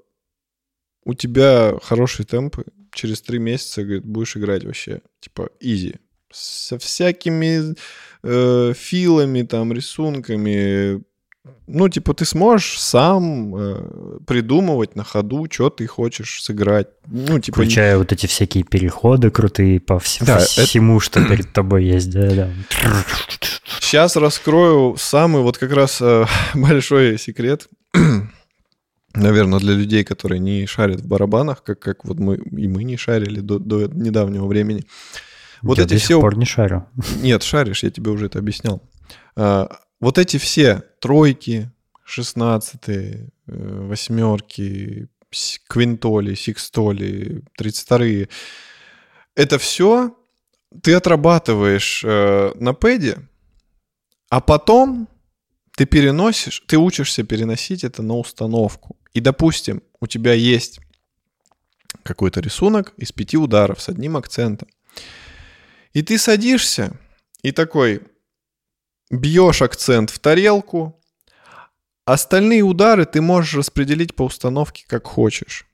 у 1.04 1.14
тебя 1.14 1.78
хорошие 1.82 2.26
темпы, 2.26 2.64
через 2.92 3.22
три 3.22 3.38
месяца, 3.38 3.82
говорит, 3.82 4.04
будешь 4.04 4.36
играть 4.36 4.64
вообще, 4.64 5.02
типа, 5.20 5.50
изи. 5.60 5.96
Со 6.32 6.78
всякими 6.78 7.74
э, 8.22 8.72
филами, 8.74 9.42
там, 9.42 9.72
рисунками. 9.72 11.02
Ну, 11.66 11.88
типа, 11.88 12.12
ты 12.12 12.24
сможешь 12.26 12.78
сам 12.78 13.54
э, 13.56 14.18
придумывать 14.26 14.94
на 14.94 15.04
ходу, 15.04 15.46
что 15.50 15.70
ты 15.70 15.86
хочешь 15.86 16.42
сыграть. 16.42 16.88
Ну, 17.06 17.38
типа, 17.38 17.56
Включая 17.58 17.96
вот 17.96 18.12
эти 18.12 18.26
всякие 18.26 18.62
переходы 18.64 19.30
крутые 19.30 19.80
по 19.80 19.94
вс- 19.94 20.22
Да, 20.24 20.36
по 20.36 20.40
это- 20.42 20.66
всему, 20.66 21.00
что 21.00 21.24
перед 21.24 21.52
тобой 21.52 21.84
есть. 21.84 22.10
Да, 22.10 22.30
да. 22.34 22.50
Сейчас 23.80 24.16
раскрою 24.16 24.96
самый 24.98 25.42
вот 25.42 25.56
как 25.56 25.72
раз 25.72 25.98
э, 26.02 26.26
большой 26.54 27.18
секрет. 27.18 27.68
Наверное, 29.14 29.58
для 29.58 29.72
людей, 29.74 30.04
которые 30.04 30.38
не 30.40 30.66
шарят 30.66 31.00
в 31.00 31.08
барабанах, 31.08 31.62
как, 31.62 31.80
как 31.80 32.04
вот 32.04 32.18
мы 32.18 32.36
и 32.36 32.68
мы 32.68 32.84
не 32.84 32.96
шарили 32.96 33.40
до, 33.40 33.58
до 33.58 33.86
недавнего 33.88 34.46
времени. 34.46 34.84
Вот 35.62 35.78
Я 35.78 35.84
эти 35.84 35.90
до 35.94 35.98
сих 35.98 36.04
все... 36.04 36.20
пор 36.20 36.36
не 36.36 36.44
шарю. 36.46 36.86
Нет, 37.22 37.42
шаришь, 37.42 37.82
я 37.82 37.90
тебе 37.90 38.10
уже 38.10 38.26
это 38.26 38.38
объяснял. 38.38 38.82
Вот 40.00 40.18
эти 40.18 40.38
все 40.38 40.82
тройки, 41.00 41.70
шестнадцатые, 42.04 43.28
э, 43.46 43.86
восьмерки, 43.86 45.08
квинтоли, 45.68 46.34
сикстоли, 46.34 47.42
тридцать 47.56 47.84
вторые, 47.84 48.28
это 49.34 49.58
все 49.58 50.16
ты 50.82 50.94
отрабатываешь 50.94 52.02
э, 52.04 52.52
на 52.54 52.72
пэде, 52.74 53.18
а 54.28 54.40
потом 54.40 55.08
ты 55.76 55.84
переносишь, 55.84 56.62
ты 56.66 56.78
учишься 56.78 57.22
переносить 57.22 57.84
это 57.84 58.02
на 58.02 58.14
установку. 58.14 58.96
И, 59.12 59.20
допустим, 59.20 59.82
у 60.00 60.06
тебя 60.06 60.32
есть 60.32 60.80
какой-то 62.02 62.40
рисунок 62.40 62.94
из 62.96 63.12
пяти 63.12 63.36
ударов 63.36 63.80
с 63.80 63.88
одним 63.88 64.16
акцентом. 64.16 64.68
И 65.92 66.02
ты 66.02 66.18
садишься 66.18 66.96
и 67.42 67.50
такой 67.50 68.02
бьешь 69.10 69.62
акцент 69.62 70.10
в 70.10 70.18
тарелку, 70.18 71.00
Остальные 72.10 72.62
удары 72.62 73.04
ты 73.04 73.20
можешь 73.20 73.54
распределить 73.54 74.16
по 74.16 74.24
установке 74.24 74.84
как 74.88 75.06
хочешь. 75.06 75.64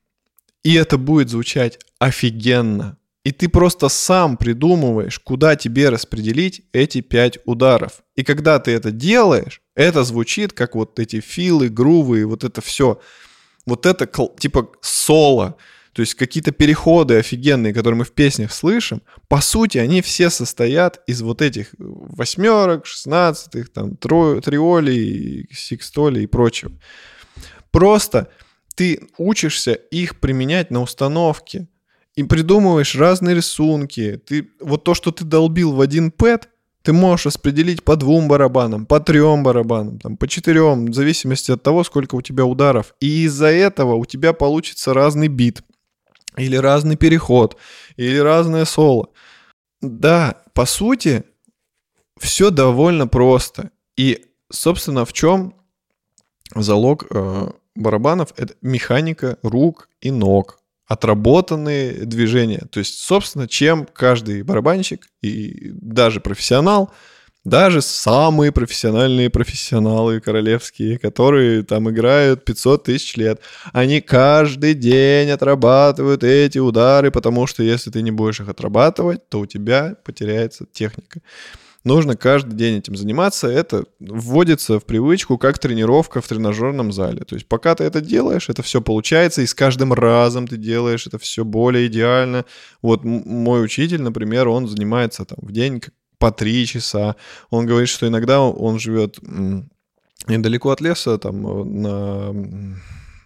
И 0.62 0.74
это 0.74 0.98
будет 0.98 1.30
звучать 1.30 1.78
офигенно. 1.98 2.98
И 3.24 3.32
ты 3.32 3.48
просто 3.48 3.88
сам 3.88 4.36
придумываешь, 4.36 5.18
куда 5.18 5.56
тебе 5.56 5.88
распределить 5.88 6.62
эти 6.74 7.00
пять 7.00 7.38
ударов. 7.46 8.02
И 8.16 8.22
когда 8.22 8.58
ты 8.58 8.72
это 8.72 8.90
делаешь, 8.90 9.62
это 9.74 10.04
звучит 10.04 10.52
как 10.52 10.74
вот 10.74 10.98
эти 10.98 11.20
филы, 11.20 11.70
грувы, 11.70 12.26
вот 12.26 12.44
это 12.44 12.60
все. 12.60 13.00
Вот 13.64 13.86
это 13.86 14.06
типа 14.38 14.70
соло. 14.82 15.56
То 15.96 16.00
есть 16.00 16.12
какие-то 16.12 16.52
переходы 16.52 17.16
офигенные, 17.16 17.72
которые 17.72 17.96
мы 17.96 18.04
в 18.04 18.12
песнях 18.12 18.52
слышим, 18.52 19.00
по 19.28 19.40
сути, 19.40 19.78
они 19.78 20.02
все 20.02 20.28
состоят 20.28 21.00
из 21.06 21.22
вот 21.22 21.40
этих 21.40 21.68
восьмерок, 21.78 22.84
шестнадцатых, 22.84 23.72
там, 23.72 23.96
триолей, 23.96 25.48
секстолей 25.50 26.24
и 26.24 26.26
прочего. 26.26 26.72
Просто 27.70 28.28
ты 28.74 29.08
учишься 29.16 29.72
их 29.72 30.20
применять 30.20 30.70
на 30.70 30.82
установке 30.82 31.66
и 32.14 32.24
придумываешь 32.24 32.94
разные 32.94 33.34
рисунки. 33.34 34.20
Ты, 34.26 34.50
вот 34.60 34.84
то, 34.84 34.92
что 34.92 35.12
ты 35.12 35.24
долбил 35.24 35.72
в 35.72 35.80
один 35.80 36.10
пэт, 36.10 36.50
ты 36.82 36.92
можешь 36.92 37.26
распределить 37.26 37.82
по 37.82 37.96
двум 37.96 38.28
барабанам, 38.28 38.84
по 38.84 39.00
трем 39.00 39.42
барабанам, 39.42 39.98
там, 39.98 40.18
по 40.18 40.28
четырем, 40.28 40.86
в 40.86 40.94
зависимости 40.94 41.50
от 41.50 41.62
того, 41.62 41.84
сколько 41.84 42.16
у 42.16 42.22
тебя 42.22 42.44
ударов. 42.44 42.94
И 43.00 43.24
из-за 43.24 43.46
этого 43.46 43.94
у 43.94 44.04
тебя 44.04 44.34
получится 44.34 44.92
разный 44.92 45.28
бит 45.28 45.62
или 46.36 46.56
разный 46.56 46.96
переход, 46.96 47.56
или 47.96 48.18
разное 48.18 48.64
соло. 48.64 49.10
Да, 49.80 50.42
по 50.54 50.66
сути, 50.66 51.24
все 52.18 52.50
довольно 52.50 53.06
просто. 53.06 53.70
И, 53.96 54.26
собственно, 54.50 55.04
в 55.04 55.12
чем 55.12 55.54
залог 56.54 57.06
э, 57.10 57.50
барабанов? 57.74 58.32
Это 58.36 58.54
механика 58.62 59.38
рук 59.42 59.88
и 60.00 60.10
ног, 60.10 60.60
отработанные 60.86 62.04
движения. 62.04 62.66
То 62.70 62.78
есть, 62.80 62.98
собственно, 62.98 63.48
чем 63.48 63.86
каждый 63.86 64.42
барабанщик 64.42 65.08
и 65.22 65.70
даже 65.72 66.20
профессионал– 66.20 66.92
даже 67.46 67.80
самые 67.80 68.50
профессиональные 68.50 69.30
профессионалы 69.30 70.20
королевские, 70.20 70.98
которые 70.98 71.62
там 71.62 71.88
играют 71.88 72.44
500 72.44 72.82
тысяч 72.82 73.16
лет, 73.16 73.40
они 73.72 74.00
каждый 74.00 74.74
день 74.74 75.30
отрабатывают 75.30 76.24
эти 76.24 76.58
удары, 76.58 77.12
потому 77.12 77.46
что 77.46 77.62
если 77.62 77.90
ты 77.90 78.02
не 78.02 78.10
будешь 78.10 78.40
их 78.40 78.48
отрабатывать, 78.48 79.28
то 79.28 79.38
у 79.38 79.46
тебя 79.46 79.96
потеряется 80.04 80.66
техника. 80.72 81.20
Нужно 81.84 82.16
каждый 82.16 82.56
день 82.56 82.78
этим 82.78 82.96
заниматься. 82.96 83.46
Это 83.46 83.84
вводится 84.00 84.80
в 84.80 84.84
привычку 84.84 85.38
как 85.38 85.60
тренировка 85.60 86.20
в 86.20 86.26
тренажерном 86.26 86.90
зале. 86.90 87.20
То 87.20 87.36
есть 87.36 87.46
пока 87.46 87.76
ты 87.76 87.84
это 87.84 88.00
делаешь, 88.00 88.48
это 88.48 88.64
все 88.64 88.80
получается, 88.80 89.42
и 89.42 89.46
с 89.46 89.54
каждым 89.54 89.92
разом 89.92 90.48
ты 90.48 90.56
делаешь 90.56 91.06
это 91.06 91.20
все 91.20 91.44
более 91.44 91.86
идеально. 91.86 92.44
Вот 92.82 93.04
мой 93.04 93.64
учитель, 93.64 94.02
например, 94.02 94.48
он 94.48 94.66
занимается 94.66 95.24
там 95.24 95.38
в 95.40 95.52
день 95.52 95.80
по 96.18 96.30
три 96.30 96.66
часа. 96.66 97.16
Он 97.50 97.66
говорит, 97.66 97.88
что 97.88 98.06
иногда 98.06 98.40
он 98.40 98.78
живет 98.78 99.18
недалеко 100.26 100.70
от 100.70 100.80
леса, 100.80 101.18
там 101.18 101.46
э, 101.46 101.64
на 101.64 102.76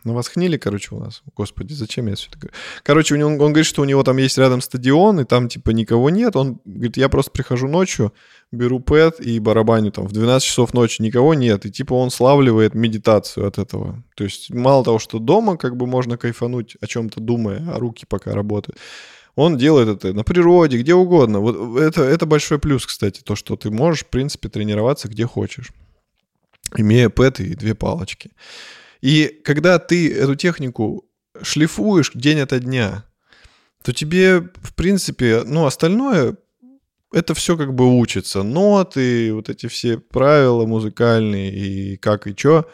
на 0.05 0.15
Восхниле, 0.15 0.59
короче, 0.59 0.95
у 0.95 1.01
нас. 1.01 1.23
Господи, 1.37 1.75
зачем 1.75 2.07
я 2.07 2.15
все 2.15 2.29
это 2.29 2.39
говорю? 2.39 2.55
Короче, 2.83 3.19
него, 3.19 3.29
он 3.29 3.37
говорит, 3.37 3.67
что 3.67 3.83
у 3.83 3.85
него 3.85 4.03
там 4.03 4.17
есть 4.17 4.39
рядом 4.39 4.61
стадион, 4.61 5.21
и 5.21 5.25
там 5.25 5.49
типа 5.49 5.71
никого 5.71 6.11
нет. 6.11 6.37
Он 6.37 6.59
говорит, 6.65 6.97
я 6.97 7.09
просто 7.09 7.31
прихожу 7.31 7.69
ночью, 7.69 8.13
беру 8.51 8.81
пэт 8.81 9.21
и 9.21 9.39
барабаню 9.39 9.93
там 9.93 10.07
в 10.07 10.13
12 10.13 10.47
часов 10.47 10.75
ночи, 10.75 11.03
никого 11.03 11.35
нет. 11.35 11.67
И 11.67 11.71
типа 11.71 11.95
он 11.95 12.11
славливает 12.11 12.75
медитацию 12.75 13.47
от 13.47 13.59
этого. 13.59 14.03
То 14.17 14.25
есть 14.25 14.51
мало 14.51 14.85
того, 14.85 14.99
что 14.99 15.19
дома 15.19 15.57
как 15.57 15.77
бы 15.77 15.87
можно 15.87 16.17
кайфануть, 16.17 16.77
о 16.81 16.87
чем-то 16.87 17.21
думая, 17.21 17.63
а 17.71 17.79
руки 17.79 18.07
пока 18.09 18.33
работают. 18.33 18.79
Он 19.37 19.57
делает 19.57 19.89
это 19.89 20.13
на 20.13 20.25
природе, 20.25 20.79
где 20.79 20.95
угодно. 20.95 21.41
Вот 21.41 21.79
это, 21.79 22.03
это 22.03 22.27
большой 22.27 22.59
плюс, 22.59 22.87
кстати, 22.87 23.21
то, 23.21 23.37
что 23.37 23.57
ты 23.57 23.71
можешь, 23.71 24.05
в 24.05 24.09
принципе, 24.09 24.49
тренироваться 24.49 25.09
где 25.09 25.27
хочешь, 25.27 25.71
имея 26.77 27.09
пэт 27.09 27.41
и 27.41 27.55
две 27.55 27.75
палочки. 27.75 28.31
И 29.01 29.41
когда 29.45 29.79
ты 29.79 30.13
эту 30.13 30.35
технику 30.35 31.05
шлифуешь 31.43 32.11
день 32.15 32.41
ото 32.41 32.61
дня, 32.61 33.05
то 33.83 33.93
тебе, 33.93 34.41
в 34.41 34.75
принципе, 34.75 35.43
ну, 35.45 35.65
остальное, 35.65 36.37
это 37.13 37.35
все 37.35 37.57
как 37.57 37.75
бы 37.75 37.99
учится. 37.99 38.43
Ноты, 38.43 39.33
вот 39.33 39.49
эти 39.49 39.67
все 39.67 39.99
правила 39.99 40.67
музыкальные 40.67 41.53
и 41.53 41.97
как 41.97 42.27
и 42.27 42.37
что, 42.37 42.69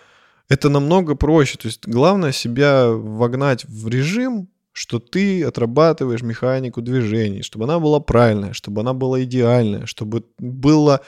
это 0.48 0.68
намного 0.68 1.14
проще. 1.14 1.58
То 1.58 1.66
есть 1.66 1.86
главное 1.86 2.32
себя 2.32 2.88
вогнать 2.88 3.64
в 3.64 3.88
режим, 3.88 4.48
что 4.76 4.98
ты 4.98 5.42
отрабатываешь 5.42 6.20
механику 6.20 6.82
движений, 6.82 7.40
чтобы 7.40 7.64
она 7.64 7.78
была 7.78 7.98
правильная, 7.98 8.52
чтобы 8.52 8.82
она 8.82 8.92
была 8.92 9.22
идеальная, 9.24 9.86
чтобы 9.86 10.24
было 10.38 11.00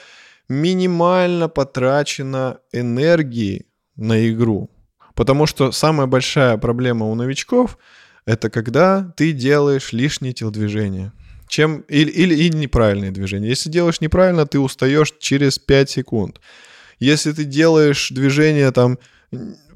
минимально 0.49 1.49
потрачено 1.49 2.57
энергии 2.71 3.67
на 3.95 4.27
игру. 4.27 4.71
Потому 5.13 5.45
что 5.45 5.71
самая 5.71 6.07
большая 6.07 6.57
проблема 6.57 7.05
у 7.05 7.13
новичков— 7.13 7.77
это 8.25 8.49
когда 8.49 9.13
ты 9.15 9.33
делаешь 9.33 9.93
лишние 9.93 10.33
телодвижения. 10.33 11.13
Чем, 11.47 11.81
или, 11.81 12.09
или, 12.09 12.33
или 12.33 12.57
неправильные 12.57 13.11
движения. 13.11 13.49
Если 13.49 13.69
делаешь 13.69 14.01
неправильно, 14.01 14.47
ты 14.47 14.59
устаешь 14.59 15.13
через 15.19 15.59
5 15.59 15.89
секунд. 15.91 16.41
Если 16.97 17.31
ты 17.33 17.43
делаешь 17.43 18.09
движение 18.09 18.71
там 18.71 18.97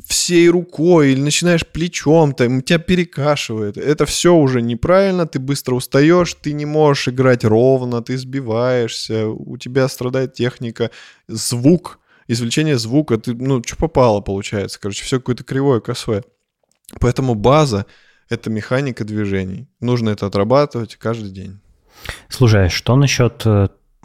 всей 0.05 0.49
рукой 0.49 1.11
или 1.11 1.21
начинаешь 1.21 1.65
плечом, 1.65 2.33
там, 2.33 2.61
тебя 2.61 2.79
перекашивает. 2.79 3.77
Это 3.77 4.05
все 4.05 4.35
уже 4.35 4.61
неправильно, 4.61 5.25
ты 5.25 5.39
быстро 5.39 5.75
устаешь, 5.75 6.33
ты 6.33 6.53
не 6.53 6.65
можешь 6.65 7.07
играть 7.07 7.43
ровно, 7.43 8.01
ты 8.01 8.17
сбиваешься, 8.17 9.27
у 9.27 9.57
тебя 9.57 9.87
страдает 9.87 10.33
техника, 10.33 10.91
звук, 11.27 11.99
извлечение 12.27 12.77
звука, 12.77 13.17
ты, 13.17 13.33
ну, 13.33 13.61
что 13.65 13.77
попало 13.77 14.21
получается, 14.21 14.79
короче, 14.79 15.03
все 15.03 15.19
какое-то 15.19 15.43
кривое, 15.43 15.79
косое. 15.79 16.23
Поэтому 16.99 17.35
база— 17.35 17.85
это 18.29 18.49
механика 18.49 19.03
движений. 19.03 19.67
Нужно 19.79 20.09
это 20.09 20.27
отрабатывать 20.27 20.95
каждый 20.95 21.31
день. 21.31 21.59
Слушай, 22.27 22.65
а 22.65 22.69
что 22.69 22.95
насчет 22.95 23.45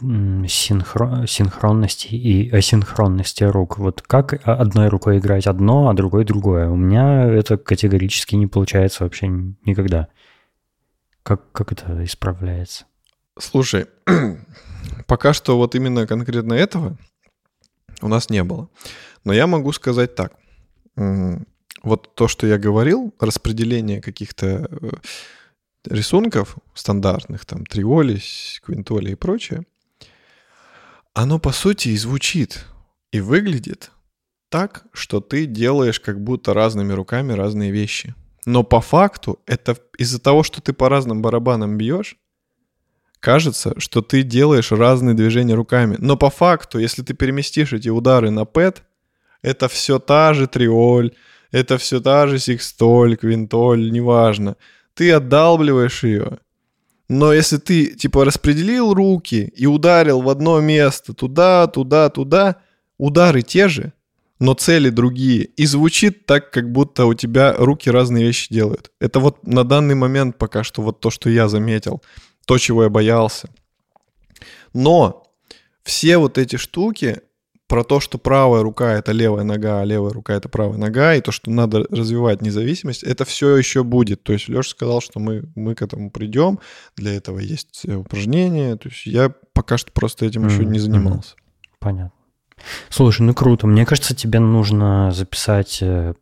синхрон, 0.01 1.27
синхронности 1.27 2.07
и 2.07 2.49
асинхронности 2.49 3.43
рук. 3.43 3.77
Вот 3.77 4.01
как 4.01 4.39
одной 4.45 4.87
рукой 4.87 5.19
играть 5.19 5.47
одно, 5.47 5.89
а 5.89 5.93
другой 5.93 6.25
другое? 6.25 6.69
У 6.69 6.75
меня 6.75 7.25
это 7.25 7.57
категорически 7.57 8.35
не 8.35 8.47
получается 8.47 9.03
вообще 9.03 9.27
никогда. 9.27 10.07
Как, 11.23 11.51
как 11.51 11.71
это 11.71 12.03
исправляется? 12.03 12.85
Слушай, 13.37 13.87
пока 15.07 15.33
что 15.33 15.57
вот 15.57 15.75
именно 15.75 16.07
конкретно 16.07 16.53
этого 16.53 16.97
у 18.01 18.07
нас 18.07 18.29
не 18.29 18.43
было. 18.43 18.69
Но 19.23 19.33
я 19.33 19.47
могу 19.47 19.71
сказать 19.73 20.15
так. 20.15 20.33
Вот 21.83 22.15
то, 22.15 22.27
что 22.27 22.47
я 22.47 22.57
говорил, 22.57 23.13
распределение 23.19 24.01
каких-то 24.01 24.67
э, 24.69 24.89
рисунков 25.85 26.57
стандартных, 26.73 27.45
там, 27.45 27.65
триоли, 27.65 28.19
квинтоли 28.61 29.11
и 29.11 29.15
прочее, 29.15 29.63
оно 31.13 31.39
по 31.39 31.51
сути 31.51 31.89
и 31.89 31.97
звучит, 31.97 32.65
и 33.11 33.19
выглядит 33.19 33.91
так, 34.49 34.85
что 34.93 35.21
ты 35.21 35.45
делаешь 35.45 35.99
как 35.99 36.21
будто 36.23 36.53
разными 36.53 36.93
руками 36.93 37.33
разные 37.33 37.71
вещи. 37.71 38.15
Но 38.45 38.63
по 38.63 38.81
факту 38.81 39.39
это 39.45 39.77
из-за 39.97 40.19
того, 40.19 40.43
что 40.43 40.61
ты 40.61 40.73
по 40.73 40.89
разным 40.89 41.21
барабанам 41.21 41.77
бьешь, 41.77 42.17
кажется, 43.19 43.73
что 43.79 44.01
ты 44.01 44.23
делаешь 44.23 44.71
разные 44.71 45.13
движения 45.13 45.53
руками. 45.53 45.97
Но 45.99 46.17
по 46.17 46.29
факту, 46.29 46.79
если 46.79 47.03
ты 47.03 47.13
переместишь 47.13 47.73
эти 47.73 47.89
удары 47.89 48.31
на 48.31 48.45
пэт, 48.45 48.83
это 49.41 49.67
все 49.67 49.99
та 49.99 50.33
же 50.33 50.47
триоль, 50.47 51.11
это 51.51 51.77
все 51.77 51.99
та 51.99 52.27
же 52.27 52.39
секстоль, 52.39 53.17
квинтоль, 53.17 53.91
неважно. 53.91 54.55
Ты 54.93 55.11
отдалбливаешь 55.11 56.03
ее, 56.03 56.39
но 57.09 57.33
если 57.33 57.57
ты, 57.57 57.95
типа, 57.95 58.23
распределил 58.23 58.93
руки 58.93 59.51
и 59.55 59.65
ударил 59.65 60.21
в 60.21 60.29
одно 60.29 60.59
место, 60.61 61.13
туда, 61.13 61.65
туда, 61.65 62.09
туда, 62.09 62.57
удары 62.99 63.41
те 63.41 63.67
же, 63.67 63.93
но 64.39 64.53
цели 64.53 64.89
другие. 64.89 65.45
И 65.45 65.65
звучит 65.65 66.27
так, 66.27 66.51
как 66.51 66.71
будто 66.71 67.07
у 67.07 67.15
тебя 67.15 67.55
руки 67.57 67.89
разные 67.89 68.25
вещи 68.25 68.53
делают. 68.53 68.91
Это 68.99 69.19
вот 69.19 69.45
на 69.45 69.63
данный 69.63 69.95
момент 69.95 70.37
пока 70.37 70.63
что 70.63 70.83
вот 70.83 70.99
то, 70.99 71.09
что 71.09 71.31
я 71.31 71.49
заметил, 71.49 72.03
то, 72.45 72.59
чего 72.59 72.83
я 72.83 72.89
боялся. 72.89 73.49
Но 74.73 75.23
все 75.81 76.19
вот 76.19 76.37
эти 76.37 76.57
штуки, 76.57 77.21
про 77.69 77.83
то, 77.83 77.99
что 77.99 78.17
правая 78.17 78.63
рука 78.63 78.93
это 78.93 79.11
левая 79.11 79.43
нога, 79.43 79.81
а 79.81 79.85
левая 79.85 80.11
рука 80.11 80.33
это 80.33 80.49
правая 80.49 80.79
нога, 80.79 81.13
и 81.13 81.21
то, 81.21 81.31
что 81.31 81.51
надо 81.51 81.85
развивать 81.91 82.41
независимость, 82.41 83.03
это 83.03 83.25
все 83.25 83.55
еще 83.55 83.83
будет. 83.83 84.23
То 84.23 84.33
есть 84.33 84.49
Леша 84.49 84.71
сказал, 84.71 85.01
что 85.01 85.19
мы, 85.19 85.43
мы 85.55 85.75
к 85.75 85.83
этому 85.83 86.09
придем, 86.09 86.59
для 86.97 87.13
этого 87.13 87.37
есть 87.37 87.85
упражнения. 87.87 88.75
То 88.75 88.89
есть 88.89 89.05
я 89.05 89.31
пока 89.53 89.77
что 89.77 89.91
просто 89.91 90.25
этим 90.25 90.45
mm-hmm. 90.45 90.51
еще 90.51 90.65
не 90.65 90.79
занимался. 90.79 91.35
Понятно. 91.77 92.11
Слушай, 92.89 93.21
ну 93.21 93.35
круто. 93.35 93.67
Мне 93.67 93.85
кажется, 93.85 94.15
тебе 94.15 94.39
нужно 94.39 95.11
записать 95.11 95.77
э, 95.81 96.15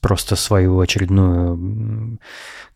просто 0.00 0.34
свою 0.34 0.80
очередную, 0.80 2.18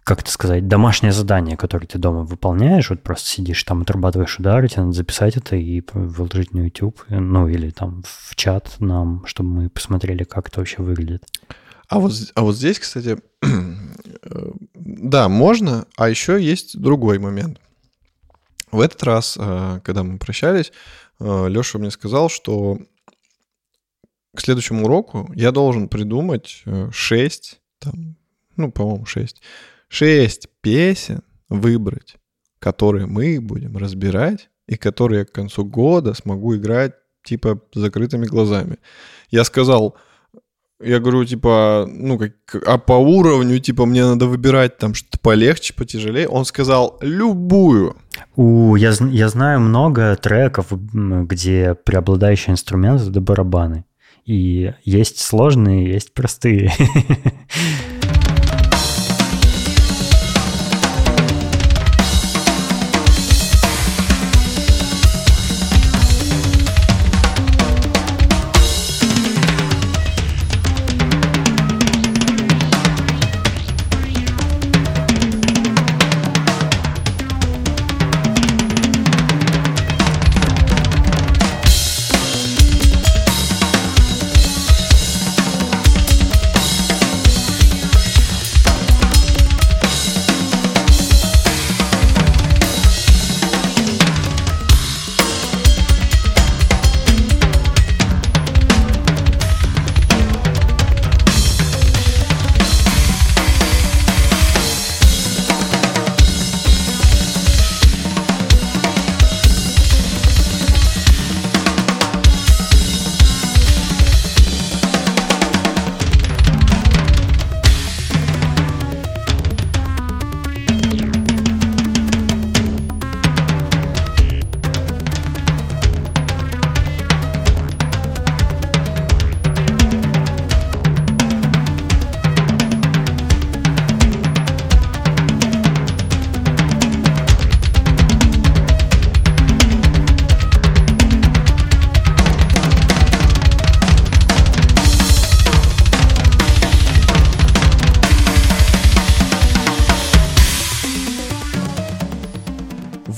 как 0.06 0.20
это 0.20 0.30
сказать, 0.30 0.68
домашнее 0.68 1.10
задание, 1.10 1.56
которое 1.56 1.88
ты 1.88 1.98
дома 1.98 2.22
выполняешь. 2.22 2.90
Вот 2.90 3.02
просто 3.02 3.28
сидишь 3.28 3.64
там, 3.64 3.82
отрабатываешь 3.82 4.38
удары, 4.38 4.68
тебе 4.68 4.82
надо 4.82 4.92
записать 4.92 5.36
это 5.36 5.56
и 5.56 5.82
выложить 5.92 6.54
на 6.54 6.60
YouTube, 6.60 7.02
ну 7.08 7.48
или 7.48 7.70
там 7.70 8.04
в 8.06 8.36
чат 8.36 8.76
нам, 8.78 9.26
чтобы 9.26 9.48
мы 9.48 9.68
посмотрели, 9.68 10.22
как 10.22 10.48
это 10.48 10.60
вообще 10.60 10.80
выглядит. 10.80 11.24
А 11.88 11.98
вот, 11.98 12.12
а 12.36 12.42
вот 12.42 12.54
здесь, 12.54 12.78
кстати, 12.78 13.18
э, 13.42 14.52
да, 14.74 15.28
можно, 15.28 15.86
а 15.96 16.08
еще 16.08 16.40
есть 16.40 16.80
другой 16.80 17.18
момент. 17.18 17.60
В 18.70 18.78
этот 18.78 19.02
раз, 19.02 19.36
э, 19.36 19.80
когда 19.82 20.04
мы 20.04 20.18
прощались, 20.18 20.70
э, 21.18 21.48
Леша 21.48 21.80
мне 21.80 21.90
сказал, 21.90 22.28
что 22.28 22.78
к 24.36 24.40
следующему 24.40 24.84
уроку 24.84 25.28
я 25.34 25.50
должен 25.50 25.88
придумать 25.88 26.62
6, 26.92 27.60
там, 27.80 28.14
ну, 28.54 28.70
по-моему, 28.70 29.04
6, 29.04 29.42
6 29.88 30.48
песен 30.60 31.22
выбрать, 31.48 32.16
которые 32.58 33.06
мы 33.06 33.40
будем 33.40 33.76
разбирать 33.76 34.50
и 34.66 34.76
которые 34.76 35.24
к 35.24 35.32
концу 35.32 35.64
года 35.64 36.14
смогу 36.14 36.56
играть 36.56 36.94
типа 37.24 37.60
закрытыми 37.74 38.26
глазами. 38.26 38.78
Я 39.30 39.44
сказал, 39.44 39.96
я 40.80 41.00
говорю, 41.00 41.24
типа, 41.24 41.88
ну, 41.90 42.18
как, 42.18 42.34
а 42.66 42.78
по 42.78 42.92
уровню, 42.92 43.58
типа, 43.60 43.86
мне 43.86 44.04
надо 44.04 44.26
выбирать 44.26 44.76
там 44.76 44.94
что-то 44.94 45.18
полегче, 45.18 45.72
потяжелее. 45.74 46.28
Он 46.28 46.44
сказал, 46.44 46.98
любую. 47.00 47.96
У, 48.36 48.76
я, 48.76 48.92
я 49.10 49.28
знаю 49.28 49.60
много 49.60 50.16
треков, 50.16 50.66
где 50.70 51.74
преобладающий 51.74 52.52
инструмент— 52.52 53.00
это 53.08 53.20
барабаны. 53.20 53.86
И 54.26 54.72
есть 54.84 55.20
сложные, 55.20 55.92
есть 55.92 56.12
простые. 56.12 56.72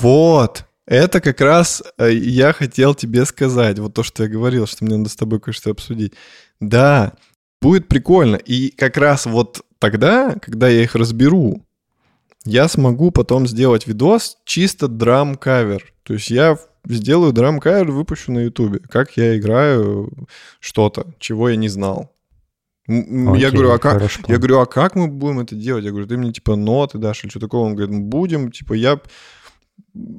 Вот. 0.09 0.65
Это 0.87 1.21
как 1.21 1.39
раз 1.43 1.83
э, 1.99 2.13
я 2.15 2.55
хотел 2.55 2.95
тебе 2.95 3.27
сказать, 3.27 3.79
вот 3.79 3.93
то, 3.93 4.03
что 4.03 4.23
я 4.23 4.31
говорил, 4.31 4.67
что 4.67 4.87
мне 4.87 4.97
надо 4.97 5.11
с 5.11 5.17
тобой 5.17 5.39
кое-что 5.39 5.71
обсудить. 5.71 6.15
Да, 6.61 7.13
будет 7.61 7.89
прикольно. 7.89 8.37
И 8.37 8.71
как 8.71 8.97
раз 8.97 9.27
вот 9.27 9.61
тогда, 9.79 10.35
когда 10.41 10.67
я 10.71 10.83
их 10.83 10.95
разберу, 10.95 11.63
я 12.47 12.69
смогу 12.69 13.11
потом 13.11 13.47
сделать 13.47 13.87
видос 13.87 14.39
чисто 14.47 14.89
драм-кавер. 14.89 15.93
То 16.05 16.15
есть 16.15 16.31
я 16.31 16.57
сделаю 16.87 17.35
драм-кавер, 17.35 17.91
выпущу 17.91 18.33
на 18.33 18.39
ютубе, 18.39 18.79
как 18.79 19.15
я 19.19 19.37
играю 19.37 20.11
что-то, 20.59 21.13
чего 21.19 21.51
я 21.51 21.57
не 21.57 21.69
знал. 21.69 22.11
Окей, 22.89 23.43
я 23.43 23.51
говорю, 23.51 23.73
а 23.73 23.79
как, 23.79 24.03
я 24.27 24.39
говорю, 24.39 24.61
а 24.61 24.67
как 24.67 24.95
мы 24.95 25.09
будем 25.09 25.41
это 25.41 25.55
делать? 25.55 25.85
Я 25.85 25.91
говорю, 25.91 26.07
ты 26.07 26.17
мне 26.17 26.33
типа 26.33 26.57
ноты 26.57 26.97
дашь 26.97 27.23
или 27.23 27.31
что 27.31 27.41
такое? 27.41 27.61
Он 27.61 27.77
говорит, 27.77 27.95
будем, 28.01 28.51
типа 28.51 28.73
я 28.73 28.99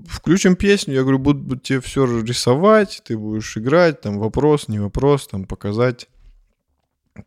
включим 0.08 0.56
песню, 0.56 0.96
я 0.96 1.02
говорю, 1.02 1.20
буду, 1.20 1.58
тебе 1.58 1.80
все 1.82 2.06
рисовать, 2.22 3.02
ты 3.06 3.18
будешь 3.18 3.58
играть, 3.58 4.02
там 4.02 4.20
вопрос, 4.20 4.68
не 4.68 4.80
вопрос, 4.80 5.28
там 5.28 5.46
показать. 5.46 6.08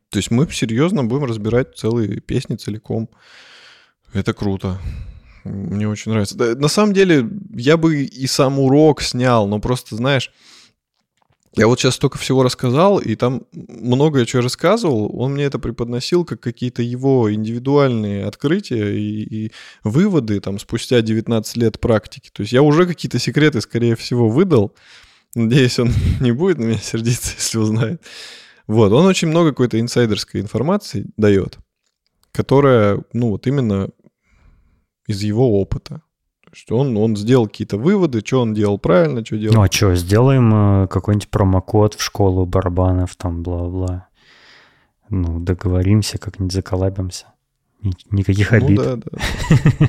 То 0.08 0.18
есть 0.18 0.30
мы 0.30 0.50
серьезно 0.50 1.04
будем 1.04 1.24
разбирать 1.24 1.76
целые 1.76 2.20
песни 2.20 2.56
целиком. 2.56 3.08
Это 4.12 4.32
круто. 4.32 4.78
Мне 5.44 5.88
очень 5.88 6.12
нравится. 6.12 6.36
На 6.36 6.68
самом 6.68 6.92
деле, 6.92 7.28
я 7.54 7.76
бы 7.76 8.04
и 8.04 8.26
сам 8.26 8.58
урок 8.58 9.02
снял, 9.02 9.46
но 9.48 9.58
просто, 9.58 9.96
знаешь, 9.96 10.30
я 11.54 11.66
вот 11.66 11.78
сейчас 11.78 11.96
столько 11.96 12.16
всего 12.16 12.42
рассказал, 12.42 12.98
и 12.98 13.14
там 13.14 13.42
многое, 13.52 14.26
я 14.32 14.40
рассказывал, 14.40 15.14
он 15.14 15.34
мне 15.34 15.44
это 15.44 15.58
преподносил 15.58 16.24
как 16.24 16.40
какие-то 16.40 16.82
его 16.82 17.32
индивидуальные 17.32 18.24
открытия 18.24 18.96
и, 18.96 19.22
и 19.22 19.52
выводы 19.84 20.40
там 20.40 20.58
спустя 20.58 21.02
19 21.02 21.56
лет 21.58 21.78
практики. 21.78 22.30
То 22.32 22.40
есть 22.42 22.54
я 22.54 22.62
уже 22.62 22.86
какие-то 22.86 23.18
секреты, 23.18 23.60
скорее 23.60 23.96
всего, 23.96 24.30
выдал. 24.30 24.74
Надеюсь, 25.34 25.78
он 25.78 25.90
не 26.20 26.32
будет 26.32 26.56
на 26.58 26.64
меня 26.64 26.78
сердиться, 26.78 27.34
если 27.36 27.58
узнает. 27.58 28.02
Вот, 28.66 28.90
он 28.92 29.04
очень 29.04 29.28
много 29.28 29.50
какой-то 29.50 29.78
инсайдерской 29.78 30.40
информации 30.40 31.10
дает, 31.18 31.58
которая, 32.30 33.02
ну 33.12 33.30
вот 33.30 33.46
именно 33.46 33.90
из 35.06 35.22
его 35.22 35.60
опыта 35.60 36.00
что 36.52 36.78
он, 36.78 36.96
он 36.96 37.16
сделал 37.16 37.46
какие-то 37.46 37.78
выводы, 37.78 38.22
что 38.24 38.42
он 38.42 38.54
делал 38.54 38.78
правильно, 38.78 39.24
что 39.24 39.38
делал. 39.38 39.54
Ну 39.54 39.62
а 39.62 39.70
что, 39.70 39.94
сделаем 39.94 40.84
э, 40.84 40.88
какой-нибудь 40.88 41.28
промокод 41.28 41.94
в 41.94 42.02
школу 42.02 42.44
барабанов, 42.46 43.16
там, 43.16 43.42
бла-бла. 43.42 44.08
Ну, 45.08 45.40
договоримся, 45.40 46.18
как-нибудь 46.18 46.52
заколабимся. 46.52 47.26
Никаких 48.10 48.50
ну 48.52 48.56
обид. 48.58 48.78
Ну, 48.78 48.84
да, 48.84 48.96
да. 48.96 49.88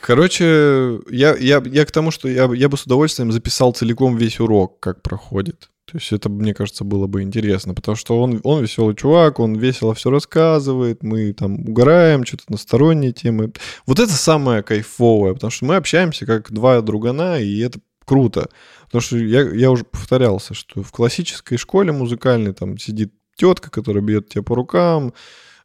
Короче, 0.00 1.00
я, 1.10 1.36
я, 1.36 1.62
я 1.64 1.84
к 1.84 1.90
тому, 1.92 2.10
что 2.10 2.28
я, 2.28 2.52
я 2.52 2.68
бы 2.68 2.76
с 2.76 2.84
удовольствием 2.84 3.30
записал 3.30 3.72
целиком 3.72 4.16
весь 4.16 4.40
урок, 4.40 4.80
как 4.80 5.02
проходит. 5.02 5.70
То 5.86 5.98
есть 5.98 6.12
это, 6.12 6.28
мне 6.28 6.54
кажется, 6.54 6.84
было 6.84 7.06
бы 7.06 7.22
интересно, 7.22 7.74
потому 7.74 7.96
что 7.96 8.20
он, 8.20 8.40
он 8.44 8.62
веселый 8.62 8.94
чувак, 8.94 9.40
он 9.40 9.56
весело 9.56 9.94
все 9.94 10.10
рассказывает, 10.10 11.02
мы 11.02 11.32
там 11.32 11.68
угораем, 11.68 12.24
что-то 12.24 12.44
на 12.48 12.56
сторонние 12.56 13.12
темы. 13.12 13.52
Вот 13.86 13.98
это 13.98 14.12
самое 14.12 14.62
кайфовое, 14.62 15.34
потому 15.34 15.50
что 15.50 15.64
мы 15.64 15.76
общаемся 15.76 16.24
как 16.24 16.52
два 16.52 16.80
другана, 16.80 17.40
и 17.40 17.58
это 17.58 17.80
круто. 18.04 18.48
Потому 18.84 19.02
что 19.02 19.18
я, 19.18 19.42
я 19.42 19.70
уже 19.70 19.84
повторялся, 19.84 20.54
что 20.54 20.82
в 20.82 20.92
классической 20.92 21.56
школе 21.56 21.92
музыкальной 21.92 22.54
там 22.54 22.78
сидит 22.78 23.12
тетка, 23.36 23.70
которая 23.70 24.02
бьет 24.02 24.28
тебя 24.28 24.42
по 24.42 24.54
рукам, 24.54 25.12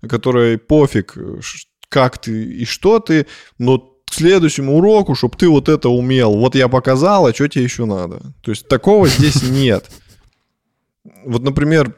которая 0.01 0.57
пофиг, 0.57 1.15
как 1.89 2.17
ты 2.17 2.43
и 2.43 2.65
что 2.65 2.99
ты, 2.99 3.27
но 3.57 3.79
к 4.09 4.13
следующему 4.13 4.77
уроку, 4.77 5.15
чтобы 5.15 5.37
ты 5.37 5.49
вот 5.49 5.69
это 5.69 5.89
умел. 5.89 6.37
Вот 6.37 6.55
я 6.55 6.69
показал, 6.69 7.27
а 7.27 7.33
что 7.33 7.47
тебе 7.47 7.65
еще 7.65 7.85
надо? 7.85 8.33
То 8.41 8.51
есть 8.51 8.67
такого 8.67 9.07
здесь 9.07 9.43
нет. 9.49 9.85
Вот, 11.25 11.43
например, 11.43 11.95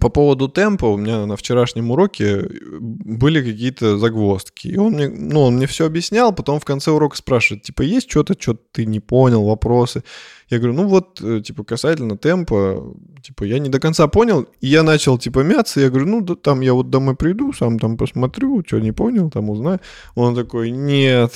по 0.00 0.08
поводу 0.08 0.48
темпа 0.48 0.86
у 0.86 0.96
меня 0.96 1.26
на 1.26 1.36
вчерашнем 1.36 1.90
уроке 1.90 2.48
были 2.80 3.42
какие-то 3.42 3.98
загвоздки. 3.98 4.68
И 4.68 4.76
он 4.76 4.92
мне, 4.94 5.08
ну, 5.08 5.42
он 5.42 5.56
мне 5.56 5.66
все 5.66 5.86
объяснял, 5.86 6.34
потом 6.34 6.60
в 6.60 6.64
конце 6.64 6.90
урока 6.90 7.16
спрашивает, 7.16 7.62
типа, 7.62 7.82
есть 7.82 8.10
что-то, 8.10 8.34
что 8.38 8.54
ты 8.54 8.86
не 8.86 9.00
понял, 9.00 9.44
вопросы? 9.44 10.02
Я 10.50 10.58
говорю, 10.58 10.74
ну 10.74 10.88
вот, 10.88 11.20
э, 11.22 11.40
типа, 11.40 11.64
касательно 11.64 12.16
темпа, 12.16 12.94
типа, 13.22 13.44
я 13.44 13.58
не 13.58 13.68
до 13.70 13.80
конца 13.80 14.08
понял. 14.08 14.46
И 14.60 14.66
я 14.66 14.82
начал, 14.82 15.18
типа, 15.18 15.40
мяться. 15.40 15.80
Я 15.80 15.88
говорю, 15.88 16.06
ну, 16.06 16.20
да, 16.20 16.34
там 16.34 16.60
я 16.60 16.74
вот 16.74 16.90
домой 16.90 17.16
приду, 17.16 17.52
сам 17.52 17.78
там 17.78 17.96
посмотрю, 17.96 18.62
что 18.66 18.80
не 18.80 18.92
понял, 18.92 19.30
там 19.30 19.48
узнаю. 19.48 19.80
Он 20.14 20.34
такой, 20.34 20.70
нет, 20.70 21.32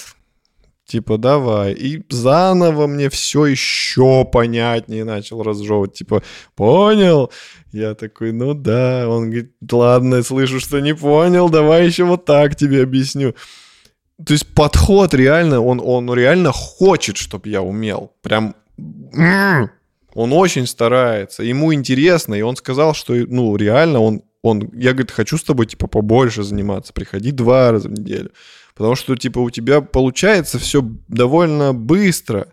Типа, 0.88 1.18
давай. 1.18 1.74
И 1.74 2.02
заново 2.08 2.86
мне 2.86 3.10
все 3.10 3.44
еще 3.44 4.24
понятнее 4.24 5.04
начал 5.04 5.42
разжевывать. 5.42 5.92
Типа, 5.92 6.22
понял? 6.56 7.30
Я 7.72 7.94
такой, 7.94 8.32
ну 8.32 8.54
да. 8.54 9.06
Он 9.06 9.24
говорит, 9.24 9.52
ладно, 9.70 10.22
слышу, 10.22 10.60
что 10.60 10.80
не 10.80 10.94
понял, 10.94 11.50
давай 11.50 11.84
еще 11.84 12.04
вот 12.04 12.24
так 12.24 12.56
тебе 12.56 12.82
объясню. 12.82 13.34
То 14.24 14.32
есть 14.32 14.46
подход 14.54 15.12
реально, 15.12 15.60
он, 15.60 15.78
он 15.84 16.10
реально 16.14 16.52
хочет, 16.52 17.18
чтобы 17.18 17.50
я 17.50 17.60
умел. 17.60 18.14
Прям 18.22 18.56
он 20.14 20.32
очень 20.32 20.66
старается, 20.66 21.42
ему 21.42 21.74
интересно, 21.74 22.34
и 22.34 22.40
он 22.40 22.56
сказал, 22.56 22.94
что, 22.94 23.12
ну, 23.12 23.54
реально 23.56 24.00
он, 24.00 24.22
он, 24.42 24.70
я, 24.72 24.92
говорит, 24.92 25.10
хочу 25.10 25.36
с 25.36 25.44
тобой, 25.44 25.66
типа, 25.66 25.86
побольше 25.86 26.42
заниматься, 26.42 26.94
приходи 26.94 27.30
два 27.30 27.72
раза 27.72 27.88
в 27.88 27.92
неделю. 27.92 28.30
Потому 28.78 28.94
что, 28.94 29.16
типа, 29.16 29.40
у 29.40 29.50
тебя 29.50 29.80
получается 29.80 30.60
все 30.60 30.82
довольно 31.08 31.74
быстро. 31.74 32.52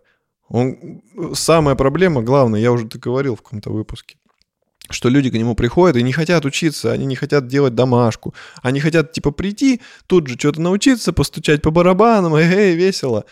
Он... 0.49 1.01
Самая 1.33 1.75
проблема, 1.75 2.23
главная, 2.23 2.59
я 2.59 2.71
уже 2.71 2.87
это 2.87 2.97
говорил 2.97 3.35
в 3.35 3.43
каком-то 3.43 3.69
выпуске, 3.69 4.17
что 4.89 5.09
люди 5.09 5.29
к 5.29 5.35
нему 5.35 5.53
приходят 5.53 5.97
и 5.97 6.03
не 6.03 6.13
хотят 6.13 6.43
учиться, 6.43 6.91
они 6.91 7.05
не 7.05 7.15
хотят 7.15 7.45
делать 7.45 7.75
домашку, 7.75 8.33
они 8.63 8.79
хотят, 8.79 9.11
типа, 9.11 9.29
прийти, 9.29 9.81
тут 10.07 10.25
же 10.25 10.35
что-то 10.35 10.61
научиться, 10.61 11.13
постучать 11.13 11.61
по 11.61 11.69
барабанам, 11.69 12.33
эй, 12.35 12.75
весело. 12.75 13.25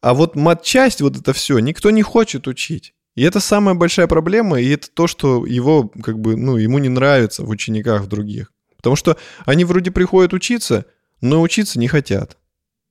А 0.00 0.14
вот 0.14 0.34
матчасть, 0.34 1.02
вот 1.02 1.18
это 1.18 1.34
все, 1.34 1.58
никто 1.58 1.90
не 1.90 2.02
хочет 2.02 2.48
учить. 2.48 2.94
И 3.14 3.22
это 3.24 3.40
самая 3.40 3.74
большая 3.74 4.06
проблема, 4.06 4.58
и 4.58 4.70
это 4.70 4.88
то, 4.90 5.06
что 5.06 5.44
его, 5.44 5.92
как 6.02 6.18
бы, 6.18 6.34
ну, 6.34 6.56
ему 6.56 6.78
не 6.78 6.88
нравится 6.88 7.42
в 7.42 7.50
учениках 7.50 8.04
в 8.04 8.06
других. 8.06 8.52
Потому 8.78 8.96
что 8.96 9.18
они 9.44 9.66
вроде 9.66 9.90
приходят 9.90 10.32
учиться, 10.32 10.86
но 11.20 11.40
учиться 11.40 11.78
не 11.78 11.88
хотят. 11.88 12.36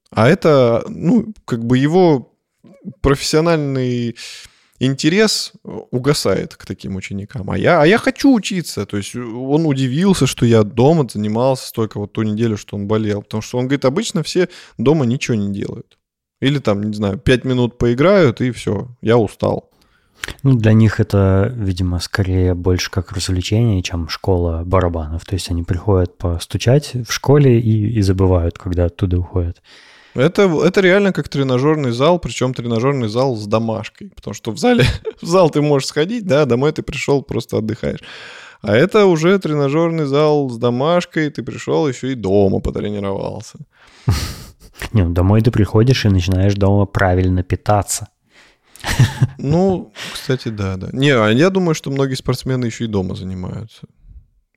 А 0.10 0.28
это, 0.28 0.84
ну, 0.88 1.34
как 1.46 1.66
бы 1.66 1.78
его 1.78 2.34
профессиональный 3.02 4.16
интерес 4.80 5.54
угасает 5.64 6.56
к 6.56 6.66
таким 6.66 6.96
ученикам. 6.96 7.50
А 7.50 7.58
я, 7.58 7.82
а 7.82 7.86
я 7.86 7.98
хочу 7.98 8.34
учиться. 8.34 8.86
То 8.86 8.98
есть 8.98 9.16
он 9.16 9.66
удивился, 9.66 10.28
что 10.28 10.46
я 10.46 10.64
дома 10.64 11.08
занимался 11.12 11.68
столько 11.68 12.00
вот 12.00 12.14
ту 12.14 12.24
неделю, 12.24 12.58
что 12.58 12.76
он 12.76 12.88
болел. 12.88 13.24
Потому 13.24 13.42
что 13.42 13.58
он 13.58 13.66
говорит, 13.66 13.86
обычно 13.86 14.24
все 14.24 14.50
дома 14.78 15.06
ничего 15.06 15.36
не 15.36 15.52
делают. 15.52 15.98
Или 16.40 16.60
там, 16.60 16.84
не 16.84 16.94
знаю, 16.94 17.18
пять 17.18 17.46
минут 17.46 17.78
поиграют, 17.78 18.42
и 18.42 18.52
все, 18.52 18.90
я 19.02 19.18
устал. 19.18 19.72
Ну, 20.44 20.56
для 20.56 20.74
них 20.74 21.00
это, 21.00 21.52
видимо, 21.56 22.00
скорее 22.00 22.54
больше 22.54 22.92
как 22.92 23.12
развлечение, 23.12 23.82
чем 23.84 24.10
школа 24.10 24.64
барабанов. 24.66 25.26
То 25.26 25.36
есть 25.36 25.50
они 25.52 25.64
приходят 25.64 26.18
постучать 26.18 26.94
в 27.08 27.12
школе 27.12 27.60
и, 27.60 27.98
и 27.98 28.02
забывают, 28.02 28.58
когда 28.58 28.86
оттуда 28.86 29.20
уходят. 29.20 29.62
Это, 30.14 30.44
это 30.66 30.82
реально 30.82 31.14
как 31.14 31.30
тренажерный 31.30 31.92
зал, 31.92 32.18
причем 32.18 32.54
тренажерный 32.54 33.08
зал 33.08 33.36
с 33.36 33.46
домашкой. 33.46 34.12
Потому 34.16 34.34
что 34.34 34.52
в 34.52 34.58
зале, 34.58 34.84
в 35.22 35.26
зал 35.26 35.50
ты 35.50 35.62
можешь 35.62 35.90
сходить, 35.90 36.26
да, 36.26 36.46
домой 36.46 36.72
ты 36.72 36.82
пришел, 36.82 37.22
просто 37.22 37.58
отдыхаешь. 37.58 38.00
А 38.62 38.76
это 38.76 39.06
уже 39.06 39.38
тренажерный 39.38 40.06
зал 40.06 40.50
с 40.50 40.58
домашкой, 40.58 41.30
ты 41.30 41.44
пришел 41.44 41.88
еще 41.88 42.12
и 42.12 42.16
дома 42.16 42.60
потренировался. 42.60 43.60
Не, 44.94 45.04
ну 45.04 45.14
домой 45.14 45.42
ты 45.42 45.52
приходишь 45.52 46.06
и 46.06 46.10
начинаешь 46.10 46.56
дома 46.56 46.86
правильно 46.86 47.44
питаться. 47.44 48.08
Ну, 49.38 49.94
кстати, 50.14 50.50
да, 50.50 50.78
да. 50.78 50.90
Не, 50.92 51.12
а 51.12 51.30
я 51.30 51.50
думаю, 51.50 51.76
что 51.76 51.92
многие 51.92 52.16
спортсмены 52.16 52.66
еще 52.66 52.86
и 52.86 52.88
дома 52.88 53.16
занимаются, 53.16 53.88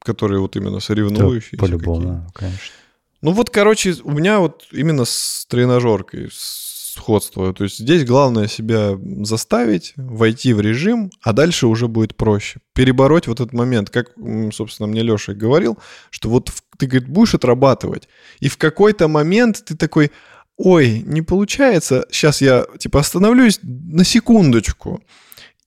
которые 0.03 0.41
вот 0.41 0.57
именно 0.57 0.81
соревнующиеся. 0.81 1.59
По-любому, 1.59 2.27
конечно. 2.35 2.75
Ну 3.23 3.33
вот, 3.33 3.51
короче, 3.51 3.95
у 4.03 4.13
меня 4.13 4.41
вот 4.41 4.67
именно 4.73 5.05
с 5.05 5.47
тренажеркой 5.49 6.31
сходство. 6.33 7.53
То 7.55 7.65
есть 7.65 7.79
здесь 7.79 8.05
главное 8.05 8.49
себя 8.49 8.99
заставить, 9.23 9.93
войти 9.97 10.53
в 10.53 10.61
режим, 10.61 11.11
а 11.23 11.33
дальше 11.33 11.67
уже 11.67 11.89
будет 11.89 12.17
проще. 12.17 12.61
Перебороть 12.75 13.27
вот 13.27 13.41
этот 13.41 13.53
момент, 13.53 13.91
как, 13.91 14.13
собственно, 14.53 14.87
мне 14.87 15.03
Леша 15.03 15.35
говорил, 15.35 15.79
что 16.11 16.29
вот 16.29 16.51
ты, 16.79 16.87
говорит, 16.87 17.09
будешь 17.09 17.35
отрабатывать, 17.35 18.09
и 18.41 18.49
в 18.49 18.57
какой-то 18.57 19.09
момент 19.09 19.63
ты 19.65 19.77
такой, 19.77 20.11
ой, 20.63 21.03
не 21.07 21.23
получается, 21.23 22.07
сейчас 22.11 22.43
я, 22.43 22.67
типа, 22.79 23.01
остановлюсь 23.01 23.61
на 23.63 24.05
секундочку, 24.05 25.01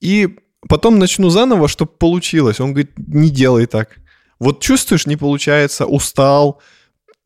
и 0.00 0.36
потом 0.68 0.98
начну 0.98 1.30
заново, 1.30 1.68
чтобы 1.68 1.90
получилось. 1.98 2.60
Он 2.60 2.72
говорит, 2.72 2.92
не 2.96 3.30
делай 3.30 3.66
так. 3.66 3.96
Вот 4.38 4.60
чувствуешь, 4.60 5.06
не 5.06 5.16
получается, 5.16 5.86
устал, 5.86 6.60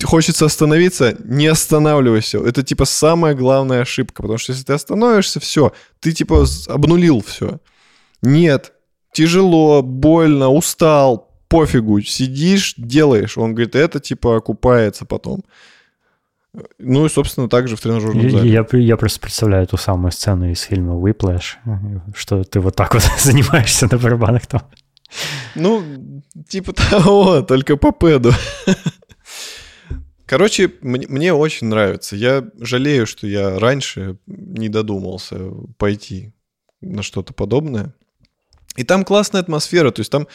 хочется 0.02 0.46
остановиться, 0.46 1.16
не 1.24 1.46
останавливайся. 1.46 2.38
Это 2.38 2.62
типа 2.62 2.86
самая 2.86 3.34
главная 3.34 3.82
ошибка, 3.82 4.22
потому 4.22 4.38
что 4.38 4.52
если 4.52 4.64
ты 4.64 4.72
остановишься, 4.72 5.40
все, 5.40 5.72
ты 6.00 6.12
типа 6.12 6.46
обнулил 6.68 7.22
все. 7.26 7.58
Нет, 8.22 8.72
тяжело, 9.12 9.82
больно, 9.82 10.48
устал, 10.48 11.34
пофигу, 11.48 12.00
сидишь, 12.00 12.74
делаешь. 12.76 13.36
Он 13.36 13.54
говорит, 13.54 13.74
это 13.74 14.00
типа 14.00 14.36
окупается 14.36 15.04
потом. 15.04 15.44
Ну 16.78 17.06
и, 17.06 17.08
собственно, 17.08 17.48
также 17.48 17.76
в 17.76 17.80
тренажерном 17.80 18.30
зале. 18.30 18.50
Я, 18.50 18.66
я, 18.72 18.78
я 18.78 18.96
просто 18.96 19.20
представляю 19.20 19.66
ту 19.66 19.76
самую 19.76 20.12
сцену 20.12 20.50
из 20.50 20.62
фильма 20.62 20.94
Whiplash, 20.94 21.56
что 22.14 22.42
ты 22.44 22.60
вот 22.60 22.74
так 22.74 22.94
вот 22.94 23.02
занимаешься 23.20 23.88
на 23.90 23.98
барабанах 23.98 24.46
там. 24.46 24.62
Ну, 25.54 25.82
типа 26.48 26.72
того, 26.72 27.42
только 27.42 27.76
по 27.76 27.92
пэду. 27.92 28.32
Короче, 30.26 30.72
мне, 30.82 31.06
мне 31.08 31.32
очень 31.32 31.68
нравится. 31.68 32.14
Я 32.14 32.44
жалею, 32.60 33.06
что 33.06 33.26
я 33.26 33.58
раньше 33.58 34.18
не 34.26 34.68
додумался 34.68 35.38
пойти 35.78 36.34
на 36.82 37.02
что-то 37.02 37.32
подобное. 37.32 37.94
И 38.76 38.84
там 38.84 39.04
классная 39.04 39.40
атмосфера, 39.40 39.90
то 39.90 40.00
есть 40.00 40.12
там 40.12 40.28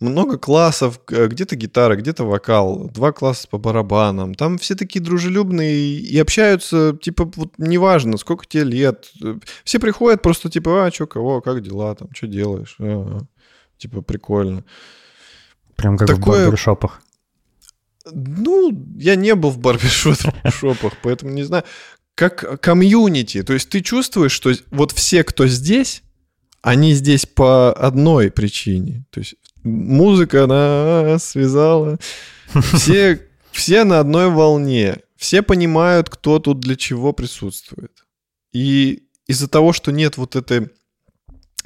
много 0.00 0.38
классов, 0.38 1.00
где-то 1.06 1.56
гитара, 1.56 1.96
где-то 1.96 2.24
вокал, 2.24 2.88
два 2.88 3.12
класса 3.12 3.48
по 3.48 3.58
барабанам. 3.58 4.34
Там 4.34 4.58
все 4.58 4.74
такие 4.74 5.00
дружелюбные 5.00 5.98
и 5.98 6.18
общаются, 6.18 6.96
типа, 7.00 7.30
вот 7.34 7.54
неважно, 7.58 8.16
сколько 8.16 8.46
тебе 8.46 8.64
лет. 8.64 9.10
Все 9.64 9.78
приходят 9.78 10.22
просто, 10.22 10.50
типа, 10.50 10.86
а, 10.86 10.92
что, 10.92 11.06
кого, 11.06 11.40
как 11.40 11.62
дела, 11.62 11.94
там, 11.94 12.08
что 12.14 12.26
делаешь? 12.28 12.76
А, 12.78 13.18
типа, 13.76 14.02
прикольно. 14.02 14.64
Прям 15.74 15.96
как 15.96 16.08
Такое... 16.08 16.40
в 16.40 16.42
барбершопах. 16.44 17.02
Ну, 18.10 18.72
я 18.96 19.16
не 19.16 19.34
был 19.34 19.50
в 19.50 19.58
барбершопах, 19.58 20.92
поэтому 21.02 21.32
не 21.32 21.42
знаю. 21.42 21.64
Как 22.14 22.60
комьюнити, 22.60 23.42
то 23.42 23.52
есть 23.52 23.68
ты 23.68 23.80
чувствуешь, 23.80 24.32
что 24.32 24.52
вот 24.70 24.90
все, 24.90 25.22
кто 25.22 25.46
здесь, 25.46 26.02
они 26.62 26.92
здесь 26.94 27.26
по 27.26 27.72
одной 27.72 28.32
причине. 28.32 29.04
То 29.10 29.20
есть 29.20 29.36
музыка 29.68 30.46
нас 30.46 31.24
связала. 31.30 31.98
Все, 32.74 33.20
все 33.52 33.84
на 33.84 34.00
одной 34.00 34.30
волне. 34.30 34.98
Все 35.16 35.42
понимают, 35.42 36.08
кто 36.08 36.38
тут 36.38 36.60
для 36.60 36.76
чего 36.76 37.12
присутствует. 37.12 38.06
И 38.52 39.02
из-за 39.26 39.48
того, 39.48 39.72
что 39.72 39.92
нет 39.92 40.16
вот 40.16 40.36
этой 40.36 40.70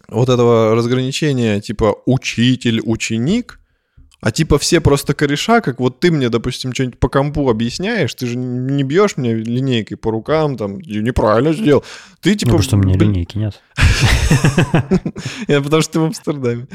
вот 0.08 0.28
этого 0.28 0.74
разграничения 0.74 1.60
типа 1.60 1.96
учитель-ученик, 2.06 3.60
а 4.22 4.30
типа 4.30 4.56
все 4.58 4.80
просто 4.80 5.14
кореша, 5.14 5.60
как 5.60 5.80
вот 5.80 5.98
ты 5.98 6.12
мне, 6.12 6.28
допустим, 6.28 6.72
что-нибудь 6.72 7.00
по 7.00 7.08
компу 7.08 7.50
объясняешь, 7.50 8.14
ты 8.14 8.26
же 8.26 8.36
не 8.38 8.84
бьешь 8.84 9.16
мне 9.16 9.34
линейкой 9.34 9.96
по 9.96 10.12
рукам, 10.12 10.56
там, 10.56 10.78
неправильно 10.78 11.52
сделал. 11.52 11.84
Ты 12.20 12.36
типа... 12.36 12.52
Ну, 12.52 12.58
потому 12.58 12.62
что 12.62 12.76
у 12.76 12.78
меня 12.78 12.96
линейки 12.96 13.36
нет. 13.36 13.60
Потому 15.48 15.82
что 15.82 15.92
ты 15.92 15.98
в 15.98 16.04
Амстердаме. 16.04 16.68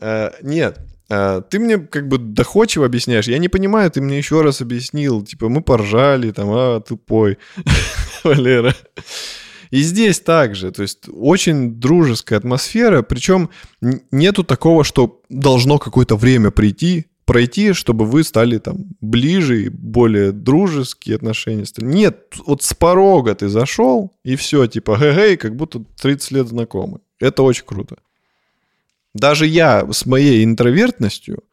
Э, 0.00 0.30
нет, 0.42 0.80
э, 1.08 1.42
ты 1.48 1.60
мне 1.60 1.78
как 1.78 2.08
бы 2.08 2.18
доходчиво 2.18 2.86
объясняешь. 2.86 3.28
Я 3.28 3.38
не 3.38 3.48
понимаю, 3.48 3.88
ты 3.92 4.00
мне 4.00 4.18
еще 4.18 4.42
раз 4.42 4.60
объяснил. 4.60 5.22
Типа, 5.24 5.48
мы 5.48 5.62
поржали, 5.62 6.32
там, 6.32 6.48
а, 6.50 6.80
тупой, 6.80 7.38
Валера. 8.24 8.74
И 9.70 9.82
здесь 9.82 10.20
также, 10.20 10.72
то 10.72 10.82
есть 10.82 11.08
очень 11.12 11.74
дружеская 11.80 12.38
атмосфера, 12.38 13.02
причем 13.02 13.50
нету 14.10 14.42
такого, 14.42 14.82
что 14.82 15.22
должно 15.28 15.78
какое-то 15.78 16.16
время 16.16 16.50
прийти, 16.50 17.06
пройти, 17.24 17.72
чтобы 17.72 18.04
вы 18.04 18.24
стали 18.24 18.58
там 18.58 18.78
ближе 19.00 19.66
и 19.66 19.68
более 19.68 20.32
дружеские 20.32 21.14
отношения. 21.16 21.64
Нет, 21.78 22.34
вот 22.46 22.62
с 22.62 22.74
порога 22.74 23.34
ты 23.34 23.48
зашел, 23.48 24.12
и 24.24 24.34
все, 24.34 24.66
типа, 24.66 24.96
гэй, 24.96 25.36
как 25.36 25.54
будто 25.54 25.84
30 26.00 26.30
лет 26.32 26.48
знакомы. 26.48 26.98
Это 27.20 27.44
очень 27.44 27.64
круто. 27.64 27.98
Даже 29.14 29.46
я 29.46 29.86
с 29.92 30.06
моей 30.06 30.44
интровертностью 30.44 31.44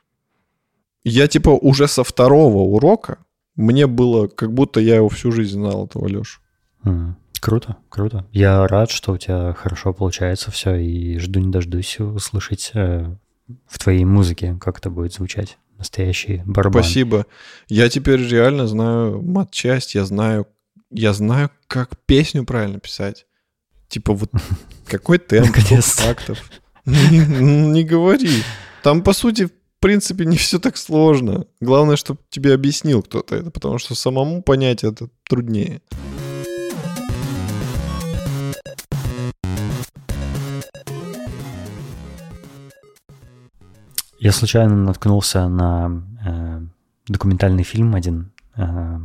я 1.03 1.27
типа 1.27 1.49
уже 1.49 1.87
со 1.87 2.03
второго 2.03 2.57
урока, 2.57 3.17
мне 3.55 3.87
было, 3.87 4.27
как 4.27 4.53
будто 4.53 4.79
я 4.79 4.95
его 4.95 5.09
всю 5.09 5.31
жизнь 5.31 5.53
знал, 5.53 5.85
этого 5.85 6.07
Лешу. 6.07 6.41
Mm. 6.83 7.13
Круто, 7.47 7.77
круто. 7.87 8.25
Я 8.33 8.67
рад, 8.67 8.91
что 8.91 9.13
у 9.13 9.17
тебя 9.17 9.53
хорошо 9.53 9.93
получается 9.93 10.51
все, 10.51 10.75
и 10.75 11.17
жду 11.17 11.39
не 11.39 11.49
дождусь 11.49 11.97
услышать 11.97 12.71
э, 12.73 13.09
в 13.65 13.79
твоей 13.79 14.03
музыке, 14.03 14.57
как 14.59 14.79
это 14.79 14.89
будет 14.89 15.13
звучать. 15.13 15.57
Настоящий 15.77 16.41
барабан. 16.45 16.83
Спасибо. 16.83 17.25
Я 17.69 17.87
теперь 17.87 18.19
реально 18.27 18.67
знаю 18.67 19.21
мат-часть, 19.21 19.95
я 19.95 20.03
знаю, 20.03 20.45
я 20.91 21.13
знаю, 21.13 21.49
как 21.67 21.97
песню 22.05 22.43
правильно 22.43 22.81
писать. 22.81 23.25
Типа 23.87 24.11
вот 24.11 24.29
какой 24.85 25.17
темп, 25.17 25.55
тактов. 25.97 26.43
Не 26.83 27.85
говори. 27.85 28.43
Там, 28.83 29.01
по 29.01 29.13
сути, 29.13 29.45
в 29.45 29.51
принципе, 29.79 30.25
не 30.25 30.35
все 30.35 30.59
так 30.59 30.75
сложно. 30.75 31.45
Главное, 31.61 31.95
чтобы 31.95 32.19
тебе 32.29 32.53
объяснил 32.53 33.03
кто-то 33.03 33.37
это, 33.37 33.51
потому 33.51 33.77
что 33.77 33.95
самому 33.95 34.41
понять 34.43 34.83
это 34.83 35.07
труднее. 35.23 35.81
Я 44.27 44.33
случайно 44.33 44.75
наткнулся 44.75 45.47
на 45.47 46.03
э, 46.25 46.59
документальный 47.07 47.63
фильм 47.63 47.95
один 47.95 48.33
э, 48.57 48.99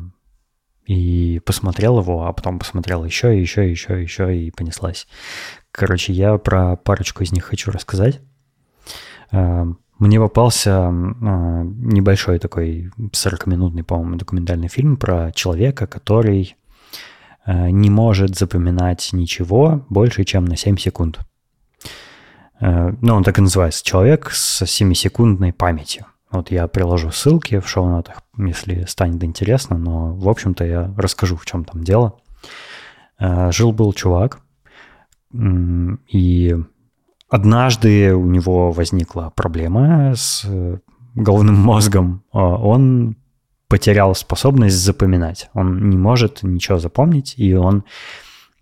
и 0.86 1.40
посмотрел 1.46 2.00
его, 2.00 2.26
а 2.26 2.32
потом 2.32 2.58
посмотрел 2.58 3.04
еще, 3.04 3.40
еще, 3.40 3.70
еще, 3.70 4.02
еще 4.02 4.36
и 4.36 4.50
понеслась. 4.50 5.06
Короче, 5.70 6.12
я 6.12 6.36
про 6.38 6.74
парочку 6.74 7.22
из 7.22 7.30
них 7.30 7.44
хочу 7.44 7.70
рассказать. 7.70 8.20
Э, 9.30 9.64
мне 10.00 10.18
попался 10.18 10.70
э, 10.70 10.90
небольшой 10.90 12.40
такой 12.40 12.90
40-минутный, 12.98 13.84
по-моему, 13.84 14.16
документальный 14.16 14.66
фильм 14.66 14.96
про 14.96 15.30
человека, 15.30 15.86
который 15.86 16.56
э, 17.46 17.70
не 17.70 17.90
может 17.90 18.36
запоминать 18.36 19.10
ничего 19.12 19.86
больше, 19.88 20.24
чем 20.24 20.46
на 20.46 20.56
7 20.56 20.78
секунд. 20.78 21.20
Э, 22.62 22.92
ну, 23.00 23.14
он 23.14 23.24
так 23.24 23.38
и 23.38 23.42
называется, 23.42 23.84
человек 23.84 24.30
с 24.30 24.62
7-секундной 24.62 25.52
памятью. 25.52 26.06
Вот 26.30 26.50
я 26.50 26.66
приложу 26.68 27.10
ссылки 27.10 27.58
в 27.58 27.68
шоу-нотах, 27.68 28.22
если 28.38 28.84
станет 28.86 29.22
интересно, 29.24 29.76
но, 29.76 30.14
в 30.14 30.28
общем-то, 30.28 30.64
я 30.64 30.94
расскажу, 30.96 31.36
в 31.36 31.44
чем 31.44 31.64
там 31.64 31.82
дело. 31.82 32.14
Э, 33.18 33.50
жил-был 33.50 33.92
чувак, 33.92 34.40
и 35.34 36.56
однажды 37.28 38.14
у 38.14 38.26
него 38.26 38.70
возникла 38.70 39.32
проблема 39.34 40.14
с 40.14 40.44
э, 40.44 40.78
головным 41.14 41.56
мозгом. 41.56 42.22
Он 42.32 43.16
потерял 43.66 44.14
способность 44.14 44.76
запоминать. 44.76 45.48
Он 45.54 45.88
не 45.88 45.96
может 45.96 46.42
ничего 46.42 46.78
запомнить, 46.78 47.34
и 47.38 47.54
он 47.54 47.84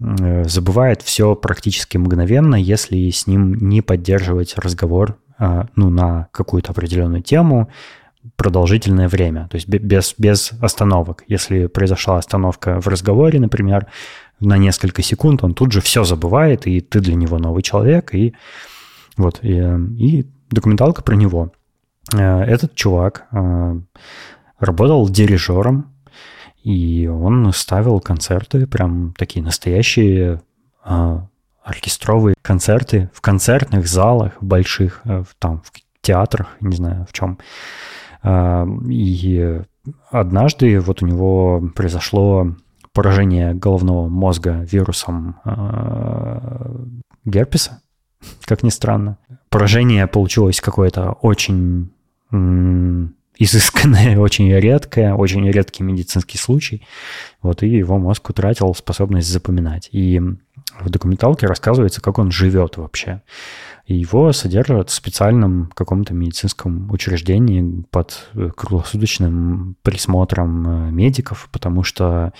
забывает 0.01 1.03
все 1.03 1.35
практически 1.35 1.99
мгновенно, 1.99 2.55
если 2.55 3.11
с 3.11 3.27
ним 3.27 3.55
не 3.55 3.83
поддерживать 3.83 4.57
разговор 4.57 5.19
а, 5.39 5.67
ну, 5.77 5.91
на 5.91 6.29
какую-то 6.33 6.73
определенную 6.73 7.23
тему 7.23 7.71
продолжительное 8.37 9.09
время, 9.09 9.49
то 9.51 9.57
есть 9.57 9.69
без, 9.69 10.15
без 10.19 10.53
остановок. 10.61 11.25
Если 11.27 11.67
произошла 11.67 12.19
остановка 12.19 12.81
в 12.81 12.87
разговоре, 12.87 13.41
например, 13.41 13.87
на 14.41 14.59
несколько 14.59 15.03
секунд, 15.03 15.43
он 15.43 15.55
тут 15.55 15.73
же 15.73 15.81
все 15.81 16.05
забывает, 16.05 16.67
и 16.67 16.81
ты 16.81 17.01
для 17.01 17.15
него 17.15 17.39
новый 17.39 17.63
человек, 17.63 18.15
и 18.15 18.35
вот, 19.17 19.41
и, 19.43 19.59
и 19.99 20.27
документалка 20.51 21.03
про 21.03 21.15
него. 21.15 21.53
Э, 22.15 22.43
этот 22.43 22.75
чувак 22.75 23.27
э, 23.33 23.81
работал 24.59 25.09
дирижером 25.09 25.95
и 26.63 27.07
он 27.07 27.53
ставил 27.53 28.01
концерты, 28.01 28.67
прям 28.67 29.15
такие 29.17 29.45
настоящие 29.45 30.43
а, 30.85 31.27
оркестровые 31.63 32.35
концерты 32.43 33.11
в 33.15 33.21
концертных 33.21 33.87
залах 33.87 34.33
больших, 34.41 35.03
э, 35.05 35.25
там 35.39 35.63
в 35.63 35.73
театрах, 36.03 36.57
не 36.61 36.77
знаю 36.77 37.07
в 37.09 37.13
чем. 37.13 37.39
А, 38.23 38.67
и 38.89 39.63
однажды 40.11 40.81
вот 40.81 41.03
у 41.03 41.07
него 41.07 41.63
произошло 41.75 42.55
поражение 42.93 43.55
головного 43.55 44.09
мозга 44.09 44.67
вирусом 44.71 45.37
а, 45.45 46.75
герпеса, 47.25 47.83
как 48.45 48.63
ни 48.63 48.71
странно. 48.71 49.19
Поражение 49.49 50.07
получилось 50.07 50.61
какое-то 50.61 51.13
очень 51.13 51.91
изысканное, 53.41 54.19
очень 54.21 54.53
редкое, 54.53 55.15
очень 55.15 55.51
редкий 55.51 55.83
медицинский 55.83 56.39
случай. 56.39 56.87
Вот, 57.43 57.63
и 57.63 57.69
его 57.69 57.99
мозг 57.99 58.29
утратил 58.29 58.75
способность 58.75 59.29
запоминать. 59.29 59.89
И 59.93 60.21
в 60.79 60.91
документалке 60.91 61.47
рассказывается, 61.47 62.01
как 62.01 62.19
он 62.19 62.31
живет 62.31 62.77
вообще. 62.77 63.23
И 63.87 63.95
его 63.95 64.33
содержат 64.33 64.91
в 64.91 64.95
специальном 64.95 65.73
каком-то 65.75 66.15
медицинском 66.15 66.91
учреждении 66.93 67.83
под 67.91 68.29
круглосуточным 68.57 69.77
присмотром 69.83 70.69
э, 70.69 70.91
медиков, 70.93 71.49
потому 71.51 71.83
что 71.83 72.33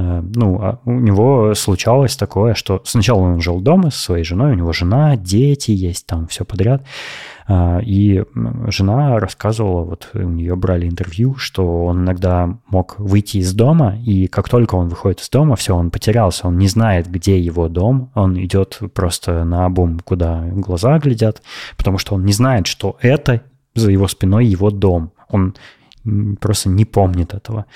ну, 0.00 0.60
а 0.60 0.80
у 0.84 0.92
него 0.92 1.54
случалось 1.54 2.16
такое, 2.16 2.54
что 2.54 2.82
сначала 2.84 3.20
он 3.20 3.40
жил 3.40 3.60
дома 3.60 3.90
со 3.90 3.98
своей 3.98 4.24
женой, 4.24 4.52
у 4.52 4.56
него 4.56 4.72
жена, 4.72 5.16
дети 5.16 5.70
есть, 5.70 6.06
там 6.06 6.26
все 6.28 6.44
подряд. 6.44 6.84
А, 7.50 7.80
и 7.80 8.24
жена 8.66 9.18
рассказывала, 9.18 9.82
вот 9.82 10.10
у 10.12 10.18
нее 10.18 10.54
брали 10.54 10.86
интервью, 10.86 11.36
что 11.36 11.86
он 11.86 12.02
иногда 12.02 12.58
мог 12.68 12.98
выйти 12.98 13.38
из 13.38 13.54
дома, 13.54 13.96
и 14.04 14.26
как 14.26 14.48
только 14.48 14.74
он 14.74 14.88
выходит 14.88 15.20
из 15.20 15.30
дома, 15.30 15.56
все, 15.56 15.74
он 15.74 15.90
потерялся, 15.90 16.46
он 16.46 16.58
не 16.58 16.68
знает, 16.68 17.10
где 17.10 17.40
его 17.40 17.68
дом, 17.68 18.10
он 18.14 18.38
идет 18.38 18.78
просто 18.92 19.44
на 19.44 19.64
обум, 19.64 20.00
куда 20.00 20.44
глаза 20.52 20.98
глядят, 20.98 21.42
потому 21.78 21.96
что 21.96 22.14
он 22.14 22.24
не 22.26 22.32
знает, 22.32 22.66
что 22.66 22.98
это 23.00 23.42
за 23.74 23.90
его 23.90 24.08
спиной 24.08 24.44
его 24.44 24.70
дом. 24.70 25.12
Он 25.30 25.54
просто 26.40 26.68
не 26.68 26.84
помнит 26.84 27.34
этого. 27.34 27.66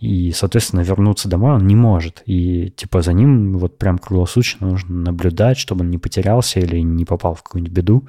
И, 0.00 0.32
соответственно, 0.32 0.80
вернуться 0.80 1.28
домой 1.28 1.54
он 1.54 1.66
не 1.66 1.76
может. 1.76 2.22
И, 2.26 2.70
типа, 2.70 3.02
за 3.02 3.12
ним 3.12 3.58
вот 3.58 3.78
прям 3.78 3.98
круглосуточно 3.98 4.68
нужно 4.68 4.94
наблюдать, 4.94 5.58
чтобы 5.58 5.82
он 5.82 5.90
не 5.90 5.98
потерялся 5.98 6.60
или 6.60 6.80
не 6.80 7.04
попал 7.04 7.34
в 7.34 7.42
какую-нибудь 7.42 7.74
беду. 7.74 8.08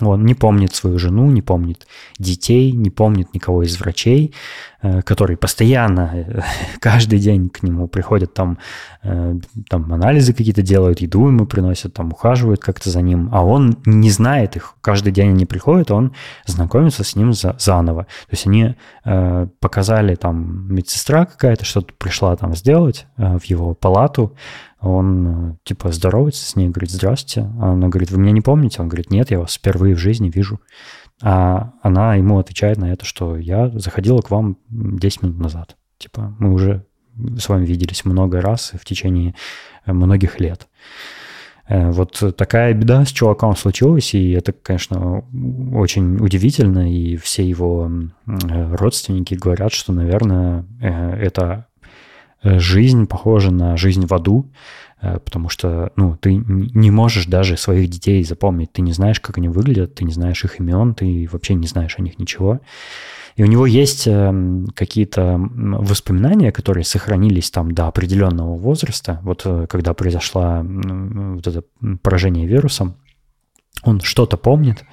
Он 0.00 0.24
не 0.24 0.34
помнит 0.34 0.74
свою 0.74 0.98
жену, 0.98 1.30
не 1.30 1.42
помнит 1.42 1.86
детей, 2.18 2.72
не 2.72 2.90
помнит 2.90 3.34
никого 3.34 3.64
из 3.64 3.80
врачей, 3.80 4.34
э, 4.80 5.02
которые 5.02 5.36
постоянно, 5.36 6.10
э, 6.14 6.40
каждый 6.80 7.18
день 7.18 7.48
к 7.48 7.62
нему 7.62 7.88
приходят, 7.88 8.32
там, 8.32 8.58
э, 9.02 9.34
там 9.68 9.92
анализы 9.92 10.32
какие-то 10.32 10.62
делают, 10.62 11.00
еду 11.00 11.26
ему 11.26 11.46
приносят, 11.46 11.94
там 11.94 12.12
ухаживают 12.12 12.60
как-то 12.60 12.90
за 12.90 13.02
ним, 13.02 13.28
а 13.32 13.44
он 13.44 13.78
не 13.86 14.10
знает 14.10 14.56
их. 14.56 14.76
Каждый 14.80 15.12
день 15.12 15.30
они 15.30 15.46
приходят, 15.46 15.90
он 15.90 16.12
знакомится 16.46 17.02
с 17.02 17.16
ним 17.16 17.32
за, 17.32 17.56
заново. 17.58 18.04
То 18.04 18.32
есть 18.32 18.46
они 18.46 18.76
показали, 19.60 20.14
там, 20.14 20.72
медсестра 20.72 21.24
какая-то 21.24 21.64
что-то 21.64 21.94
пришла 21.94 22.36
там 22.36 22.54
сделать 22.54 23.06
в 23.16 23.42
его 23.44 23.74
палату, 23.74 24.34
он, 24.80 25.58
типа, 25.64 25.90
здоровается 25.90 26.48
с 26.48 26.54
ней, 26.54 26.68
говорит, 26.68 26.90
здравствуйте. 26.90 27.50
А 27.60 27.72
она 27.72 27.88
говорит, 27.88 28.10
вы 28.10 28.18
меня 28.18 28.32
не 28.32 28.40
помните? 28.40 28.80
Он 28.80 28.88
говорит, 28.88 29.10
нет, 29.10 29.30
я 29.30 29.40
вас 29.40 29.54
впервые 29.54 29.94
в 29.94 29.98
жизни 29.98 30.30
вижу. 30.30 30.60
А 31.20 31.72
она 31.82 32.14
ему 32.14 32.38
отвечает 32.38 32.78
на 32.78 32.92
это, 32.92 33.04
что 33.04 33.36
я 33.36 33.70
заходила 33.70 34.20
к 34.20 34.30
вам 34.30 34.56
10 34.68 35.22
минут 35.22 35.38
назад. 35.38 35.76
Типа, 35.98 36.34
мы 36.38 36.52
уже 36.52 36.86
с 37.38 37.48
вами 37.48 37.66
виделись 37.66 38.04
много 38.04 38.40
раз 38.40 38.72
в 38.80 38.84
течение 38.84 39.34
многих 39.84 40.38
лет. 40.38 40.68
Э, 41.66 41.90
вот 41.90 42.22
такая 42.36 42.72
беда 42.72 43.04
с 43.04 43.08
чуваком 43.08 43.56
случилась, 43.56 44.14
и 44.14 44.30
это, 44.30 44.52
конечно, 44.52 45.24
очень 45.74 46.18
удивительно, 46.18 46.92
и 46.92 47.16
все 47.16 47.44
его 47.44 47.90
родственники 48.24 49.34
говорят, 49.34 49.72
что, 49.72 49.92
наверное, 49.92 50.64
э, 50.80 51.14
это 51.16 51.67
Э, 51.67 51.67
жизнь 52.42 53.06
похожа 53.06 53.50
на 53.50 53.76
жизнь 53.76 54.06
в 54.06 54.14
аду, 54.14 54.50
э, 55.00 55.18
потому 55.18 55.48
что 55.48 55.92
ну, 55.96 56.16
ты 56.16 56.34
не 56.34 56.90
можешь 56.90 57.26
даже 57.26 57.56
своих 57.56 57.88
детей 57.88 58.22
запомнить. 58.24 58.72
Ты 58.72 58.82
не 58.82 58.92
знаешь, 58.92 59.20
как 59.20 59.38
они 59.38 59.48
выглядят, 59.48 59.94
ты 59.94 60.04
не 60.04 60.12
знаешь 60.12 60.44
их 60.44 60.60
имен, 60.60 60.94
ты 60.94 61.28
вообще 61.30 61.54
не 61.54 61.66
знаешь 61.66 61.96
о 61.98 62.02
них 62.02 62.18
ничего. 62.18 62.60
И 63.36 63.42
у 63.42 63.46
него 63.46 63.66
есть 63.66 64.08
эм, 64.08 64.66
какие-то 64.74 65.38
воспоминания, 65.38 66.50
которые 66.50 66.84
сохранились 66.84 67.50
там 67.50 67.72
до 67.72 67.86
определенного 67.86 68.56
возраста. 68.56 69.20
Вот 69.22 69.42
э, 69.44 69.66
когда 69.68 69.94
произошло 69.94 70.62
вот 70.62 71.46
это 71.46 71.62
поражение 72.02 72.46
вирусом, 72.46 72.96
он 73.84 74.00
что-то 74.00 74.36
помнит, 74.36 74.84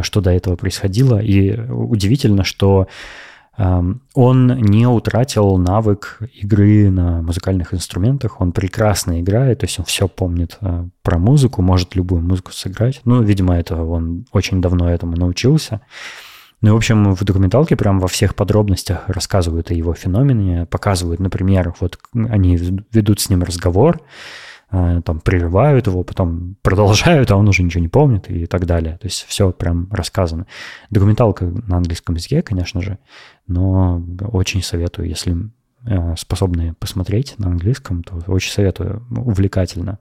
что 0.00 0.22
до 0.22 0.30
этого 0.30 0.56
происходило. 0.56 1.18
И 1.18 1.54
удивительно, 1.70 2.42
что 2.42 2.88
он 3.56 4.46
не 4.58 4.86
утратил 4.86 5.56
навык 5.58 6.18
игры 6.34 6.90
на 6.90 7.22
музыкальных 7.22 7.72
инструментах, 7.72 8.40
он 8.40 8.52
прекрасно 8.52 9.20
играет, 9.20 9.60
то 9.60 9.66
есть 9.66 9.78
он 9.78 9.84
все 9.84 10.08
помнит 10.08 10.58
э, 10.60 10.86
про 11.02 11.18
музыку, 11.18 11.62
может 11.62 11.94
любую 11.94 12.22
музыку 12.22 12.52
сыграть. 12.52 13.00
Ну, 13.04 13.22
видимо, 13.22 13.56
это 13.56 13.76
он 13.76 14.26
очень 14.32 14.60
давно 14.60 14.90
этому 14.90 15.16
научился. 15.16 15.82
Ну 16.62 16.70
и, 16.70 16.72
в 16.72 16.76
общем, 16.76 17.14
в 17.14 17.22
документалке 17.24 17.76
прям 17.76 18.00
во 18.00 18.08
всех 18.08 18.34
подробностях 18.34 19.08
рассказывают 19.08 19.70
о 19.70 19.74
его 19.74 19.94
феномене, 19.94 20.66
показывают, 20.66 21.20
например, 21.20 21.74
вот 21.78 21.98
они 22.14 22.56
ведут 22.90 23.20
с 23.20 23.28
ним 23.28 23.42
разговор, 23.42 24.00
там 25.04 25.20
прерывают 25.20 25.86
его, 25.86 26.02
потом 26.04 26.56
продолжают, 26.62 27.30
а 27.30 27.36
он 27.36 27.48
уже 27.48 27.62
ничего 27.62 27.82
не 27.82 27.88
помнит 27.88 28.30
и 28.30 28.46
так 28.46 28.66
далее. 28.66 28.98
То 28.98 29.06
есть 29.06 29.24
все 29.28 29.52
прям 29.52 29.88
рассказано. 29.90 30.46
Документалка 30.90 31.46
на 31.46 31.76
английском 31.76 32.14
языке, 32.14 32.42
конечно 32.42 32.80
же, 32.80 32.98
но 33.46 34.02
очень 34.32 34.62
советую, 34.62 35.08
если 35.08 35.50
э, 35.86 36.14
способны 36.16 36.74
посмотреть 36.74 37.34
на 37.38 37.48
английском, 37.48 38.02
то 38.02 38.20
очень 38.26 38.52
советую, 38.52 39.06
увлекательно. 39.10 39.98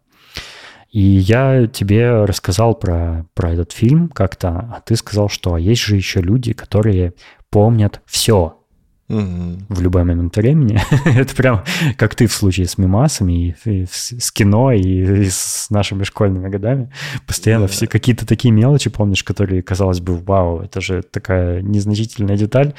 И 0.92 1.02
я 1.02 1.66
тебе 1.66 2.26
рассказал 2.26 2.76
про, 2.76 3.26
про 3.34 3.54
этот 3.54 3.72
фильм 3.72 4.10
как-то, 4.10 4.50
а 4.50 4.82
ты 4.86 4.96
сказал, 4.96 5.28
что 5.28 5.58
есть 5.58 5.82
же 5.82 5.96
еще 5.96 6.22
люди, 6.22 6.54
которые 6.54 7.16
помнят 7.50 8.02
все 8.06 8.63
угу. 9.10 9.58
в 9.70 9.82
любой 9.82 10.04
момент 10.04 10.36
времени. 10.36 10.80
Это 11.06 11.36
прям 11.36 11.64
как 11.98 12.16
ты 12.16 12.28
в 12.28 12.34
случае 12.34 12.68
с 12.68 12.78
мимасами, 12.78 13.56
и, 13.66 13.82
и 13.82 13.86
с 13.86 14.32
кино, 14.32 14.72
и, 14.72 14.82
и 14.82 15.30
с 15.30 15.68
нашими 15.70 16.04
школьными 16.04 16.50
годами. 16.50 16.92
Постоянно 17.28 17.68
да. 17.68 17.72
все 17.72 17.88
какие-то 17.88 18.26
такие 18.26 18.52
мелочи 18.52 18.90
помнишь, 18.90 19.24
которые, 19.24 19.62
казалось 19.62 20.00
бы, 20.00 20.18
вау, 20.18 20.62
это 20.62 20.82
же 20.82 21.02
такая 21.04 21.62
незначительная 21.62 22.38
деталь. 22.38 22.74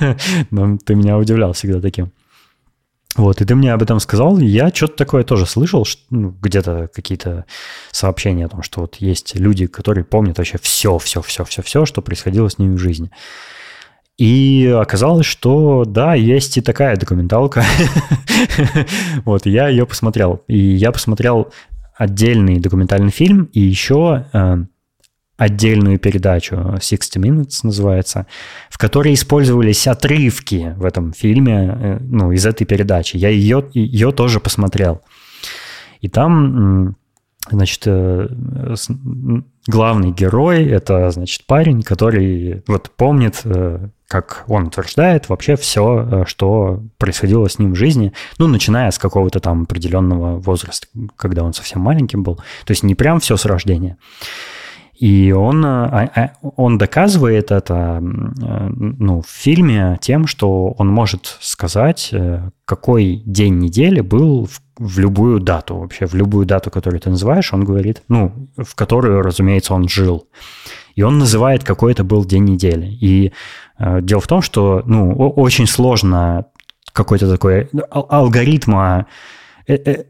Но 0.50 0.78
ты 0.78 0.94
меня 0.94 1.18
удивлял 1.18 1.52
всегда 1.52 1.80
таким. 1.80 2.12
Вот, 3.14 3.42
и 3.42 3.44
ты 3.44 3.54
мне 3.54 3.74
об 3.74 3.82
этом 3.82 4.00
сказал, 4.00 4.38
и 4.38 4.46
я 4.46 4.70
что-то 4.70 4.96
такое 4.96 5.22
тоже 5.22 5.44
слышал, 5.44 5.84
что, 5.84 6.00
ну, 6.08 6.34
где-то 6.40 6.88
какие-то 6.94 7.44
сообщения 7.90 8.46
о 8.46 8.48
том, 8.48 8.62
что 8.62 8.80
вот 8.80 8.96
есть 8.96 9.34
люди, 9.34 9.66
которые 9.66 10.04
помнят 10.04 10.38
вообще 10.38 10.58
все, 10.62 10.96
все, 10.96 11.20
все, 11.20 11.44
все, 11.44 11.60
все, 11.60 11.84
что 11.84 12.00
происходило 12.00 12.48
с 12.48 12.58
ними 12.58 12.74
в 12.74 12.78
жизни. 12.78 13.10
И 14.22 14.68
оказалось, 14.68 15.26
что 15.26 15.84
да, 15.84 16.14
есть 16.14 16.56
и 16.56 16.60
такая 16.60 16.96
документалка. 16.96 17.64
Вот, 19.24 19.46
я 19.46 19.66
ее 19.66 19.84
посмотрел. 19.84 20.44
И 20.46 20.56
я 20.56 20.92
посмотрел 20.92 21.52
отдельный 21.96 22.60
документальный 22.60 23.10
фильм 23.10 23.48
и 23.52 23.58
еще 23.58 24.26
э, 24.32 24.58
отдельную 25.36 25.98
передачу 25.98 26.76
60 26.80 27.16
Minutes 27.16 27.60
называется, 27.64 28.28
в 28.70 28.78
которой 28.78 29.14
использовались 29.14 29.88
отрывки 29.88 30.72
в 30.76 30.84
этом 30.84 31.12
фильме, 31.12 31.76
э, 31.80 31.98
ну, 32.00 32.30
из 32.30 32.46
этой 32.46 32.64
передачи. 32.64 33.16
Я 33.16 33.28
ее, 33.28 33.68
ее 33.74 34.12
тоже 34.12 34.38
посмотрел. 34.38 35.00
И 36.00 36.08
там, 36.08 36.94
значит, 37.50 37.82
э, 37.86 38.28
главный 39.66 40.12
герой– 40.12 40.64
это, 40.66 41.10
значит, 41.10 41.44
парень, 41.44 41.82
который 41.82 42.62
вот 42.68 42.92
помнит, 42.96 43.44
как 44.12 44.44
он 44.46 44.66
утверждает, 44.66 45.30
вообще 45.30 45.56
все, 45.56 46.24
что 46.26 46.82
происходило 46.98 47.48
с 47.48 47.58
ним 47.58 47.72
в 47.72 47.76
жизни, 47.76 48.12
ну, 48.36 48.46
начиная 48.46 48.90
с 48.90 48.98
какого-то 48.98 49.40
там 49.40 49.62
определенного 49.62 50.38
возраста, 50.38 50.86
когда 51.16 51.42
он 51.42 51.54
совсем 51.54 51.80
маленьким 51.80 52.22
был. 52.22 52.36
То 52.66 52.72
есть 52.72 52.82
не 52.82 52.94
прям 52.94 53.20
все 53.20 53.38
с 53.38 53.46
рождения. 53.46 53.96
И 55.02 55.32
он, 55.32 55.64
а, 55.64 56.10
а, 56.14 56.32
он 56.56 56.76
доказывает 56.76 57.50
это 57.50 57.98
ну, 58.00 59.22
в 59.22 59.28
фильме 59.28 59.98
тем, 60.02 60.26
что 60.26 60.74
он 60.78 60.88
может 60.88 61.38
сказать, 61.40 62.10
э, 62.12 62.50
какой 62.66 63.22
день 63.24 63.58
недели 63.58 64.00
был 64.00 64.44
в, 64.44 64.60
в 64.76 64.98
любую 64.98 65.40
дату, 65.40 65.76
вообще 65.78 66.06
в 66.06 66.14
любую 66.14 66.44
дату, 66.44 66.70
которую 66.70 67.00
ты 67.00 67.10
называешь, 67.10 67.52
он 67.52 67.64
говорит, 67.64 68.02
ну, 68.08 68.32
в 68.56 68.74
которую, 68.74 69.22
разумеется, 69.22 69.74
он 69.74 69.88
жил. 69.88 70.28
И 70.94 71.02
он 71.02 71.18
называет, 71.18 71.64
какой 71.64 71.92
это 71.92 72.04
был 72.04 72.24
день 72.24 72.44
недели. 72.44 72.86
И 72.86 73.32
э, 73.78 74.00
дело 74.02 74.20
в 74.20 74.26
том, 74.26 74.42
что 74.42 74.82
ну, 74.86 75.12
очень 75.12 75.66
сложно 75.66 76.46
какой-то 76.92 77.30
такой 77.30 77.68
алгоритма 77.90 79.06
Э, 79.66 79.74
э, 79.74 80.04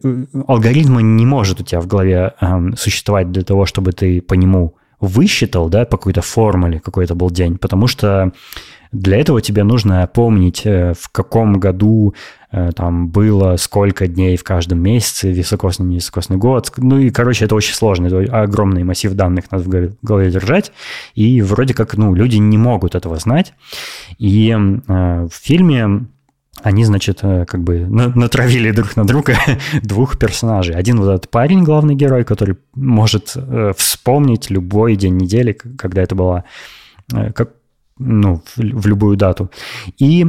алгоритма 0.49 1.03
не 1.03 1.27
может 1.27 1.61
у 1.61 1.65
тебя 1.65 1.81
в 1.81 1.87
голове 1.87 2.35
существовать 2.77 3.31
для 3.31 3.43
того, 3.43 3.67
чтобы 3.67 3.93
ты 3.93 4.21
по 4.21 4.35
нему 4.35 4.77
высчитал, 5.01 5.69
да, 5.69 5.85
по 5.85 5.97
какой-то 5.97 6.23
формуле, 6.23 6.81
какой 6.81 7.05
это 7.05 7.15
был 7.15 7.31
день, 7.31 7.59
потому 7.59 7.87
что 7.87 8.33
для 8.93 9.19
этого 9.19 9.41
тебе 9.41 9.65
нужно 9.65 10.07
помнить, 10.07 10.63
э, 10.65 10.95
в 10.99 11.09
каком 11.11 11.59
году 11.59 12.15
там 12.77 13.09
было 13.09 13.57
сколько 13.57 14.07
дней 14.07 14.37
в 14.37 14.45
каждом 14.45 14.79
месяце, 14.79 15.33
високосный, 15.33 15.87
невисокосный 15.87 16.37
год. 16.37 16.71
Ну 16.77 16.99
и, 16.99 17.09
короче, 17.09 17.47
это 17.47 17.55
очень 17.55 17.73
сложно. 17.73 18.09
Это 18.09 18.43
огромный 18.43 18.85
массив 18.85 19.15
данных 19.15 19.51
надо 19.51 19.65
в 19.65 19.97
голове 20.03 20.31
держать. 20.31 20.71
И 21.15 21.41
вроде 21.41 21.73
как, 21.73 21.97
ну, 21.97 22.15
люди 22.15 22.37
не 22.37 22.59
могут 22.59 22.95
этого 22.95 23.17
знать. 23.17 23.55
И 24.19 24.51
э, 24.51 24.57
в 24.87 25.33
фильме 25.33 26.09
они, 26.61 26.85
значит, 26.85 27.21
э, 27.23 27.45
как 27.47 27.63
бы 27.63 27.87
натравили 27.87 28.71
друг 28.71 28.97
на 28.97 29.07
друга 29.07 29.37
двух 29.83 30.19
персонажей. 30.19 30.75
Один 30.75 30.99
вот 30.99 31.09
этот 31.09 31.31
парень, 31.31 31.65
главный 31.65 31.95
герой, 31.95 32.25
который 32.25 32.57
может 32.75 33.33
э, 33.35 33.73
вспомнить 33.77 34.51
любой 34.51 34.97
день 34.97 35.17
недели, 35.17 35.53
когда 35.53 36.03
это 36.03 36.15
было, 36.15 36.45
э, 37.13 37.33
ну, 38.05 38.43
в, 38.57 38.59
в 38.59 38.87
любую 38.87 39.17
дату. 39.17 39.51
И 39.99 40.27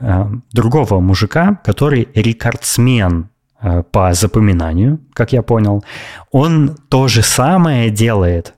э, 0.00 0.24
другого 0.52 1.00
мужика, 1.00 1.60
который 1.64 2.08
рекордсмен 2.14 3.28
э, 3.60 3.82
по 3.90 4.12
запоминанию, 4.14 5.00
как 5.12 5.32
я 5.32 5.42
понял, 5.42 5.84
он 6.30 6.76
то 6.88 7.08
же 7.08 7.22
самое 7.22 7.90
делает, 7.90 8.54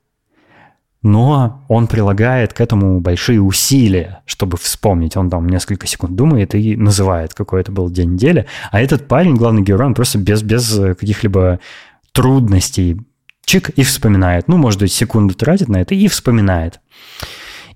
но 1.03 1.65
он 1.69 1.87
прилагает 1.87 2.53
к 2.53 2.61
этому 2.61 3.01
большие 3.01 3.41
усилия, 3.41 4.23
чтобы 4.27 4.57
вспомнить. 4.57 5.17
Он 5.17 5.31
там 5.31 5.49
несколько 5.49 5.87
секунд 5.87 6.17
думает 6.17 6.55
и 6.55 6.77
называет, 6.77 7.35
какой 7.35 7.61
это 7.61 7.71
был 7.71 7.89
день 7.89 8.15
недели. 8.15 8.47
А 8.73 8.81
этот 8.81 9.07
парень, 9.07 9.37
главный 9.37 9.63
герой, 9.63 9.87
он 9.87 9.95
просто 9.95 10.19
без, 10.19 10.43
без 10.43 10.75
каких-либо 10.99 11.61
трудностей 12.13 13.01
чик 13.49 13.71
и 13.71 13.83
вспоминает. 13.83 14.47
Ну, 14.49 14.59
может 14.59 14.81
быть, 14.81 14.93
секунду 14.93 15.35
тратит 15.35 15.69
на 15.69 15.81
это 15.81 15.95
и 15.95 16.07
вспоминает. 16.09 16.81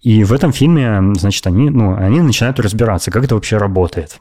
И 0.02 0.24
в 0.24 0.32
этом 0.32 0.52
фильме, 0.52 1.00
значит, 1.14 1.46
они, 1.46 1.70
ну, 1.70 1.94
они 1.96 2.20
начинают 2.20 2.58
разбираться, 2.60 3.10
как 3.10 3.24
это 3.24 3.34
вообще 3.34 3.56
работает. 3.56 4.20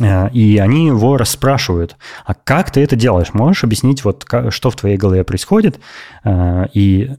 Э, 0.00 0.30
и 0.30 0.58
они 0.58 0.86
его 0.86 1.16
расспрашивают, 1.16 1.96
а 2.24 2.34
как 2.34 2.70
ты 2.70 2.80
это 2.80 2.96
делаешь? 2.96 3.34
Можешь 3.34 3.64
объяснить, 3.64 4.04
вот, 4.04 4.26
что 4.50 4.70
в 4.70 4.76
твоей 4.76 4.96
голове 4.96 5.24
происходит? 5.24 5.80
Э, 6.24 6.66
и 6.72 7.10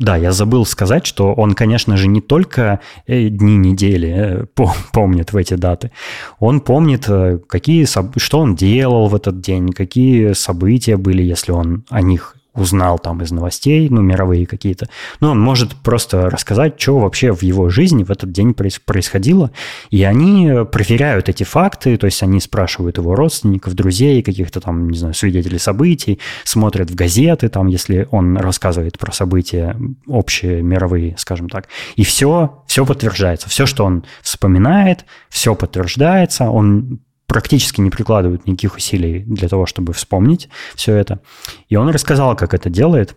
да, 0.00 0.16
я 0.16 0.32
забыл 0.32 0.66
сказать, 0.66 1.06
что 1.06 1.32
он, 1.32 1.54
конечно 1.54 1.96
же, 1.96 2.08
не 2.08 2.20
только 2.20 2.80
э, 3.06 3.28
дни 3.28 3.56
недели 3.56 4.14
э, 4.16 4.46
помнит 4.92 5.32
в 5.32 5.36
эти 5.36 5.54
даты. 5.54 5.92
Он 6.40 6.60
помнит, 6.60 7.04
э, 7.08 7.38
какие, 7.46 7.86
что 7.86 8.38
он 8.40 8.56
делал 8.56 9.06
в 9.06 9.14
этот 9.14 9.40
день, 9.40 9.70
какие 9.72 10.32
события 10.32 10.96
были, 10.96 11.22
если 11.22 11.52
он 11.52 11.84
о 11.90 12.02
них 12.02 12.33
узнал 12.54 12.98
там 12.98 13.22
из 13.22 13.32
новостей, 13.32 13.88
ну, 13.90 14.00
мировые 14.00 14.46
какие-то. 14.46 14.88
Ну, 15.20 15.30
он 15.30 15.40
может 15.40 15.74
просто 15.76 16.30
рассказать, 16.30 16.80
что 16.80 16.98
вообще 16.98 17.32
в 17.32 17.42
его 17.42 17.68
жизни 17.68 18.04
в 18.04 18.10
этот 18.10 18.30
день 18.32 18.54
происходило. 18.54 19.50
И 19.90 20.02
они 20.04 20.50
проверяют 20.70 21.28
эти 21.28 21.42
факты, 21.42 21.96
то 21.96 22.06
есть 22.06 22.22
они 22.22 22.40
спрашивают 22.40 22.98
его 22.98 23.14
родственников, 23.14 23.74
друзей, 23.74 24.22
каких-то 24.22 24.60
там, 24.60 24.90
не 24.90 24.98
знаю, 24.98 25.14
свидетелей 25.14 25.58
событий, 25.58 26.20
смотрят 26.44 26.90
в 26.90 26.94
газеты, 26.94 27.48
там, 27.48 27.66
если 27.66 28.06
он 28.10 28.36
рассказывает 28.36 28.98
про 28.98 29.12
события 29.12 29.76
общие, 30.06 30.62
мировые, 30.62 31.16
скажем 31.18 31.48
так. 31.48 31.68
И 31.96 32.04
все, 32.04 32.62
все 32.66 32.86
подтверждается. 32.86 33.48
Все, 33.48 33.66
что 33.66 33.84
он 33.84 34.04
вспоминает, 34.22 35.04
все 35.28 35.54
подтверждается. 35.54 36.50
Он 36.50 37.00
практически 37.26 37.80
не 37.80 37.90
прикладывают 37.90 38.46
никаких 38.46 38.76
усилий 38.76 39.20
для 39.20 39.48
того, 39.48 39.66
чтобы 39.66 39.92
вспомнить 39.92 40.48
все 40.74 40.94
это. 40.94 41.20
И 41.68 41.76
он 41.76 41.88
рассказал, 41.90 42.36
как 42.36 42.54
это 42.54 42.70
делает. 42.70 43.16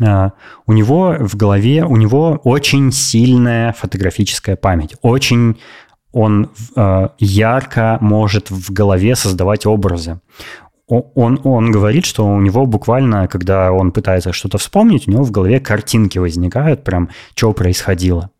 А, 0.00 0.32
у 0.66 0.72
него 0.72 1.16
в 1.18 1.36
голове, 1.36 1.84
у 1.84 1.96
него 1.96 2.40
очень 2.44 2.92
сильная 2.92 3.72
фотографическая 3.72 4.56
память. 4.56 4.96
Очень 5.02 5.58
он 6.12 6.50
а, 6.76 7.14
ярко 7.18 7.98
может 8.00 8.50
в 8.50 8.72
голове 8.72 9.14
создавать 9.14 9.66
образы. 9.66 10.20
Он, 10.88 11.40
он 11.44 11.70
говорит, 11.70 12.04
что 12.04 12.26
у 12.26 12.40
него 12.40 12.66
буквально, 12.66 13.28
когда 13.28 13.70
он 13.70 13.92
пытается 13.92 14.32
что-то 14.32 14.58
вспомнить, 14.58 15.06
у 15.06 15.12
него 15.12 15.22
в 15.22 15.30
голове 15.30 15.60
картинки 15.60 16.18
возникают, 16.18 16.82
прям, 16.82 17.10
что 17.36 17.52
происходило. 17.52 18.30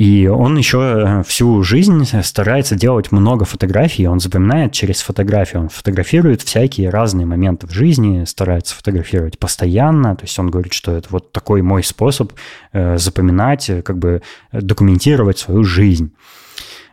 И 0.00 0.26
он 0.28 0.56
еще 0.56 0.78
э, 0.78 1.22
всю 1.24 1.62
жизнь 1.62 2.06
старается 2.22 2.74
делать 2.74 3.12
много 3.12 3.44
фотографий, 3.44 4.06
он 4.06 4.18
запоминает 4.18 4.72
через 4.72 5.02
фотографию, 5.02 5.60
он 5.60 5.68
фотографирует 5.68 6.40
всякие 6.40 6.88
разные 6.88 7.26
моменты 7.26 7.66
в 7.66 7.70
жизни, 7.70 8.24
старается 8.24 8.74
фотографировать 8.74 9.38
постоянно, 9.38 10.16
то 10.16 10.24
есть 10.24 10.38
он 10.38 10.50
говорит, 10.50 10.72
что 10.72 10.92
это 10.92 11.08
вот 11.10 11.32
такой 11.32 11.60
мой 11.60 11.84
способ 11.84 12.32
э, 12.72 12.96
запоминать, 12.96 13.68
э, 13.68 13.82
как 13.82 13.98
бы 13.98 14.22
документировать 14.52 15.38
свою 15.38 15.64
жизнь. 15.64 16.14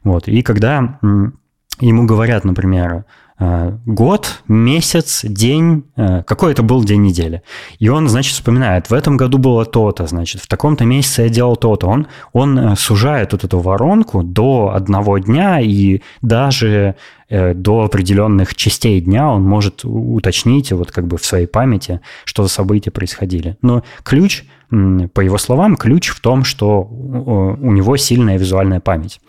Вот. 0.03 0.28
И 0.28 0.41
когда 0.41 0.99
ему 1.80 2.05
говорят, 2.05 2.43
например, 2.43 3.05
год, 3.40 4.42
месяц, 4.48 5.22
день, 5.24 5.84
э, 5.96 6.24
какой 6.24 6.54
это 6.54 6.64
был 6.64 6.84
день 6.84 7.04
недели. 7.04 7.44
И 7.78 7.88
он, 7.88 8.10
значит, 8.10 8.34
вспоминает, 8.34 8.90
в 8.90 8.94
этом 8.94 9.16
году 9.16 9.38
было 9.38 9.64
то-то, 9.66 10.08
значит, 10.08 10.42
в 10.42 10.48
таком-то 10.48 10.86
месяце 10.86 11.24
я 11.24 11.30
делал 11.30 11.56
то-то. 11.56 11.88
Он, 11.88 12.08
он 12.34 12.58
э, 12.58 12.76
сужает 12.76 13.34
вот 13.34 13.44
эту 13.44 13.60
воронку 13.60 14.24
до 14.24 14.72
одного 14.74 15.20
дня 15.20 15.60
и 15.60 16.02
даже 16.22 16.96
до 17.30 17.84
определенных 17.84 18.56
частей 18.56 19.02
дня 19.02 19.30
он 19.30 19.44
может 19.44 19.82
уточнить 19.84 20.72
вот 20.72 20.92
как 20.92 21.08
бы 21.08 21.18
в 21.18 21.26
своей 21.26 21.48
памяти, 21.48 22.02
что 22.26 22.44
за 22.44 22.50
события 22.50 22.92
происходили. 22.92 23.58
Но 23.62 23.84
ключ– 24.04 24.44
по 24.70 25.22
его 25.22 25.38
словам, 25.38 25.78
ключ 25.78 26.10
в 26.10 26.20
том, 26.20 26.44
что 26.44 26.82
у 26.82 27.72
него 27.72 27.96
сильная 27.96 28.38
визуальная 28.38 28.82
память. 28.82 29.22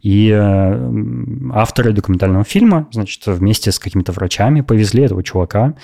И 0.00 0.30
э, 0.30 1.50
авторы 1.52 1.92
документального 1.92 2.44
фильма, 2.44 2.88
значит, 2.92 3.26
вместе 3.26 3.70
с 3.70 3.78
какими-то 3.78 4.12
врачами 4.12 4.62
повезли 4.62 5.02
этого 5.02 5.22
чувака 5.22 5.74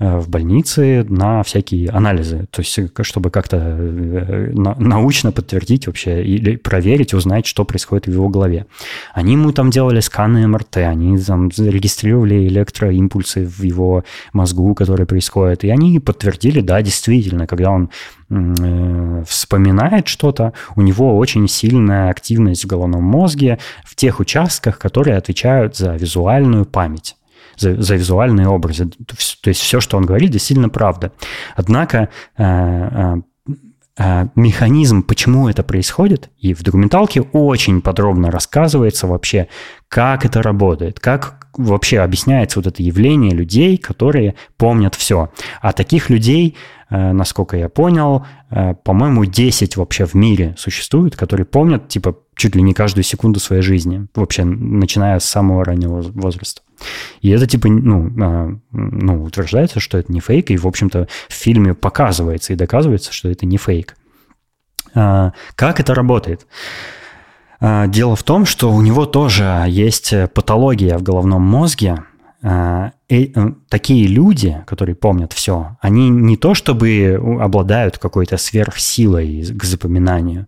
э, 0.00 0.18
в 0.18 0.28
больницы 0.28 1.04
на 1.08 1.44
всякие 1.44 1.90
анализы, 1.90 2.46
то 2.50 2.60
есть 2.60 2.76
чтобы 3.02 3.30
как-то 3.30 3.58
э, 3.58 4.50
научно 4.52 5.30
подтвердить 5.30 5.86
вообще 5.86 6.24
или 6.24 6.56
проверить, 6.56 7.14
узнать, 7.14 7.46
что 7.46 7.64
происходит 7.64 8.06
в 8.06 8.12
его 8.12 8.28
голове. 8.28 8.66
Они 9.14 9.34
ему 9.34 9.52
там 9.52 9.70
делали 9.70 10.00
сканы 10.00 10.48
МРТ, 10.48 10.78
они 10.78 11.07
там 11.16 11.50
зарегистрировали 11.50 12.48
электроимпульсы 12.48 13.46
в 13.46 13.62
его 13.62 14.04
мозгу, 14.32 14.74
которые 14.74 15.06
происходят, 15.06 15.64
и 15.64 15.70
они 15.70 15.98
подтвердили, 16.00 16.60
да, 16.60 16.82
действительно, 16.82 17.46
когда 17.46 17.70
он 17.70 17.90
Э, 18.30 19.24
вспоминает 19.26 20.06
что-то, 20.06 20.52
у 20.76 20.82
него 20.82 21.16
очень 21.16 21.48
сильная 21.48 22.10
активность 22.10 22.64
в 22.64 22.66
головном 22.66 23.02
мозге 23.02 23.58
в 23.84 23.96
тех 23.96 24.20
участках, 24.20 24.78
которые 24.78 25.16
отвечают 25.16 25.76
за 25.76 25.96
визуальную 25.96 26.66
память 26.66 27.16
за, 27.56 27.80
за 27.80 27.96
визуальные 27.96 28.46
образы. 28.46 28.86
То 28.86 29.48
есть 29.48 29.60
все, 29.62 29.80
что 29.80 29.96
он 29.96 30.04
говорит, 30.04 30.30
действительно 30.30 30.68
правда. 30.68 31.12
Однако 31.56 32.10
э, 32.36 32.44
э, 32.44 33.16
механизм, 34.36 35.02
почему 35.02 35.48
это 35.48 35.62
происходит, 35.62 36.30
и 36.38 36.54
в 36.54 36.62
документалке 36.62 37.20
очень 37.20 37.80
подробно 37.80 38.30
рассказывается 38.30 39.06
вообще, 39.06 39.48
как 39.88 40.24
это 40.24 40.40
работает, 40.40 41.00
как 41.00 41.48
вообще 41.56 41.98
объясняется 41.98 42.60
вот 42.60 42.68
это 42.68 42.82
явление 42.82 43.32
людей, 43.32 43.76
которые 43.76 44.36
помнят 44.56 44.94
все. 44.94 45.30
А 45.60 45.72
таких 45.72 46.10
людей 46.10 46.56
Э, 46.90 47.12
насколько 47.12 47.56
я 47.56 47.68
понял, 47.68 48.24
э, 48.50 48.74
по-моему, 48.74 49.24
10 49.24 49.76
вообще 49.76 50.06
в 50.06 50.14
мире 50.14 50.54
существует, 50.56 51.16
которые 51.16 51.44
помнят, 51.44 51.88
типа, 51.88 52.16
чуть 52.34 52.56
ли 52.56 52.62
не 52.62 52.72
каждую 52.72 53.04
секунду 53.04 53.40
своей 53.40 53.62
жизни, 53.62 54.06
вообще, 54.14 54.44
начиная 54.44 55.18
с 55.18 55.24
самого 55.24 55.64
раннего 55.64 56.00
возраста. 56.00 56.62
И 57.20 57.30
это, 57.30 57.46
типа, 57.46 57.68
ну, 57.68 58.08
э, 58.08 58.56
ну, 58.72 59.22
утверждается, 59.24 59.80
что 59.80 59.98
это 59.98 60.12
не 60.12 60.20
фейк, 60.20 60.50
и, 60.50 60.56
в 60.56 60.66
общем-то, 60.66 61.08
в 61.28 61.32
фильме 61.32 61.74
показывается 61.74 62.52
и 62.52 62.56
доказывается, 62.56 63.12
что 63.12 63.28
это 63.28 63.46
не 63.46 63.56
фейк. 63.56 63.96
Как 64.94 65.80
это 65.80 65.94
работает? 65.94 66.46
Дело 67.60 68.16
в 68.16 68.22
том, 68.22 68.46
что 68.46 68.72
у 68.72 68.80
него 68.80 69.04
тоже 69.04 69.64
есть 69.68 70.14
патология 70.32 70.96
в 70.96 71.02
головном 71.02 71.42
мозге, 71.42 72.04
а, 72.40 72.92
э, 73.08 73.26
такие 73.68 74.06
люди, 74.06 74.62
которые 74.66 74.94
помнят 74.94 75.32
все, 75.32 75.76
они 75.80 76.08
не 76.08 76.36
то 76.36 76.54
чтобы 76.54 77.20
обладают 77.40 77.98
какой-то 77.98 78.36
сверхсилой 78.36 79.44
к 79.44 79.64
запоминанию, 79.64 80.46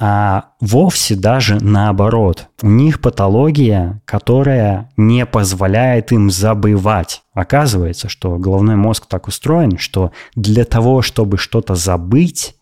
а 0.00 0.50
вовсе 0.60 1.16
даже 1.16 1.58
наоборот. 1.60 2.48
У 2.62 2.68
них 2.68 3.00
патология, 3.00 4.00
которая 4.04 4.90
не 4.96 5.26
позволяет 5.26 6.12
им 6.12 6.30
забывать. 6.30 7.22
Оказывается, 7.32 8.08
что 8.08 8.36
головной 8.38 8.76
мозг 8.76 9.06
так 9.08 9.26
устроен, 9.26 9.76
что 9.78 10.12
для 10.36 10.64
того, 10.64 11.02
чтобы 11.02 11.36
что-то 11.36 11.74
забыть, 11.74 12.54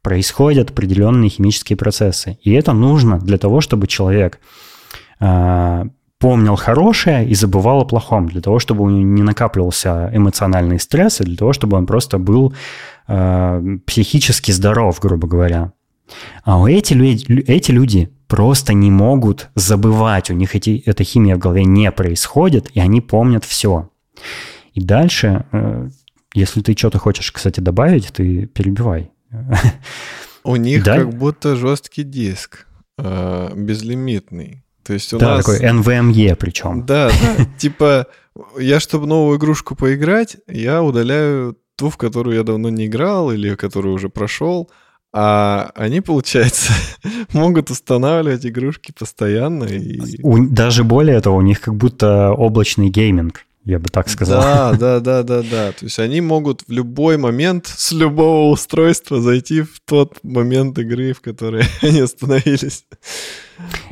происходят 0.00 0.70
определенные 0.70 1.28
химические 1.28 1.76
процессы. 1.76 2.38
И 2.42 2.52
это 2.52 2.72
нужно 2.72 3.18
для 3.18 3.38
того, 3.38 3.60
чтобы 3.60 3.88
человек 3.88 4.38
а, 5.18 5.86
помнил 6.20 6.54
хорошее 6.54 7.28
и 7.28 7.34
забывал 7.34 7.80
о 7.80 7.84
плохом, 7.84 8.28
для 8.28 8.40
того, 8.40 8.60
чтобы 8.60 8.84
у 8.84 8.90
него 8.90 9.02
не 9.02 9.22
накапливался 9.22 10.10
эмоциональный 10.12 10.78
стресс, 10.78 11.20
и 11.20 11.24
для 11.24 11.36
того, 11.36 11.52
чтобы 11.52 11.76
он 11.76 11.86
просто 11.86 12.18
был 12.18 12.54
э, 13.08 13.78
психически 13.86 14.52
здоров, 14.52 14.98
грубо 15.00 15.28
говоря. 15.28 15.72
А 16.44 16.64
эти, 16.68 16.94
люди, 16.94 17.42
эти 17.46 17.70
люди 17.70 18.10
просто 18.28 18.72
не 18.72 18.90
могут 18.90 19.50
забывать, 19.54 20.30
у 20.30 20.34
них 20.34 20.54
эти, 20.54 20.82
эта 20.86 21.04
химия 21.04 21.36
в 21.36 21.38
голове 21.38 21.64
не 21.64 21.90
происходит, 21.92 22.70
и 22.74 22.80
они 22.80 23.00
помнят 23.00 23.44
все. 23.44 23.90
И 24.74 24.80
дальше, 24.80 25.46
э, 25.52 25.88
если 26.34 26.60
ты 26.60 26.76
что-то 26.76 26.98
хочешь, 26.98 27.32
кстати, 27.32 27.60
добавить, 27.60 28.08
ты 28.12 28.46
перебивай. 28.46 29.10
У 30.44 30.56
них 30.56 30.84
да? 30.84 30.98
как 30.98 31.14
будто 31.14 31.56
жесткий 31.56 32.04
диск, 32.04 32.66
э, 32.98 33.52
безлимитный. 33.54 34.62
То 34.84 34.92
есть 34.92 35.12
у 35.12 35.18
да, 35.18 35.36
нас... 35.36 35.44
такой 35.44 35.60
NVMe 35.60 36.36
причем. 36.36 36.86
Да, 36.86 37.10
да. 37.10 37.44
Типа, 37.58 38.06
я, 38.58 38.78
чтобы 38.78 39.06
новую 39.06 39.38
игрушку 39.38 39.74
поиграть, 39.74 40.36
я 40.46 40.82
удаляю 40.82 41.56
ту, 41.74 41.90
в 41.90 41.96
которую 41.96 42.36
я 42.36 42.44
давно 42.44 42.68
не 42.68 42.86
играл 42.86 43.32
или 43.32 43.56
которую 43.56 43.94
уже 43.94 44.08
прошел. 44.08 44.70
А 45.18 45.70
они, 45.74 46.02
получается, 46.02 46.74
могут 47.32 47.70
устанавливать 47.70 48.44
игрушки 48.44 48.92
постоянно. 48.92 49.64
И... 49.64 50.20
У, 50.22 50.46
даже 50.46 50.84
более 50.84 51.18
того, 51.22 51.38
у 51.38 51.40
них 51.40 51.62
как 51.62 51.74
будто 51.74 52.32
облачный 52.32 52.90
гейминг 52.90 53.46
я 53.66 53.80
бы 53.80 53.88
так 53.88 54.08
сказал. 54.08 54.40
Да, 54.40 54.72
да, 54.74 55.00
да, 55.00 55.22
да, 55.24 55.42
да. 55.42 55.72
То 55.72 55.86
есть 55.86 55.98
они 55.98 56.20
могут 56.20 56.62
в 56.68 56.70
любой 56.70 57.18
момент 57.18 57.66
с 57.66 57.90
любого 57.90 58.52
устройства 58.52 59.20
зайти 59.20 59.62
в 59.62 59.80
тот 59.84 60.22
момент 60.22 60.78
игры, 60.78 61.12
в 61.12 61.20
которой 61.20 61.64
они 61.82 61.98
остановились. 61.98 62.84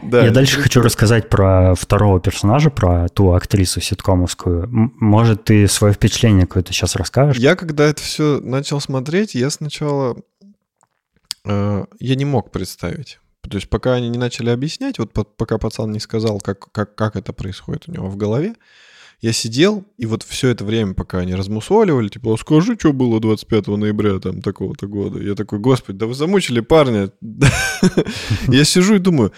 Да, 0.00 0.24
Я 0.24 0.30
дальше 0.30 0.60
хочу 0.60 0.80
рассказать 0.80 1.28
про 1.28 1.74
второго 1.74 2.20
персонажа, 2.20 2.70
про 2.70 3.08
ту 3.08 3.32
актрису 3.32 3.80
ситкомовскую. 3.80 4.68
Может, 4.70 5.44
ты 5.44 5.66
свое 5.66 5.92
впечатление 5.92 6.46
какое-то 6.46 6.72
сейчас 6.72 6.94
расскажешь? 6.94 7.38
Я 7.38 7.56
когда 7.56 7.84
это 7.86 8.00
все 8.00 8.40
начал 8.40 8.80
смотреть, 8.80 9.34
я 9.34 9.50
сначала... 9.50 10.16
Э, 11.44 11.84
я 12.00 12.14
не 12.14 12.24
мог 12.24 12.50
представить. 12.50 13.18
То 13.42 13.56
есть 13.56 13.68
пока 13.68 13.94
они 13.94 14.08
не 14.08 14.18
начали 14.18 14.50
объяснять, 14.50 14.98
вот 14.98 15.12
пока 15.12 15.58
пацан 15.58 15.92
не 15.92 16.00
сказал, 16.00 16.40
как, 16.40 16.72
как, 16.72 16.94
как 16.94 17.16
это 17.16 17.32
происходит 17.32 17.88
у 17.88 17.92
него 17.92 18.08
в 18.08 18.16
голове, 18.16 18.54
я 19.20 19.32
сидел, 19.32 19.84
и 19.96 20.06
вот 20.06 20.22
все 20.22 20.48
это 20.48 20.64
время, 20.64 20.94
пока 20.94 21.18
они 21.18 21.34
размусоливали, 21.34 22.08
типа, 22.08 22.34
а 22.34 22.36
скажи, 22.36 22.76
что 22.78 22.92
было 22.92 23.20
25 23.20 23.68
ноября 23.68 24.18
там 24.18 24.42
такого-то 24.42 24.86
года. 24.86 25.18
Я 25.18 25.34
такой, 25.34 25.60
господи, 25.60 25.98
да 25.98 26.06
вы 26.06 26.14
замучили 26.14 26.60
парня. 26.60 27.10
Я 28.48 28.64
сижу 28.64 28.96
и 28.96 28.98
думаю, 28.98 29.32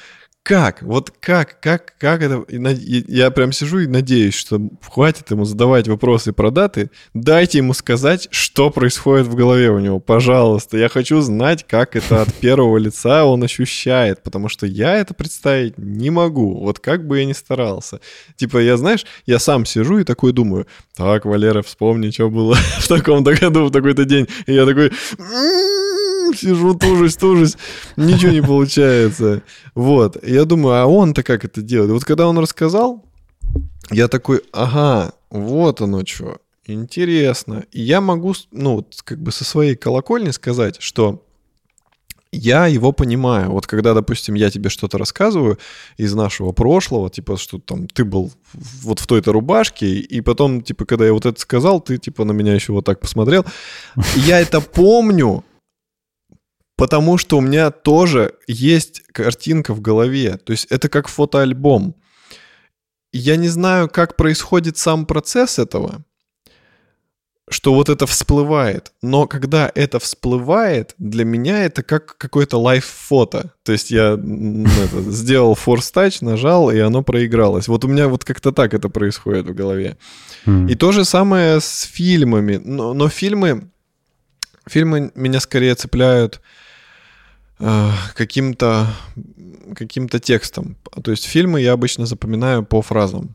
как? 0.47 0.81
Вот 0.83 1.11
как? 1.19 1.59
Как? 1.59 1.99
Как 1.99 2.23
это? 2.23 2.45
Я 2.49 3.33
прям 3.33 3.51
сижу 3.51 3.81
и 3.81 3.89
надеюсь, 3.89 4.35
что 4.35 4.61
хватит 4.81 5.29
ему 5.33 5.45
задавать 5.45 5.89
вопросы 5.89 6.33
про 6.33 6.53
даты. 6.53 6.93
Дайте 7.15 7.59
ему 7.59 7.75
сказать, 7.75 8.29
что 8.31 8.71
происходит 8.71 9.27
в 9.27 9.35
голове 9.35 9.71
у 9.71 9.81
него. 9.81 9.99
Пожалуйста. 9.99 10.79
Я 10.79 10.89
хочу 10.89 11.21
знать, 11.21 11.67
как 11.67 11.97
это 11.97 12.23
от 12.23 12.33
первого 12.33 12.79
лица 12.79 13.25
он 13.25 13.43
ощущает. 13.43 14.23
Потому 14.23 14.49
что 14.49 14.67
я 14.67 14.95
это 14.95 15.15
представить 15.15 15.79
не 15.79 16.11
могу. 16.11 16.61
Вот 16.61 16.79
как 16.79 17.09
бы 17.09 17.19
я 17.19 17.25
ни 17.25 17.33
старался. 17.33 17.99
Типа, 18.37 18.59
я, 18.59 18.77
знаешь, 18.77 19.05
я 19.27 19.41
сам 19.41 19.67
сижу 19.67 19.99
и 19.99 20.05
такой 20.05 20.33
думаю, 20.33 20.69
так, 20.95 21.25
Валера, 21.25 21.63
вспомни, 21.63 22.11
что 22.11 22.31
было 22.31 22.55
в 22.79 22.87
таком-то 22.87 23.35
году, 23.35 23.65
в 23.65 23.73
такой-то 23.73 24.05
день. 24.05 24.29
И 24.47 24.53
я 24.53 24.65
такой 24.65 24.93
сижу, 26.37 26.75
тужусь, 26.75 27.17
тужусь, 27.17 27.57
ничего 27.97 28.33
не 28.33 28.43
получается. 28.43 29.43
Вот, 29.75 30.23
я 30.27 30.45
думаю, 30.45 30.83
а 30.83 30.87
он-то 30.87 31.23
как 31.23 31.45
это 31.45 31.63
делает? 31.63 31.91
Вот 31.91 32.05
когда 32.05 32.29
он 32.29 32.39
рассказал, 32.39 33.05
я 33.91 34.09
такой, 34.09 34.43
ага, 34.53 35.13
вот 35.31 35.81
оно 35.81 36.05
что, 36.05 36.39
интересно. 36.67 37.65
И 37.73 37.83
я 37.83 38.01
могу, 38.01 38.35
ну, 38.51 38.77
вот 38.77 39.01
как 39.05 39.21
бы 39.21 39.33
со 39.33 39.45
своей 39.45 39.77
колокольни 39.77 40.31
сказать, 40.31 40.77
что 40.81 41.23
я 42.33 42.67
его 42.67 42.93
понимаю. 42.93 43.51
Вот 43.51 43.67
когда, 43.67 43.95
допустим, 43.95 44.35
я 44.35 44.51
тебе 44.51 44.69
что-то 44.69 44.99
рассказываю 44.99 45.59
из 45.97 46.15
нашего 46.15 46.53
прошлого, 46.53 47.09
типа, 47.11 47.37
что 47.37 47.59
там 47.59 47.87
ты 47.89 48.05
был 48.05 48.31
вот 48.83 48.99
в 48.99 49.07
той-то 49.07 49.33
рубашке, 49.33 49.87
и 49.87 50.21
потом, 50.21 50.63
типа, 50.63 50.85
когда 50.85 51.07
я 51.07 51.13
вот 51.13 51.27
это 51.27 51.41
сказал, 51.41 51.81
ты, 51.81 51.99
типа, 51.99 52.25
на 52.25 52.33
меня 52.33 52.55
еще 52.55 52.73
вот 52.73 52.85
так 52.85 53.01
посмотрел. 53.01 53.45
Я 54.15 54.41
это 54.41 54.61
помню, 54.61 55.45
Потому 56.77 57.17
что 57.19 57.39
у 57.39 57.41
меня 57.41 57.71
тоже 57.71 58.35
есть 58.47 59.03
картинка 59.13 59.73
в 59.73 59.81
голове. 59.81 60.37
То 60.37 60.53
есть 60.53 60.67
это 60.67 60.89
как 60.89 61.09
фотоальбом. 61.09 61.95
Я 63.13 63.37
не 63.37 63.49
знаю, 63.49 63.89
как 63.89 64.17
происходит 64.17 64.77
сам 64.77 65.07
процесс 65.07 65.59
этого. 65.59 66.05
что 67.49 67.75
вот 67.75 67.89
это 67.89 68.07
всплывает. 68.07 68.93
Но 69.03 69.27
когда 69.27 69.71
это 69.75 70.01
всплывает, 70.01 70.95
для 70.99 71.25
меня 71.25 71.65
это 71.65 71.83
как 71.85 72.19
какое-то 72.19 72.59
лайф-фото. 72.59 73.53
То 73.63 73.73
есть 73.73 73.91
я 73.91 74.15
это, 74.15 75.11
сделал 75.11 75.55
force 75.55 75.93
touch, 75.95 76.19
нажал, 76.25 76.71
и 76.71 76.79
оно 76.79 77.03
проигралось. 77.03 77.69
Вот 77.69 77.85
у 77.85 77.89
меня 77.89 78.09
вот 78.09 78.25
как-то 78.25 78.51
так 78.51 78.75
это 78.75 78.89
происходит 78.89 79.47
в 79.47 79.55
голове. 79.55 79.97
Mm. 80.45 80.73
И 80.73 80.75
то 80.75 80.91
же 80.91 81.05
самое 81.05 81.61
с 81.61 81.83
фильмами. 81.83 82.61
Но, 82.65 82.95
но 82.95 83.09
фильмы, 83.09 83.69
фильмы 84.69 85.13
меня 85.15 85.39
скорее 85.39 85.77
цепляют 85.77 86.41
каким-то 87.59 88.87
каким-то 89.75 90.21
текстом. 90.21 90.77
То 91.03 91.11
есть 91.11 91.25
фильмы 91.25 91.61
я 91.61 91.73
обычно 91.73 92.07
запоминаю 92.07 92.65
по 92.65 92.83
фразам. 92.83 93.35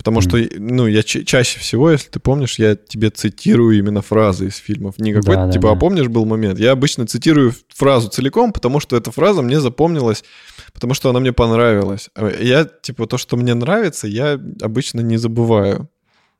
Потому 0.00 0.22
что, 0.22 0.38
ну, 0.56 0.86
я 0.86 1.02
чаще 1.02 1.60
всего, 1.60 1.90
если 1.90 2.08
ты 2.08 2.20
помнишь, 2.20 2.58
я 2.58 2.74
тебе 2.74 3.10
цитирую 3.10 3.76
именно 3.76 4.00
фразы 4.00 4.46
из 4.46 4.56
фильмов. 4.56 4.98
Не 4.98 5.12
какой-то, 5.12 5.44
да, 5.44 5.52
типа, 5.52 5.68
да, 5.68 5.72
а 5.72 5.76
помнишь, 5.76 6.08
был 6.08 6.24
момент? 6.24 6.58
Я 6.58 6.72
обычно 6.72 7.06
цитирую 7.06 7.52
фразу 7.68 8.08
целиком, 8.08 8.54
потому 8.54 8.80
что 8.80 8.96
эта 8.96 9.10
фраза 9.10 9.42
мне 9.42 9.60
запомнилась, 9.60 10.24
потому 10.72 10.94
что 10.94 11.10
она 11.10 11.20
мне 11.20 11.34
понравилась. 11.34 12.08
А 12.14 12.30
я, 12.30 12.64
типа, 12.64 13.06
то, 13.06 13.18
что 13.18 13.36
мне 13.36 13.52
нравится, 13.52 14.06
я 14.06 14.40
обычно 14.62 15.00
не 15.00 15.18
забываю. 15.18 15.90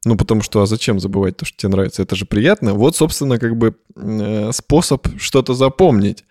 Ну, 0.06 0.16
потому 0.16 0.40
что, 0.40 0.62
а 0.62 0.66
зачем 0.66 0.98
забывать 0.98 1.36
то, 1.36 1.44
что 1.44 1.58
тебе 1.58 1.72
нравится? 1.72 2.02
Это 2.02 2.16
же 2.16 2.24
приятно. 2.24 2.72
Вот, 2.72 2.96
собственно, 2.96 3.38
как 3.38 3.58
бы 3.58 3.76
э, 3.94 4.52
способ 4.54 5.06
что-то 5.18 5.52
запомнить. 5.52 6.24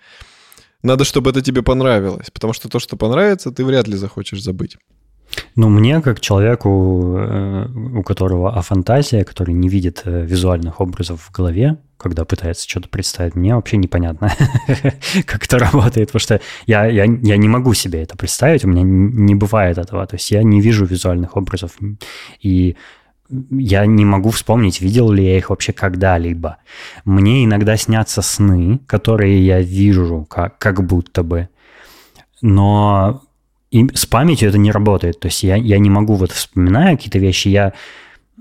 Надо, 0.84 1.04
чтобы 1.04 1.32
это 1.32 1.42
тебе 1.42 1.62
понравилось, 1.62 2.30
потому 2.32 2.54
что 2.54 2.70
то, 2.70 2.80
что 2.80 2.96
понравится, 2.98 3.52
ты 3.52 3.66
вряд 3.66 3.88
ли 3.88 3.98
захочешь 3.98 4.42
забыть. 4.42 4.78
Ну, 5.56 5.70
мне, 5.70 6.02
как 6.02 6.20
человеку, 6.20 7.18
э, 7.18 7.68
у 7.96 8.04
которого 8.04 8.58
афантазия, 8.58 9.24
который 9.24 9.54
не 9.54 9.70
видит 9.70 10.02
э, 10.06 10.26
визуальных 10.26 10.82
образов 10.82 11.22
в 11.22 11.32
голове, 11.32 11.78
когда 11.98 12.24
пытается 12.24 12.68
что-то 12.68 12.88
представить, 12.88 13.36
мне 13.36 13.54
вообще 13.54 13.78
непонятно, 13.78 14.34
как 15.26 15.44
это 15.44 15.60
работает, 15.60 16.08
потому 16.08 16.22
что 16.22 16.42
я, 16.66 16.86
я, 16.86 17.04
я 17.04 17.38
не 17.38 17.50
могу 17.50 17.74
себе 17.74 18.02
это 18.02 18.16
представить, 18.16 18.64
у 18.64 18.70
меня 18.70 18.84
не 18.84 19.36
бывает 19.36 19.78
этого, 19.78 20.08
то 20.08 20.16
есть 20.16 20.32
я 20.32 20.42
не 20.44 20.62
вижу 20.62 20.86
визуальных 20.86 21.36
образов, 21.36 21.78
и 22.42 22.78
я 23.52 23.86
не 23.86 24.06
могу 24.06 24.30
вспомнить, 24.32 24.82
видел 24.82 25.12
ли 25.12 25.26
я 25.26 25.38
их 25.38 25.50
вообще 25.50 25.74
когда-либо. 25.74 26.58
Мне 27.06 27.46
иногда 27.46 27.78
снятся 27.78 28.22
сны, 28.22 28.80
которые 28.88 29.46
я 29.46 29.62
вижу 29.62 30.26
как, 30.30 30.58
как 30.58 30.84
будто 30.86 31.24
бы, 31.24 31.50
но 32.42 33.22
и 33.72 33.88
с 33.94 34.06
памятью 34.06 34.50
это 34.50 34.58
не 34.58 34.72
работает. 34.72 35.20
То 35.20 35.28
есть 35.28 35.44
я, 35.44 35.56
я 35.56 35.80
не 35.80 35.90
могу, 35.90 36.16
вот 36.16 36.32
вспоминая 36.32 36.96
какие-то 36.96 37.20
вещи, 37.20 37.50
я 37.50 37.74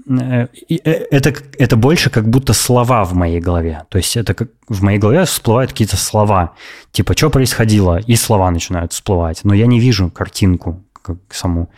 э, 0.08 0.46
э, 0.70 0.76
это, 1.10 1.34
это 1.58 1.76
больше 1.76 2.08
как 2.08 2.28
будто 2.28 2.54
слова 2.54 3.04
в 3.04 3.12
моей 3.14 3.40
голове. 3.40 3.82
То 3.90 3.98
есть 3.98 4.16
это 4.16 4.32
как 4.32 4.48
в 4.68 4.82
моей 4.82 4.98
голове 4.98 5.24
всплывают 5.24 5.72
какие-то 5.72 5.96
слова. 5.96 6.54
Типа, 6.92 7.14
что 7.14 7.28
происходило? 7.30 8.00
И 8.06 8.16
слова 8.16 8.50
начинают 8.50 8.92
всплывать. 8.92 9.40
Но 9.44 9.54
я 9.54 9.66
не 9.66 9.80
вижу 9.80 10.10
картинку 10.10 10.82
как 11.02 11.18
саму. 11.30 11.68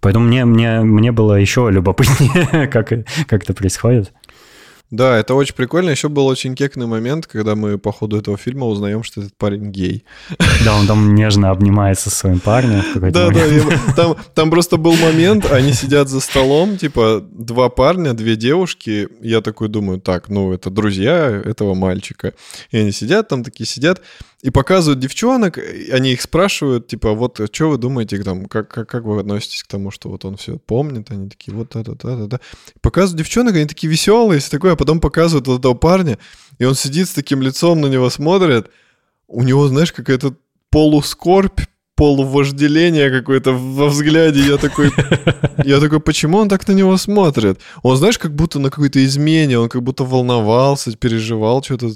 Поэтому 0.00 0.26
мне, 0.26 0.44
мне, 0.44 0.80
мне 0.80 1.12
было 1.12 1.34
еще 1.34 1.68
любопытнее, 1.70 2.68
как, 2.72 2.88
как 3.26 3.42
это 3.42 3.54
происходит. 3.54 4.12
Да, 4.90 5.18
это 5.18 5.34
очень 5.34 5.54
прикольно. 5.54 5.90
Еще 5.90 6.08
был 6.08 6.26
очень 6.26 6.54
кекный 6.54 6.86
момент, 6.86 7.26
когда 7.26 7.56
мы 7.56 7.76
по 7.76 7.90
ходу 7.90 8.18
этого 8.18 8.36
фильма 8.36 8.66
узнаем, 8.66 9.02
что 9.02 9.20
этот 9.20 9.36
парень 9.36 9.72
гей. 9.72 10.04
Да, 10.64 10.76
он 10.76 10.86
там 10.86 11.14
нежно 11.14 11.50
обнимается 11.50 12.08
со 12.08 12.16
своим 12.16 12.38
парнем. 12.38 12.84
Да, 12.94 13.30
да, 13.30 13.40
там, 13.96 14.16
там 14.34 14.50
просто 14.50 14.76
был 14.76 14.94
момент, 14.96 15.50
они 15.50 15.72
сидят 15.72 16.08
за 16.08 16.20
столом, 16.20 16.76
типа 16.76 17.20
два 17.28 17.68
парня, 17.68 18.12
две 18.12 18.36
девушки. 18.36 19.08
Я 19.20 19.40
такой 19.40 19.68
думаю, 19.68 20.00
так, 20.00 20.28
ну 20.28 20.52
это 20.52 20.70
друзья 20.70 21.42
этого 21.44 21.74
мальчика. 21.74 22.34
И 22.70 22.78
они 22.78 22.92
сидят 22.92 23.26
там, 23.28 23.42
такие 23.42 23.66
сидят 23.66 24.02
и 24.46 24.50
показывают 24.50 25.00
девчонок, 25.00 25.58
они 25.90 26.12
их 26.12 26.22
спрашивают, 26.22 26.86
типа, 26.86 27.14
вот 27.14 27.40
что 27.52 27.68
вы 27.68 27.78
думаете, 27.78 28.22
там, 28.22 28.46
как, 28.46 28.68
как, 28.68 28.88
как 28.88 29.02
вы 29.02 29.18
относитесь 29.18 29.64
к 29.64 29.66
тому, 29.66 29.90
что 29.90 30.08
вот 30.08 30.24
он 30.24 30.36
все 30.36 30.56
помнит, 30.56 31.10
они 31.10 31.28
такие, 31.28 31.52
вот 31.52 31.74
это, 31.74 31.94
это, 31.94 32.10
это. 32.10 32.40
Показывают 32.80 33.18
девчонок, 33.18 33.56
они 33.56 33.66
такие 33.66 33.90
веселые, 33.90 34.38
все 34.38 34.52
такое, 34.52 34.74
а 34.74 34.76
потом 34.76 35.00
показывают 35.00 35.48
вот 35.48 35.58
этого 35.58 35.74
парня, 35.74 36.20
и 36.58 36.64
он 36.64 36.76
сидит 36.76 37.08
с 37.08 37.12
таким 37.12 37.42
лицом, 37.42 37.80
на 37.80 37.88
него 37.88 38.08
смотрит, 38.08 38.70
у 39.26 39.42
него, 39.42 39.66
знаешь, 39.66 39.92
какая-то 39.92 40.36
полускорбь, 40.70 41.62
полувожделение 41.96 43.10
какое-то 43.10 43.52
во 43.52 43.88
взгляде. 43.88 44.40
Я 44.40 44.58
такой, 44.58 44.90
я 45.64 45.80
такой, 45.80 46.00
почему 46.00 46.38
он 46.38 46.48
так 46.48 46.68
на 46.68 46.72
него 46.72 46.96
смотрит? 46.98 47.60
Он, 47.82 47.96
знаешь, 47.96 48.18
как 48.18 48.34
будто 48.34 48.58
на 48.58 48.70
какой-то 48.70 49.04
измене, 49.04 49.58
он 49.58 49.68
как 49.68 49.82
будто 49.82 50.04
волновался, 50.04 50.96
переживал 50.96 51.62
что-то. 51.62 51.92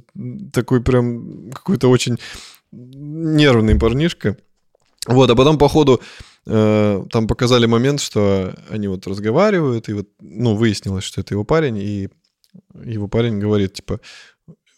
Такой 0.53 0.83
прям 0.83 1.51
какой-то 1.53 1.89
очень 1.89 2.19
нервный 2.73 3.79
парнишка. 3.79 4.37
Вот, 5.07 5.31
а 5.31 5.35
потом, 5.35 5.59
походу, 5.59 6.01
э, 6.47 7.05
там 7.11 7.27
показали 7.27 7.67
момент, 7.67 8.01
что 8.01 8.55
они 8.69 8.89
вот 8.89 9.07
разговаривают, 9.07 9.89
и 9.89 9.93
вот, 9.95 10.09
ну, 10.21 10.55
выяснилось, 10.55 11.05
что 11.05 11.21
это 11.21 11.35
его 11.35 11.45
парень, 11.45 11.79
и 11.79 12.09
его 12.85 13.09
парень 13.09 13.39
говорит, 13.39 13.75
типа, 13.75 14.01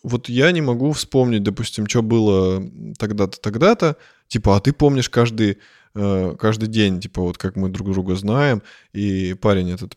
вот 0.03 0.29
я 0.29 0.53
не 0.53 0.61
могу 0.61 0.93
вспомнить, 0.93 1.43
допустим, 1.43 1.87
что 1.87 2.03
было 2.03 2.63
тогда-то, 2.99 3.41
тогда-то, 3.41 3.97
типа, 4.29 4.57
а 4.57 4.61
ты 4.61 4.73
помнишь 4.73 5.09
каждый, 5.09 5.59
э, 5.95 6.37
каждый 6.39 6.69
день, 6.69 7.01
типа, 7.01 7.23
вот 7.23 7.39
как 7.39 7.57
мы 7.57 7.69
друг 7.69 7.91
друга 7.93 8.15
знаем, 8.17 8.63
и 8.93 9.35
парень 9.35 9.71
этот 9.71 9.97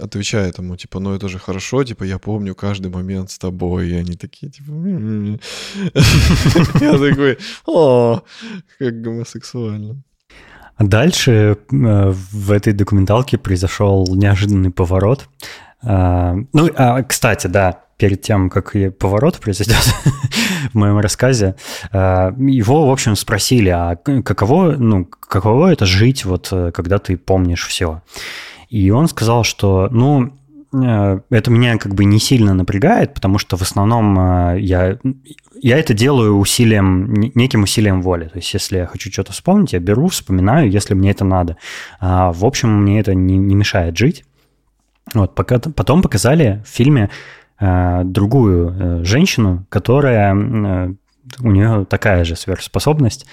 отвечает 0.00 0.58
ему, 0.58 0.76
типа, 0.76 0.98
ну 0.98 1.14
это 1.14 1.28
же 1.28 1.38
хорошо, 1.38 1.84
типа, 1.84 2.04
я 2.04 2.18
помню 2.18 2.54
каждый 2.54 2.90
момент 2.90 3.30
с 3.30 3.38
тобой, 3.38 3.90
и 3.90 3.94
они 3.94 4.16
такие, 4.16 4.50
типа, 4.50 4.72
я 6.80 6.98
такой, 6.98 7.38
о, 7.66 8.22
как 8.78 9.00
гомосексуально. 9.02 10.02
Дальше 10.78 11.30
э, 11.30 11.56
в 11.70 12.50
этой 12.50 12.72
документалке 12.72 13.38
произошел 13.38 14.04
неожиданный 14.12 14.70
поворот. 14.70 15.28
А, 15.82 16.34
ну, 16.52 16.68
а, 16.74 17.02
кстати, 17.02 17.46
да, 17.46 17.83
перед 17.96 18.22
тем, 18.22 18.50
как 18.50 18.74
поворот 18.98 19.38
произойдет 19.38 19.76
в 20.72 20.74
моем 20.74 20.98
рассказе, 20.98 21.56
а, 21.92 22.34
его, 22.38 22.86
в 22.86 22.90
общем, 22.90 23.16
спросили, 23.16 23.68
а 23.68 23.96
каково, 23.96 24.72
ну, 24.72 25.04
каково 25.04 25.72
это 25.72 25.86
жить, 25.86 26.24
вот, 26.24 26.48
э, 26.52 26.72
когда 26.72 26.98
ты 26.98 27.16
помнишь 27.16 27.66
все? 27.66 28.02
И 28.68 28.90
он 28.90 29.08
сказал, 29.08 29.44
что, 29.44 29.88
ну, 29.90 30.32
э, 30.72 31.20
это 31.30 31.50
меня 31.50 31.78
как 31.78 31.94
бы 31.94 32.04
не 32.04 32.18
сильно 32.18 32.54
напрягает, 32.54 33.14
потому 33.14 33.38
что 33.38 33.56
в 33.56 33.62
основном 33.62 34.18
э, 34.18 34.60
я, 34.60 34.98
я 35.62 35.78
это 35.78 35.94
делаю 35.94 36.36
усилием, 36.36 37.12
неким 37.34 37.62
усилием 37.62 38.02
воли. 38.02 38.24
То 38.24 38.38
есть, 38.38 38.52
если 38.52 38.78
я 38.78 38.86
хочу 38.86 39.12
что-то 39.12 39.32
вспомнить, 39.32 39.72
я 39.72 39.78
беру, 39.78 40.08
вспоминаю, 40.08 40.70
если 40.70 40.94
мне 40.94 41.10
это 41.10 41.24
надо. 41.24 41.56
А, 42.00 42.32
в 42.32 42.44
общем, 42.44 42.82
мне 42.82 43.00
это 43.00 43.14
не, 43.14 43.36
не 43.36 43.54
мешает 43.54 43.96
жить. 43.96 44.24
Вот, 45.12 45.34
пока, 45.34 45.58
потом 45.58 46.02
показали 46.02 46.62
в 46.66 46.68
фильме 46.68 47.02
э, 47.02 47.08
другую 47.60 48.74
э, 48.76 49.04
женщину, 49.04 49.66
которая 49.68 50.34
э, 50.34 50.94
у 51.40 51.50
нее 51.50 51.86
такая 51.88 52.24
же 52.24 52.36
сверхспособность, 52.36 53.26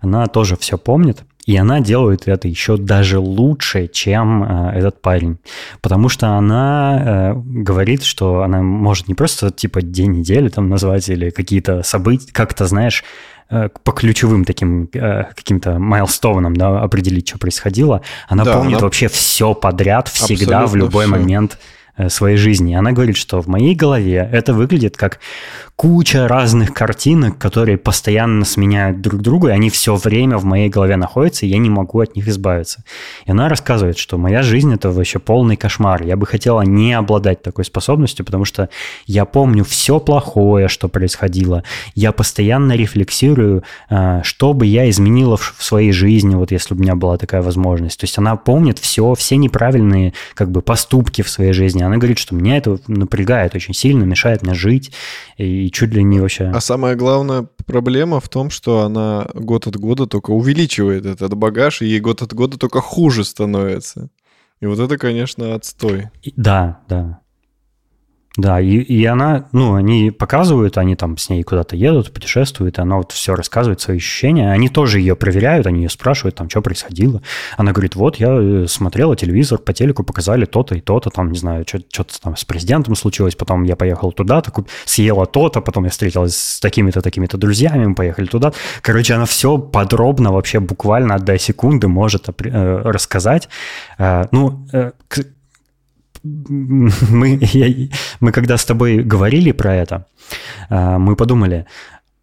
она 0.00 0.26
тоже 0.26 0.56
все 0.56 0.76
помнит, 0.78 1.24
и 1.46 1.56
она 1.56 1.80
делает 1.80 2.28
это 2.28 2.46
еще 2.48 2.76
даже 2.76 3.18
лучше, 3.18 3.88
чем 3.88 4.42
э, 4.42 4.78
этот 4.78 5.00
парень. 5.00 5.38
Потому 5.80 6.08
что 6.08 6.36
она 6.36 7.00
э, 7.00 7.34
говорит, 7.34 8.02
что 8.02 8.42
она 8.42 8.62
может 8.62 9.08
не 9.08 9.14
просто 9.14 9.50
типа 9.50 9.80
день 9.80 10.12
недели 10.12 10.48
там 10.48 10.68
назвать 10.68 11.08
или 11.08 11.30
какие-то 11.30 11.82
события, 11.82 12.32
как-то, 12.32 12.66
знаешь, 12.66 13.04
Э, 13.50 13.70
по 13.82 13.92
ключевым 13.92 14.44
таким 14.44 14.90
э, 14.92 15.24
каким-то 15.34 15.78
майлстоунам 15.78 16.54
да, 16.54 16.82
определить, 16.82 17.28
что 17.28 17.38
происходило. 17.38 18.02
Она 18.28 18.44
да, 18.44 18.52
помнит 18.54 18.76
она... 18.76 18.84
вообще 18.84 19.08
все 19.08 19.54
подряд, 19.54 20.08
всегда, 20.08 20.60
Абсолютно 20.60 20.66
в 20.66 20.76
любой 20.76 21.06
все. 21.06 21.12
момент 21.12 21.52
э, 21.52 21.56
своей 22.08 22.36
жизни. 22.36 22.74
Она 22.74 22.92
говорит, 22.92 23.16
что 23.16 23.40
в 23.40 23.48
моей 23.48 23.74
голове 23.74 24.28
это 24.32 24.54
выглядит 24.54 24.96
как 24.96 25.18
куча 25.78 26.26
разных 26.26 26.74
картинок, 26.74 27.38
которые 27.38 27.78
постоянно 27.78 28.44
сменяют 28.44 29.00
друг 29.00 29.20
друга, 29.22 29.50
и 29.50 29.52
они 29.52 29.70
все 29.70 29.94
время 29.94 30.36
в 30.36 30.44
моей 30.44 30.68
голове 30.68 30.96
находятся, 30.96 31.46
и 31.46 31.48
я 31.48 31.58
не 31.58 31.70
могу 31.70 32.00
от 32.00 32.16
них 32.16 32.26
избавиться. 32.26 32.82
И 33.26 33.30
она 33.30 33.48
рассказывает, 33.48 33.96
что 33.96 34.18
моя 34.18 34.42
жизнь– 34.42 34.74
это 34.74 34.90
вообще 34.90 35.20
полный 35.20 35.54
кошмар. 35.54 36.02
Я 36.02 36.16
бы 36.16 36.26
хотела 36.26 36.62
не 36.62 36.94
обладать 36.94 37.42
такой 37.42 37.64
способностью, 37.64 38.26
потому 38.26 38.44
что 38.44 38.70
я 39.06 39.24
помню 39.24 39.62
все 39.62 40.00
плохое, 40.00 40.66
что 40.66 40.88
происходило. 40.88 41.62
Я 41.94 42.10
постоянно 42.10 42.72
рефлексирую, 42.72 43.62
а, 43.88 44.24
что 44.24 44.54
бы 44.54 44.66
я 44.66 44.90
изменила 44.90 45.36
в 45.36 45.54
своей 45.60 45.92
жизни, 45.92 46.34
вот 46.34 46.50
если 46.50 46.74
бы 46.74 46.80
у 46.80 46.82
меня 46.82 46.96
была 46.96 47.18
такая 47.18 47.40
возможность. 47.40 48.00
То 48.00 48.04
есть 48.04 48.18
она 48.18 48.34
помнит 48.34 48.80
все, 48.80 49.14
все 49.14 49.36
неправильные 49.36 50.12
как 50.34 50.50
бы 50.50 50.60
поступки 50.60 51.22
в 51.22 51.30
своей 51.30 51.52
жизни. 51.52 51.84
Она 51.84 51.98
говорит, 51.98 52.18
что 52.18 52.34
меня 52.34 52.56
это 52.56 52.80
напрягает 52.88 53.54
очень 53.54 53.74
сильно, 53.74 54.02
мешает 54.02 54.42
мне 54.42 54.54
жить, 54.54 54.90
и 55.36 55.67
чуть 55.70 55.92
ли 55.94 56.02
не 56.02 56.20
вообще... 56.20 56.50
А 56.54 56.60
самая 56.60 56.96
главная 56.96 57.46
проблема 57.66 58.20
в 58.20 58.28
том, 58.28 58.50
что 58.50 58.80
она 58.80 59.28
год 59.34 59.66
от 59.66 59.76
года 59.76 60.06
только 60.06 60.30
увеличивает 60.30 61.06
этот 61.06 61.34
багаж, 61.34 61.82
и 61.82 61.86
ей 61.86 62.00
год 62.00 62.22
от 62.22 62.32
года 62.34 62.58
только 62.58 62.80
хуже 62.80 63.24
становится. 63.24 64.10
И 64.60 64.66
вот 64.66 64.78
это, 64.78 64.98
конечно, 64.98 65.54
отстой. 65.54 66.08
Да, 66.36 66.80
да. 66.88 67.20
Да, 68.38 68.60
и, 68.60 68.76
и 68.76 69.04
она, 69.04 69.48
ну, 69.50 69.74
они 69.74 70.12
показывают, 70.12 70.78
они 70.78 70.94
там 70.94 71.18
с 71.18 71.28
ней 71.28 71.42
куда-то 71.42 71.74
едут, 71.74 72.12
путешествуют, 72.12 72.78
и 72.78 72.80
она 72.80 72.98
вот 72.98 73.10
все 73.10 73.34
рассказывает, 73.34 73.80
свои 73.80 73.96
ощущения. 73.96 74.52
Они 74.52 74.68
тоже 74.68 75.00
ее 75.00 75.16
проверяют, 75.16 75.66
они 75.66 75.82
ее 75.82 75.88
спрашивают, 75.88 76.36
там, 76.36 76.48
что 76.48 76.62
происходило. 76.62 77.20
Она 77.56 77.72
говорит, 77.72 77.96
вот, 77.96 78.14
я 78.16 78.28
э, 78.30 78.66
смотрела 78.68 79.16
телевизор, 79.16 79.58
по 79.58 79.72
телеку 79.72 80.04
показали 80.04 80.44
то-то 80.44 80.76
и 80.76 80.80
то-то, 80.80 81.10
там, 81.10 81.32
не 81.32 81.38
знаю, 81.38 81.66
что-то 81.66 82.20
там 82.20 82.36
с 82.36 82.44
президентом 82.44 82.94
случилось, 82.94 83.34
потом 83.34 83.64
я 83.64 83.74
поехал 83.74 84.12
туда-то, 84.12 84.52
съела 84.84 85.26
то-то, 85.26 85.60
потом 85.60 85.82
я 85.82 85.90
встретилась 85.90 86.36
с 86.36 86.60
такими-то, 86.60 87.02
такими-то 87.02 87.38
друзьями, 87.38 87.86
мы 87.86 87.96
поехали 87.96 88.26
туда. 88.26 88.52
Короче, 88.82 89.14
она 89.14 89.24
все 89.24 89.58
подробно, 89.58 90.30
вообще 90.30 90.60
буквально 90.60 91.18
до 91.18 91.36
секунды 91.38 91.88
может 91.88 92.28
э, 92.28 92.82
рассказать. 92.84 93.48
Э, 93.98 94.26
ну, 94.30 94.64
мы, 96.22 97.38
я, 97.40 97.88
мы 98.20 98.32
когда 98.32 98.56
с 98.56 98.64
тобой 98.64 99.02
говорили 99.02 99.52
про 99.52 99.74
это, 99.74 100.06
э, 100.70 100.98
мы 100.98 101.16
подумали, 101.16 101.66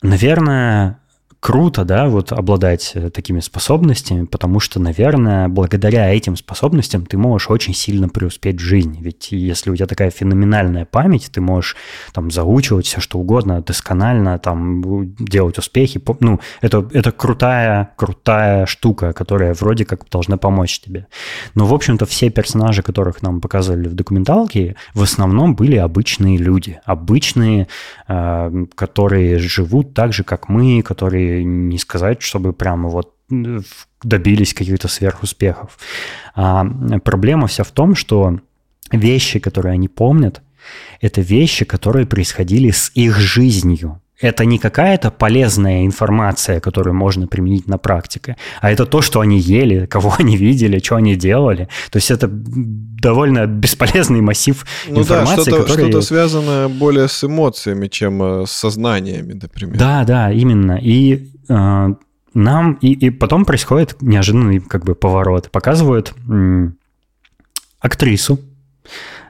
наверное, 0.01 0.99
круто, 1.45 1.85
да, 1.85 2.07
вот 2.07 2.31
обладать 2.31 2.93
э, 2.95 3.11
такими 3.11 3.39
способностями, 3.39 4.25
потому 4.25 4.59
что, 4.59 4.79
наверное, 4.79 5.47
благодаря 5.47 6.11
этим 6.11 6.37
способностям 6.37 7.05
ты 7.05 7.19
можешь 7.19 7.51
очень 7.51 7.75
сильно 7.75 8.09
преуспеть 8.09 8.59
в 8.59 8.63
жизни. 8.63 8.97
Ведь 8.99 9.31
если 9.31 9.69
у 9.69 9.75
тебя 9.75 9.85
такая 9.85 10.09
феноменальная 10.09 10.85
память, 10.85 11.29
ты 11.31 11.41
можешь 11.41 11.75
там 12.13 12.31
заучивать 12.31 12.87
все 12.87 12.99
что 12.99 13.19
угодно, 13.19 13.61
досконально 13.61 14.39
там 14.39 15.13
делать 15.19 15.59
успехи. 15.59 16.01
Ну, 16.19 16.39
это, 16.61 16.89
это 16.91 17.11
крутая, 17.11 17.91
крутая 17.95 18.65
штука, 18.65 19.13
которая 19.13 19.53
вроде 19.53 19.85
как 19.85 20.09
должна 20.09 20.37
помочь 20.37 20.79
тебе. 20.79 21.05
Но, 21.53 21.67
в 21.67 21.75
общем-то, 21.75 22.07
все 22.07 22.31
персонажи, 22.31 22.81
которых 22.81 23.21
нам 23.21 23.39
показывали 23.39 23.87
в 23.87 23.93
документалке, 23.93 24.77
в 24.95 25.03
основном 25.03 25.53
были 25.55 25.75
обычные 25.75 26.37
люди. 26.39 26.79
Обычные, 26.85 27.67
э, 28.07 28.65
которые 28.73 29.37
живут 29.37 29.93
так 29.93 30.11
же, 30.11 30.23
как 30.23 30.49
мы, 30.49 30.81
которые 30.81 31.34
не 31.43 31.77
сказать, 31.77 32.21
чтобы 32.21 32.53
прямо 32.53 32.89
вот 32.89 33.13
добились 34.03 34.53
каких-то 34.53 34.87
сверхуспехов. 34.87 35.77
А 36.35 36.65
проблема 36.99 37.47
вся 37.47 37.63
в 37.63 37.71
том, 37.71 37.95
что 37.95 38.39
вещи, 38.91 39.39
которые 39.39 39.73
они 39.73 39.87
помнят, 39.87 40.41
это 41.01 41.21
вещи, 41.21 41.65
которые 41.65 42.05
происходили 42.05 42.71
с 42.71 42.91
их 42.95 43.17
жизнью. 43.17 44.01
Это 44.21 44.45
не 44.45 44.57
какая-то 44.57 45.11
полезная 45.11 45.85
информация, 45.85 46.59
которую 46.59 46.93
можно 46.93 47.27
применить 47.27 47.67
на 47.67 47.77
практике, 47.77 48.37
а 48.61 48.71
это 48.71 48.85
то, 48.85 49.01
что 49.01 49.19
они 49.19 49.39
ели, 49.39 49.85
кого 49.89 50.13
они 50.17 50.37
видели, 50.37 50.79
что 50.79 50.95
они 50.95 51.15
делали. 51.15 51.67
То 51.91 51.97
есть 51.97 52.11
это 52.11 52.29
довольно 52.31 53.45
бесполезный 53.45 54.21
массив 54.21 54.65
ну 54.87 55.01
информации, 55.01 55.35
да, 55.35 55.41
что-то, 55.41 55.63
который... 55.63 55.89
что-то 55.89 56.01
связано 56.01 56.69
более 56.69 57.07
с 57.07 57.23
эмоциями, 57.23 57.87
чем 57.87 58.23
э, 58.23 58.45
с 58.45 58.51
сознаниями, 58.51 59.33
например. 59.33 59.77
Да, 59.77 60.03
да, 60.05 60.31
именно. 60.31 60.79
И 60.81 61.31
э, 61.49 61.87
нам... 62.33 62.73
И, 62.81 62.93
и 62.93 63.09
потом 63.09 63.45
происходит 63.45 64.01
неожиданный 64.01 64.59
как 64.59 64.85
бы 64.85 64.95
поворот. 64.95 65.51
Показывают 65.51 66.13
м, 66.27 66.77
актрису, 67.79 68.39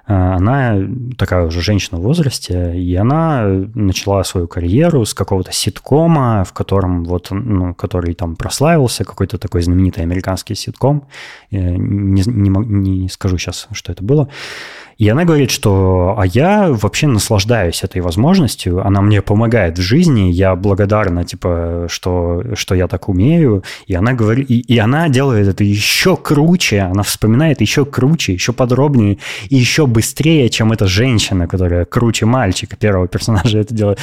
она 0.07 0.77
такая 1.18 1.45
уже 1.45 1.61
женщина 1.61 1.99
в 1.99 2.03
возрасте, 2.03 2.77
и 2.80 2.95
она 2.95 3.44
начала 3.73 4.23
свою 4.23 4.48
карьеру 4.48 5.03
с 5.03 5.14
какого-то 5.14 5.52
ситкома, 5.52 6.44
в 6.44 6.53
котором 6.53 7.03
вот, 7.06 7.30
ну, 7.32 7.73
который 7.73 8.14
там 8.14 8.36
прославился, 8.36 9.03
какой-то 9.03 9.38
такой 9.38 9.64
знаменитый 9.64 10.03
американский 10.03 10.53
ситком. 10.53 11.07
Не, 11.49 12.23
не, 12.26 12.49
не 12.49 13.10
скажу 13.10 13.38
сейчас, 13.38 13.68
что 13.72 13.91
это 13.91 14.03
было. 14.03 14.30
И 14.97 15.09
она 15.09 15.26
говорит, 15.26 15.51
что 15.51 16.15
а 16.17 16.26
я 16.26 16.69
вообще 16.69 17.07
наслаждаюсь 17.07 17.84
этой 17.84 18.01
возможностью, 18.01 18.85
она 18.85 19.01
мне 19.01 19.22
помогает 19.22 19.77
в 19.77 19.81
жизни, 19.81 20.31
я 20.31 20.55
благодарна, 20.55 21.26
типа, 21.26 21.88
что, 21.89 22.43
что 22.53 22.76
я 22.76 22.88
так 22.88 23.09
умею. 23.09 23.63
И 23.88 23.95
она 23.95 24.13
говорит, 24.13 24.49
и, 24.49 24.59
и 24.59 24.77
она 24.77 25.09
делает 25.09 25.47
это 25.47 25.63
еще 25.63 26.15
круче, 26.15 26.81
она 26.81 27.03
вспоминает 27.03 27.61
еще 27.61 27.85
круче, 27.85 28.34
еще 28.34 28.53
подробнее 28.53 29.17
и 29.49 29.55
еще 29.55 29.85
быстрее, 29.85 30.49
чем 30.49 30.72
эта 30.72 30.88
женщина, 30.88 31.47
которая 31.47 31.85
круче 31.85 32.26
мальчика, 32.26 32.77
первого 32.77 33.07
персонажа 33.07 33.59
это 33.59 33.73
делает. 33.73 33.99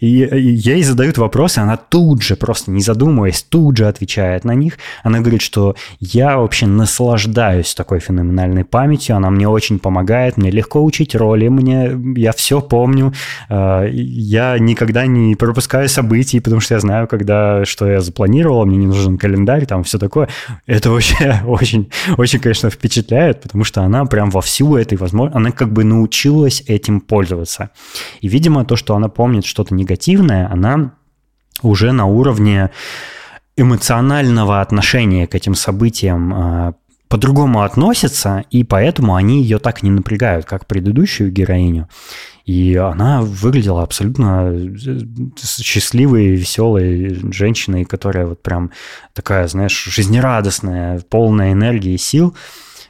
И, 0.00 0.22
и 0.22 0.40
ей 0.40 0.82
задают 0.82 1.18
вопросы, 1.18 1.58
она 1.58 1.76
тут 1.76 2.22
же, 2.22 2.36
просто 2.36 2.70
не 2.70 2.82
задумываясь, 2.82 3.42
тут 3.42 3.76
же 3.76 3.88
отвечает 3.88 4.44
на 4.44 4.52
них. 4.52 4.78
Она 5.02 5.20
говорит, 5.20 5.42
что 5.42 5.74
я 5.98 6.38
вообще 6.38 6.66
наслаждаюсь 6.66 7.74
такой 7.74 7.98
феноменальной 7.98 8.64
памятью, 8.64 9.16
она 9.16 9.30
мне 9.30 9.48
очень 9.48 9.78
помогает, 9.78 10.35
мне 10.36 10.50
легко 10.50 10.82
учить 10.82 11.14
роли, 11.14 11.48
мне, 11.48 11.98
я 12.16 12.32
все 12.32 12.60
помню, 12.60 13.12
э, 13.48 13.88
я 13.92 14.58
никогда 14.58 15.06
не 15.06 15.34
пропускаю 15.34 15.88
событий, 15.88 16.40
потому 16.40 16.60
что 16.60 16.74
я 16.74 16.80
знаю, 16.80 17.08
когда, 17.08 17.64
что 17.64 17.86
я 17.86 18.00
запланировал, 18.00 18.66
мне 18.66 18.76
не 18.76 18.86
нужен 18.86 19.18
календарь, 19.18 19.66
там 19.66 19.84
все 19.84 19.98
такое. 19.98 20.28
Это 20.66 20.90
вообще 20.90 21.40
очень, 21.46 21.90
очень, 22.16 22.38
конечно, 22.38 22.70
впечатляет, 22.70 23.42
потому 23.42 23.64
что 23.64 23.82
она 23.82 24.04
прям 24.04 24.30
во 24.30 24.40
всю 24.40 24.76
этой 24.76 24.96
возможности, 24.98 25.36
она 25.36 25.50
как 25.50 25.72
бы 25.72 25.84
научилась 25.84 26.62
этим 26.66 27.00
пользоваться. 27.00 27.70
И, 28.20 28.28
видимо, 28.28 28.64
то, 28.64 28.76
что 28.76 28.94
она 28.94 29.08
помнит 29.08 29.44
что-то 29.44 29.74
негативное, 29.74 30.50
она 30.50 30.92
уже 31.62 31.92
на 31.92 32.06
уровне 32.06 32.70
эмоционального 33.56 34.60
отношения 34.60 35.26
к 35.26 35.34
этим 35.34 35.54
событиям 35.54 36.34
э, 36.34 36.72
по-другому 37.08 37.62
относятся, 37.62 38.44
и 38.50 38.64
поэтому 38.64 39.14
они 39.14 39.42
ее 39.42 39.58
так 39.58 39.82
не 39.82 39.90
напрягают, 39.90 40.46
как 40.46 40.66
предыдущую 40.66 41.30
героиню. 41.30 41.88
И 42.46 42.76
она 42.76 43.22
выглядела 43.22 43.82
абсолютно 43.82 44.52
э, 44.52 44.76
счастливой, 45.36 46.28
веселой 46.28 47.18
женщиной, 47.32 47.84
которая 47.84 48.26
вот 48.26 48.42
прям 48.42 48.70
такая, 49.14 49.48
знаешь, 49.48 49.84
жизнерадостная, 49.84 51.00
полная 51.08 51.52
энергии 51.52 51.94
и 51.94 51.98
сил. 51.98 52.34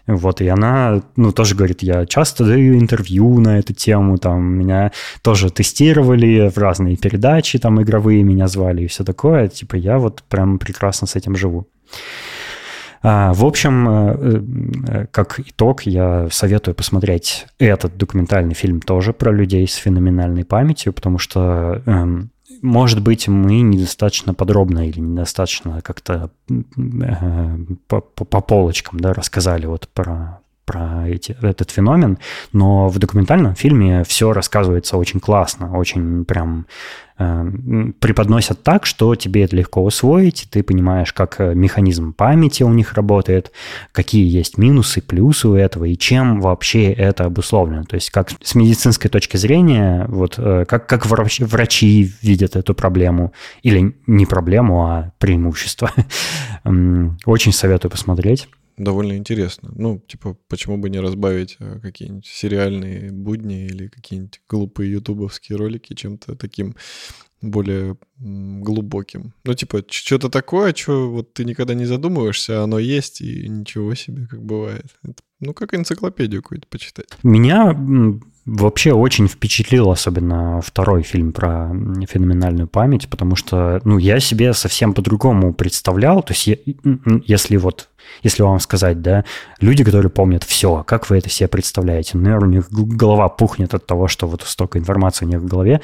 Вот, 0.07 0.41
и 0.41 0.47
она, 0.47 1.03
ну, 1.17 1.33
тоже 1.33 1.57
говорит, 1.57 1.83
я 1.83 2.07
часто 2.07 2.45
даю 2.45 2.79
интервью 2.79 3.41
на 3.41 3.59
эту 3.59 3.73
тему, 3.75 4.19
там, 4.19 4.41
меня 4.45 4.93
тоже 5.21 5.51
тестировали 5.51 6.49
в 6.49 6.59
разные 6.59 6.97
передачи, 6.97 7.59
там, 7.59 7.83
игровые 7.83 8.23
меня 8.23 8.47
звали 8.47 8.85
и 8.85 8.87
все 8.87 9.05
такое. 9.05 9.49
Типа, 9.49 9.75
я 9.75 9.99
вот 9.99 10.23
прям 10.29 10.59
прекрасно 10.59 11.09
с 11.09 11.17
этим 11.17 11.35
живу. 11.35 11.67
А, 13.09 13.33
в 13.33 13.45
общем, 13.45 13.89
э, 13.89 14.43
э, 14.89 15.07
как 15.13 15.39
итог, 15.39 15.83
я 15.83 16.27
советую 16.33 16.75
посмотреть 16.75 17.47
этот 17.61 17.97
документальный 17.97 18.55
фильм 18.55 18.81
тоже 18.81 19.13
про 19.13 19.31
людей 19.31 19.69
с 19.69 19.75
феноменальной 19.75 20.45
памятью, 20.45 20.93
потому 20.93 21.19
что 21.19 21.83
эм, 21.87 22.31
может 22.63 23.01
быть, 23.01 23.29
мы 23.29 23.61
недостаточно 23.61 24.35
подробно 24.35 24.89
или 24.89 24.99
недостаточно 24.99 25.83
как-то 25.83 26.31
э, 26.51 27.57
по, 27.87 28.01
по 28.01 28.41
полочкам 28.41 28.99
да, 28.99 29.13
рассказали 29.13 29.67
вот 29.67 29.89
про 29.95 30.41
про 30.67 31.09
эти, 31.09 31.37
этот 31.41 31.71
феномен, 31.71 32.19
но 32.53 32.89
в 32.89 32.99
документальном 32.99 33.55
фильме 33.55 34.05
все 34.05 34.33
рассказывается 34.33 34.97
очень 34.99 35.21
классно, 35.21 35.79
очень 35.79 36.25
прям 36.25 36.67
э, 37.19 37.45
преподносят 38.01 38.65
так, 38.65 38.85
что 38.85 39.15
тебе 39.15 39.45
это 39.45 39.55
легко 39.57 39.83
усвоить, 39.85 40.49
ты 40.51 40.65
понимаешь, 40.65 41.13
как 41.13 41.41
э, 41.41 41.55
механизм 41.55 42.13
памяти 42.13 42.65
у 42.65 42.71
них 42.71 42.95
работает, 42.95 43.53
какие 43.93 44.29
есть 44.29 44.59
минусы, 44.59 45.01
плюсы 45.01 45.49
у 45.49 45.55
этого 45.55 45.85
и 45.85 45.97
чем 45.97 46.41
вообще 46.41 46.93
это 46.93 47.25
обусловлено. 47.25 47.85
То 47.85 47.95
есть 47.95 48.11
как 48.11 48.31
с 48.43 48.57
медицинской 48.57 49.09
точки 49.09 49.37
зрения, 49.37 50.07
вот 50.09 50.35
э, 50.37 50.65
как, 50.69 50.89
как 50.89 51.07
врачи, 51.07 51.45
врачи 51.45 52.13
видят 52.23 52.57
эту 52.57 52.75
проблему, 52.75 53.33
или 53.63 53.95
не 54.09 54.27
проблему, 54.27 54.85
а 54.85 55.13
преимущество. 55.19 55.93
Очень 57.25 57.53
советую 57.53 57.93
посмотреть 57.93 58.49
довольно 58.77 59.17
интересно. 59.17 59.73
Ну, 59.75 59.99
типа, 60.07 60.37
почему 60.49 60.79
бы 60.79 60.91
не 60.91 61.01
разбавить 61.01 61.57
э, 61.61 61.81
какие-нибудь 61.81 62.27
сериальные 62.27 63.11
будни 63.13 63.67
или 63.67 63.89
какие-нибудь 63.89 64.41
глупые 64.49 64.93
ютубовские 64.93 65.59
ролики 65.59 65.95
чем-то 65.95 66.37
таким 66.37 66.77
более 67.43 67.97
глубоким. 68.19 69.35
Ну, 69.45 69.55
типа, 69.55 69.85
что-то 69.89 70.29
такое, 70.29 70.75
что 70.75 71.11
вот 71.11 71.35
ты 71.35 71.45
никогда 71.45 71.75
не 71.75 71.85
задумываешься, 71.85 72.61
а 72.61 72.65
оно 72.65 72.79
есть, 72.79 73.21
и 73.21 73.49
ничего 73.49 73.95
себе, 73.95 74.27
как 74.27 74.43
бывает. 74.43 74.87
Это, 75.03 75.23
ну, 75.41 75.53
как 75.53 75.75
энциклопедию 75.75 76.43
какую-то 76.43 76.67
почитать. 76.69 77.09
Меня 77.23 77.77
вообще 78.47 78.93
очень 78.93 79.29
впечатлил, 79.29 79.91
особенно 79.91 80.61
второй 80.63 81.03
фильм 81.03 81.33
про 81.33 81.71
феноменальную 82.09 82.69
память, 82.69 83.09
потому 83.09 83.37
что, 83.37 83.81
ну, 83.85 83.99
я 83.99 84.19
себе 84.21 84.55
совсем 84.55 84.95
по-другому 84.95 85.53
представлял, 85.53 86.23
то 86.23 86.33
есть 86.33 86.47
я, 86.47 86.57
если 87.27 87.57
вот 87.57 87.91
Если 88.23 88.43
вам 88.43 88.61
сказать, 88.61 89.03
да, 89.03 89.25
люди, 89.61 89.85
которые 89.85 90.11
помнят 90.11 90.45
все, 90.45 90.83
как 90.87 91.11
вы 91.11 91.19
это 91.19 91.29
себе 91.29 91.49
представляете? 91.49 92.13
Ну, 92.15 92.23
наверное, 92.23 92.49
у 92.49 92.53
них 92.53 92.71
голова 92.71 93.29
пухнет 93.29 93.75
от 93.75 93.87
того, 93.87 94.09
что 94.09 94.27
вот 94.27 94.43
столько 94.43 94.79
информации 94.79 95.25
у 95.25 95.29
них 95.29 95.41
в 95.41 95.47
голове, 95.47 95.81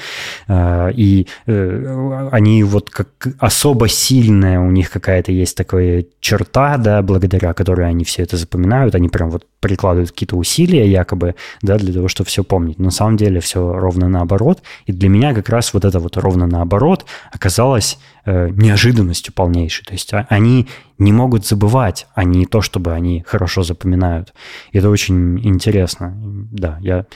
э, 0.49 0.93
и 0.95 1.27
э, 1.47 2.29
они 2.33 2.63
вот 2.65 2.91
как 2.91 3.09
особо 3.39 3.89
сильная 3.89 4.61
у 4.61 4.71
них 4.71 4.91
какая-то 4.91 5.33
есть 5.33 5.57
такая 5.57 6.05
черта, 6.21 6.77
да, 6.77 7.03
благодаря 7.03 7.53
которой 7.55 7.89
они 7.89 8.05
все 8.05 8.23
это 8.23 8.37
запоминают, 8.37 8.95
они 8.95 9.09
прям 9.09 9.31
вот 9.31 9.47
прикладывают 9.63 10.11
какие-то 10.11 10.37
усилия 10.37 10.91
якобы, 10.91 11.37
да, 11.63 11.79
для 11.79 11.93
того, 11.93 12.09
чтобы 12.09 12.29
все 12.29 12.43
помнить. 12.43 12.81
На 12.81 12.91
самом 12.91 13.17
деле 13.17 13.41
все 13.41 13.73
ровно 13.73 14.09
наоборот. 14.09 14.61
И 14.87 14.93
для 14.93 15.09
меня 15.09 15.35
как 15.35 15.49
раз 15.49 15.73
вот 15.73 15.85
это 15.85 16.01
вот 16.01 16.17
ровно 16.17 16.47
наоборот 16.47 17.07
оказалось 17.31 17.99
э, 18.25 18.49
неожиданностью 18.51 19.33
полнейшей. 19.33 19.87
То 19.87 19.93
есть 19.93 20.13
а, 20.13 20.27
они 20.29 20.69
не 21.03 21.13
могут 21.13 21.47
забывать, 21.47 22.07
а 22.15 22.25
не 22.25 22.47
то, 22.47 22.61
чтобы 22.63 22.93
они 22.93 23.25
хорошо 23.27 23.63
запоминают. 23.63 24.35
И 24.73 24.79
это 24.79 24.91
очень 24.91 25.39
интересно. 25.47 26.15
Да, 26.51 26.79
я, 26.81 27.07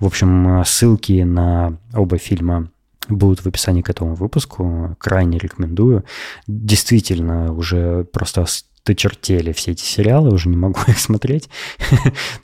в 0.00 0.06
общем, 0.06 0.62
ссылки 0.64 1.22
на 1.22 1.78
оба 1.94 2.18
фильма 2.18 2.70
будут 3.08 3.40
в 3.40 3.46
описании 3.46 3.82
к 3.82 3.90
этому 3.90 4.14
выпуску. 4.14 4.96
Крайне 4.98 5.38
рекомендую. 5.38 6.04
Действительно, 6.46 7.52
уже 7.52 8.04
просто 8.04 8.46
сточертели 8.46 9.52
все 9.52 9.72
эти 9.72 9.82
сериалы, 9.82 10.32
уже 10.32 10.48
не 10.48 10.56
могу 10.56 10.80
их 10.88 10.98
смотреть, 10.98 11.48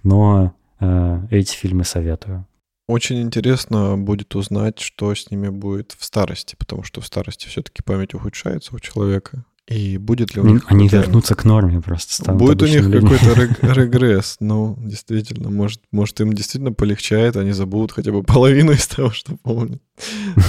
но 0.03 0.55
э, 0.81 1.27
эти 1.31 1.55
фильмы 1.55 1.85
советую. 1.85 2.47
Очень 2.89 3.23
интересно 3.23 3.97
будет 3.97 4.35
узнать, 4.35 4.81
что 4.81 5.15
с 5.15 5.31
ними 5.31 5.49
будет 5.49 5.95
в 5.97 6.05
старости, 6.05 6.57
потому 6.59 6.83
что 6.83 7.01
в 7.01 7.07
старости 7.07 7.47
все-таки 7.47 7.83
память 7.85 8.15
ухудшается 8.15 8.75
у 8.75 8.81
человека. 8.81 9.45
И 9.71 9.99
будет 9.99 10.35
ли 10.35 10.43
у 10.43 10.45
них... 10.45 10.65
Они 10.67 10.89
вернутся 10.89 11.37
к 11.37 11.45
норме 11.45 11.81
просто. 11.81 12.33
Будет 12.33 12.61
у 12.61 12.67
них 12.67 12.91
какой-то 12.91 13.73
регресс. 13.73 14.37
Ну, 14.41 14.77
действительно, 14.81 15.49
может, 15.49 15.81
может 15.93 16.21
им 16.21 16.33
действительно 16.33 16.73
полегчает, 16.73 17.37
они 17.37 17.53
забудут 17.53 17.93
хотя 17.93 18.11
бы 18.11 18.25
половину 18.25 18.73
из 18.73 18.89
того, 18.89 19.13
что 19.13 19.37
помнят. 19.37 19.81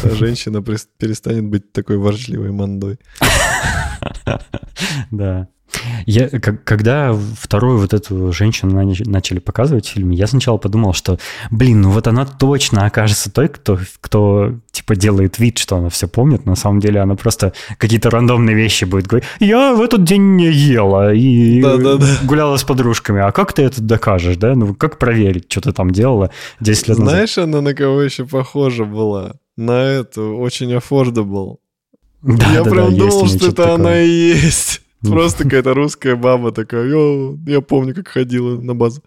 А 0.03 0.09
женщина 0.15 0.63
перестанет 0.63 1.45
быть 1.45 1.71
такой 1.71 1.97
ворчливой 1.97 2.51
мандой. 2.51 2.97
Да. 5.11 5.47
Я, 6.05 6.29
как, 6.29 6.63
когда 6.63 7.13
вторую 7.13 7.79
вот 7.79 7.93
эту 7.93 8.31
женщину 8.31 8.83
начали 9.05 9.39
показывать 9.39 9.87
в 9.87 9.91
фильме, 9.91 10.15
я 10.17 10.27
сначала 10.27 10.57
подумал, 10.57 10.93
что, 10.93 11.19
блин, 11.49 11.81
ну 11.81 11.91
вот 11.91 12.07
она 12.07 12.25
точно 12.25 12.85
окажется 12.85 13.31
той, 13.31 13.47
кто, 13.49 13.79
кто 13.99 14.55
типа 14.71 14.95
делает 14.95 15.39
вид, 15.39 15.57
что 15.57 15.77
она 15.77 15.89
все 15.89 16.07
помнит. 16.07 16.45
На 16.45 16.55
самом 16.55 16.79
деле 16.79 16.99
она 16.99 17.15
просто 17.15 17.53
какие-то 17.77 18.09
рандомные 18.09 18.55
вещи 18.55 18.85
будет 18.85 19.07
говорить. 19.07 19.27
Я 19.39 19.73
в 19.73 19.81
этот 19.81 20.03
день 20.03 20.35
не 20.35 20.51
ела 20.51 21.13
и 21.13 21.61
да, 21.61 21.77
да, 21.77 21.97
да. 21.97 22.07
гуляла 22.23 22.57
с 22.57 22.63
подружками. 22.63 23.21
А 23.21 23.31
как 23.31 23.53
ты 23.53 23.63
это 23.63 23.81
докажешь, 23.81 24.37
да? 24.37 24.55
Ну 24.55 24.73
как 24.73 24.97
проверить, 24.97 25.51
что 25.51 25.61
ты 25.61 25.71
там 25.73 25.91
делала 25.91 26.31
10 26.59 26.87
лет 26.89 26.97
назад? 26.97 27.13
Знаешь, 27.13 27.37
она 27.37 27.61
на 27.61 27.73
кого 27.73 28.01
еще 28.01 28.25
похожа 28.25 28.85
была? 28.85 29.33
На 29.57 29.83
эту, 29.83 30.37
очень 30.37 30.73
affordable. 30.73 31.57
Да, 32.21 32.53
я 32.53 32.63
да, 32.63 32.69
прям 32.69 32.91
да, 32.91 32.97
думал, 32.97 33.27
что 33.27 33.47
это 33.47 33.51
такое. 33.51 33.73
она 33.75 33.99
и 33.99 34.09
есть. 34.09 34.81
Просто 35.09 35.43
какая-то 35.45 35.73
русская 35.73 36.15
баба 36.15 36.51
такая, 36.51 36.85
я 36.85 37.61
помню, 37.61 37.95
как 37.95 38.07
ходила 38.07 38.59
на 38.59 38.75
базу. 38.75 39.01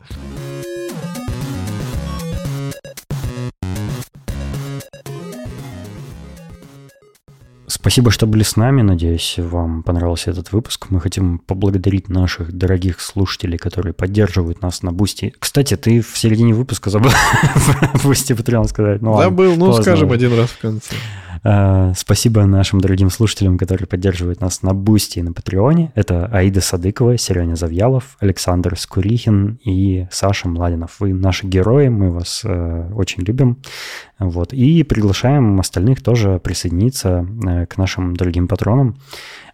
Спасибо, 7.67 8.11
что 8.11 8.27
были 8.27 8.43
с 8.43 8.57
нами. 8.57 8.83
Надеюсь, 8.83 9.35
вам 9.37 9.83
понравился 9.83 10.31
этот 10.31 10.53
выпуск. 10.53 10.87
Мы 10.89 11.01
хотим 11.01 11.39
поблагодарить 11.39 12.09
наших 12.09 12.51
дорогих 12.53 13.01
слушателей, 13.01 13.59
которые 13.59 13.93
поддерживают 13.93 14.63
нас 14.63 14.83
на 14.83 14.91
Бусти. 14.91 15.35
Кстати, 15.39 15.77
ты 15.77 16.01
в 16.01 16.17
середине 16.17 16.55
выпуска 16.55 16.89
забыл 16.89 17.11
Бусти 18.03 18.33
Patreon 18.33 18.69
сказать. 18.69 19.03
Ну, 19.03 19.19
Забыл, 19.19 19.57
ну 19.57 19.73
скажем 19.75 20.11
один 20.13 20.35
раз 20.37 20.51
в 20.51 20.61
конце. 20.61 20.95
Э, 21.45 21.93
спасибо 21.95 22.45
нашим 22.47 22.81
дорогим 22.81 23.11
слушателям, 23.11 23.59
которые 23.59 23.87
поддерживают 23.87 24.41
нас 24.41 24.63
на 24.63 24.73
Бусти 24.73 25.19
и 25.19 25.23
на 25.23 25.33
Патреоне. 25.33 25.93
Это 25.95 26.27
Аида 26.27 26.61
Садыкова, 26.61 27.19
Сереня 27.19 27.55
Завьялов, 27.55 28.17
Александр 28.19 28.79
Скурихин 28.79 29.61
и 29.63 30.07
Саша 30.11 30.49
Младинов. 30.49 30.97
Вы 31.01 31.13
наши 31.13 31.47
герои, 31.47 31.89
мы 31.89 32.11
вас 32.11 32.43
э, 32.45 32.91
очень 32.95 33.23
любим. 33.25 33.59
Вот. 34.19 34.55
И 34.55 34.83
приглашаем 34.85 35.61
остальных 35.61 36.03
тоже 36.03 36.41
присоединиться 36.43 37.27
э, 37.47 37.67
к 37.67 37.77
нашим 37.77 38.17
дорогим 38.17 38.49
патронам. 38.49 38.97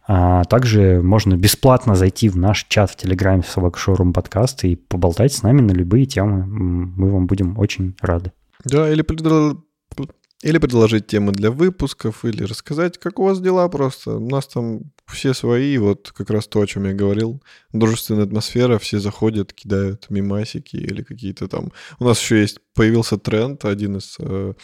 А 0.06 0.44
также 0.44 1.02
можно 1.02 1.36
бесплатно 1.36 1.94
зайти 1.94 2.28
в 2.28 2.36
наш 2.36 2.66
чат 2.68 2.90
в 2.90 2.96
Телеграме 2.96 3.42
Собак 3.42 3.76
Шоурум 3.78 4.12
подкаст 4.12 4.64
и 4.64 4.74
поболтать 4.76 5.32
с 5.32 5.42
нами 5.42 5.60
на 5.60 5.72
любые 5.72 6.06
темы. 6.06 6.46
Мы 6.46 7.10
вам 7.10 7.26
будем 7.26 7.58
очень 7.58 7.94
рады. 8.00 8.32
Да, 8.64 8.90
или 8.90 9.02
или 10.42 10.58
предложить 10.58 11.06
темы 11.06 11.32
для 11.32 11.50
выпусков, 11.50 12.24
или 12.24 12.44
рассказать, 12.44 12.98
как 12.98 13.18
у 13.18 13.24
вас 13.24 13.40
дела 13.40 13.68
просто. 13.68 14.16
У 14.16 14.28
нас 14.28 14.46
там 14.46 14.92
все 15.06 15.34
свои, 15.34 15.76
вот 15.76 16.12
как 16.16 16.30
раз 16.30 16.46
то, 16.46 16.60
о 16.60 16.66
чем 16.66 16.86
я 16.86 16.94
говорил. 16.94 17.42
Дружественная 17.72 18.24
атмосфера, 18.24 18.78
все 18.78 19.00
заходят, 19.00 19.52
кидают 19.52 20.08
мимасики 20.08 20.76
или 20.76 21.02
какие-то 21.02 21.48
там... 21.48 21.72
У 21.98 22.04
нас 22.04 22.20
еще 22.20 22.40
есть, 22.40 22.58
появился 22.74 23.18
тренд, 23.18 23.64
один 23.66 23.98
из 23.98 24.16
э, 24.18 24.54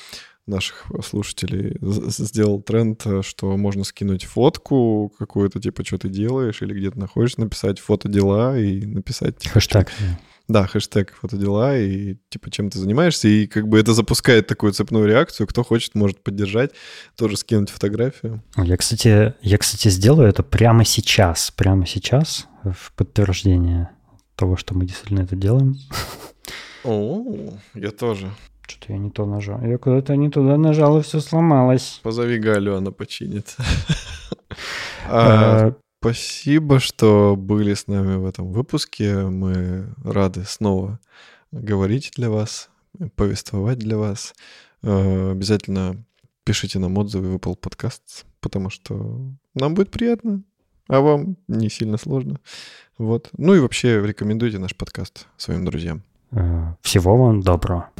наших 0.47 0.87
слушателей 1.05 1.77
сделал 1.83 2.63
тренд, 2.63 3.03
э, 3.05 3.21
что 3.23 3.55
можно 3.59 3.85
скинуть 3.85 4.25
фотку 4.25 5.13
какую-то, 5.19 5.61
типа, 5.61 5.85
что 5.85 5.99
ты 5.99 6.09
делаешь, 6.09 6.63
или 6.63 6.73
где 6.73 6.91
ты 6.91 6.99
находишься, 6.99 7.41
написать 7.41 7.81
фото 7.81 8.09
дела 8.09 8.59
и 8.59 8.87
написать... 8.87 9.39
Типа, 9.39 9.55
Хэштег. 9.55 9.91
Что 9.91 10.05
да, 10.49 10.67
хэштег 10.67 11.15
фотодела 11.21 11.79
и 11.79 12.17
типа 12.29 12.51
чем 12.51 12.71
ты 12.71 12.79
занимаешься. 12.79 13.29
И 13.29 13.47
как 13.47 13.69
бы 13.69 13.79
это 13.79 13.95
запускает 13.95 14.47
такую 14.47 14.73
цепную 14.73 15.07
реакцию. 15.07 15.47
Кто 15.47 15.65
хочет, 15.65 15.95
может 15.95 16.23
поддержать, 16.23 16.73
тоже 17.17 17.37
скинуть 17.37 17.71
фотографию. 17.71 18.43
Я, 18.57 18.77
кстати, 18.77 19.35
я, 19.43 19.59
кстати, 19.59 19.89
сделаю 19.89 20.29
это 20.29 20.43
прямо 20.43 20.85
сейчас. 20.85 21.51
Прямо 21.51 21.87
сейчас 21.87 22.47
в 22.65 22.93
подтверждение 22.93 23.91
того, 24.37 24.57
что 24.57 24.75
мы 24.77 24.85
действительно 24.85 25.21
это 25.21 25.37
делаем. 25.37 25.77
О, 26.85 27.25
я 27.75 27.91
тоже. 27.91 28.31
Что-то 28.69 28.93
я 28.93 28.99
не 28.99 29.11
то 29.11 29.27
нажал. 29.27 29.61
Я 29.63 29.79
куда-то 29.79 30.15
не 30.17 30.29
туда 30.29 30.57
нажал, 30.57 30.99
и 30.99 31.03
все 31.03 31.21
сломалось. 31.21 32.01
Позови 32.03 32.39
Галю, 32.39 32.77
она 32.77 32.91
починит. 32.91 33.57
Спасибо, 36.01 36.79
что 36.79 37.37
были 37.37 37.75
с 37.75 37.87
нами 37.87 38.17
в 38.17 38.27
этом 38.27 38.53
выпуске. 38.53 39.23
Мы 39.23 39.89
рады 40.05 40.45
снова 40.45 41.01
говорить 41.53 42.13
для 42.17 42.31
вас, 42.31 42.71
повествовать 43.15 43.79
для 43.79 43.97
вас. 43.97 44.35
Э, 44.83 45.33
обязательно 45.33 46.05
пишите 46.45 46.79
нам 46.79 46.97
отзывы 46.99 47.33
в 47.33 47.37
Apple 47.37 47.59
Podcasts, 47.59 48.25
потому 48.41 48.71
что 48.71 49.21
нам 49.55 49.75
будет 49.75 49.91
приятно, 49.91 50.43
а 50.87 51.01
вам 51.01 51.37
не 51.49 51.69
сильно 51.69 51.97
сложно. 51.97 52.41
Вот. 52.99 53.31
Ну 53.37 53.55
и 53.55 53.59
вообще 53.59 54.01
рекомендуйте 54.01 54.59
наш 54.59 54.77
подкаст 54.77 55.27
своим 55.37 55.65
друзьям. 55.65 56.03
Э, 56.31 56.75
всего 56.83 57.17
вам 57.17 57.41
доброго. 57.41 57.91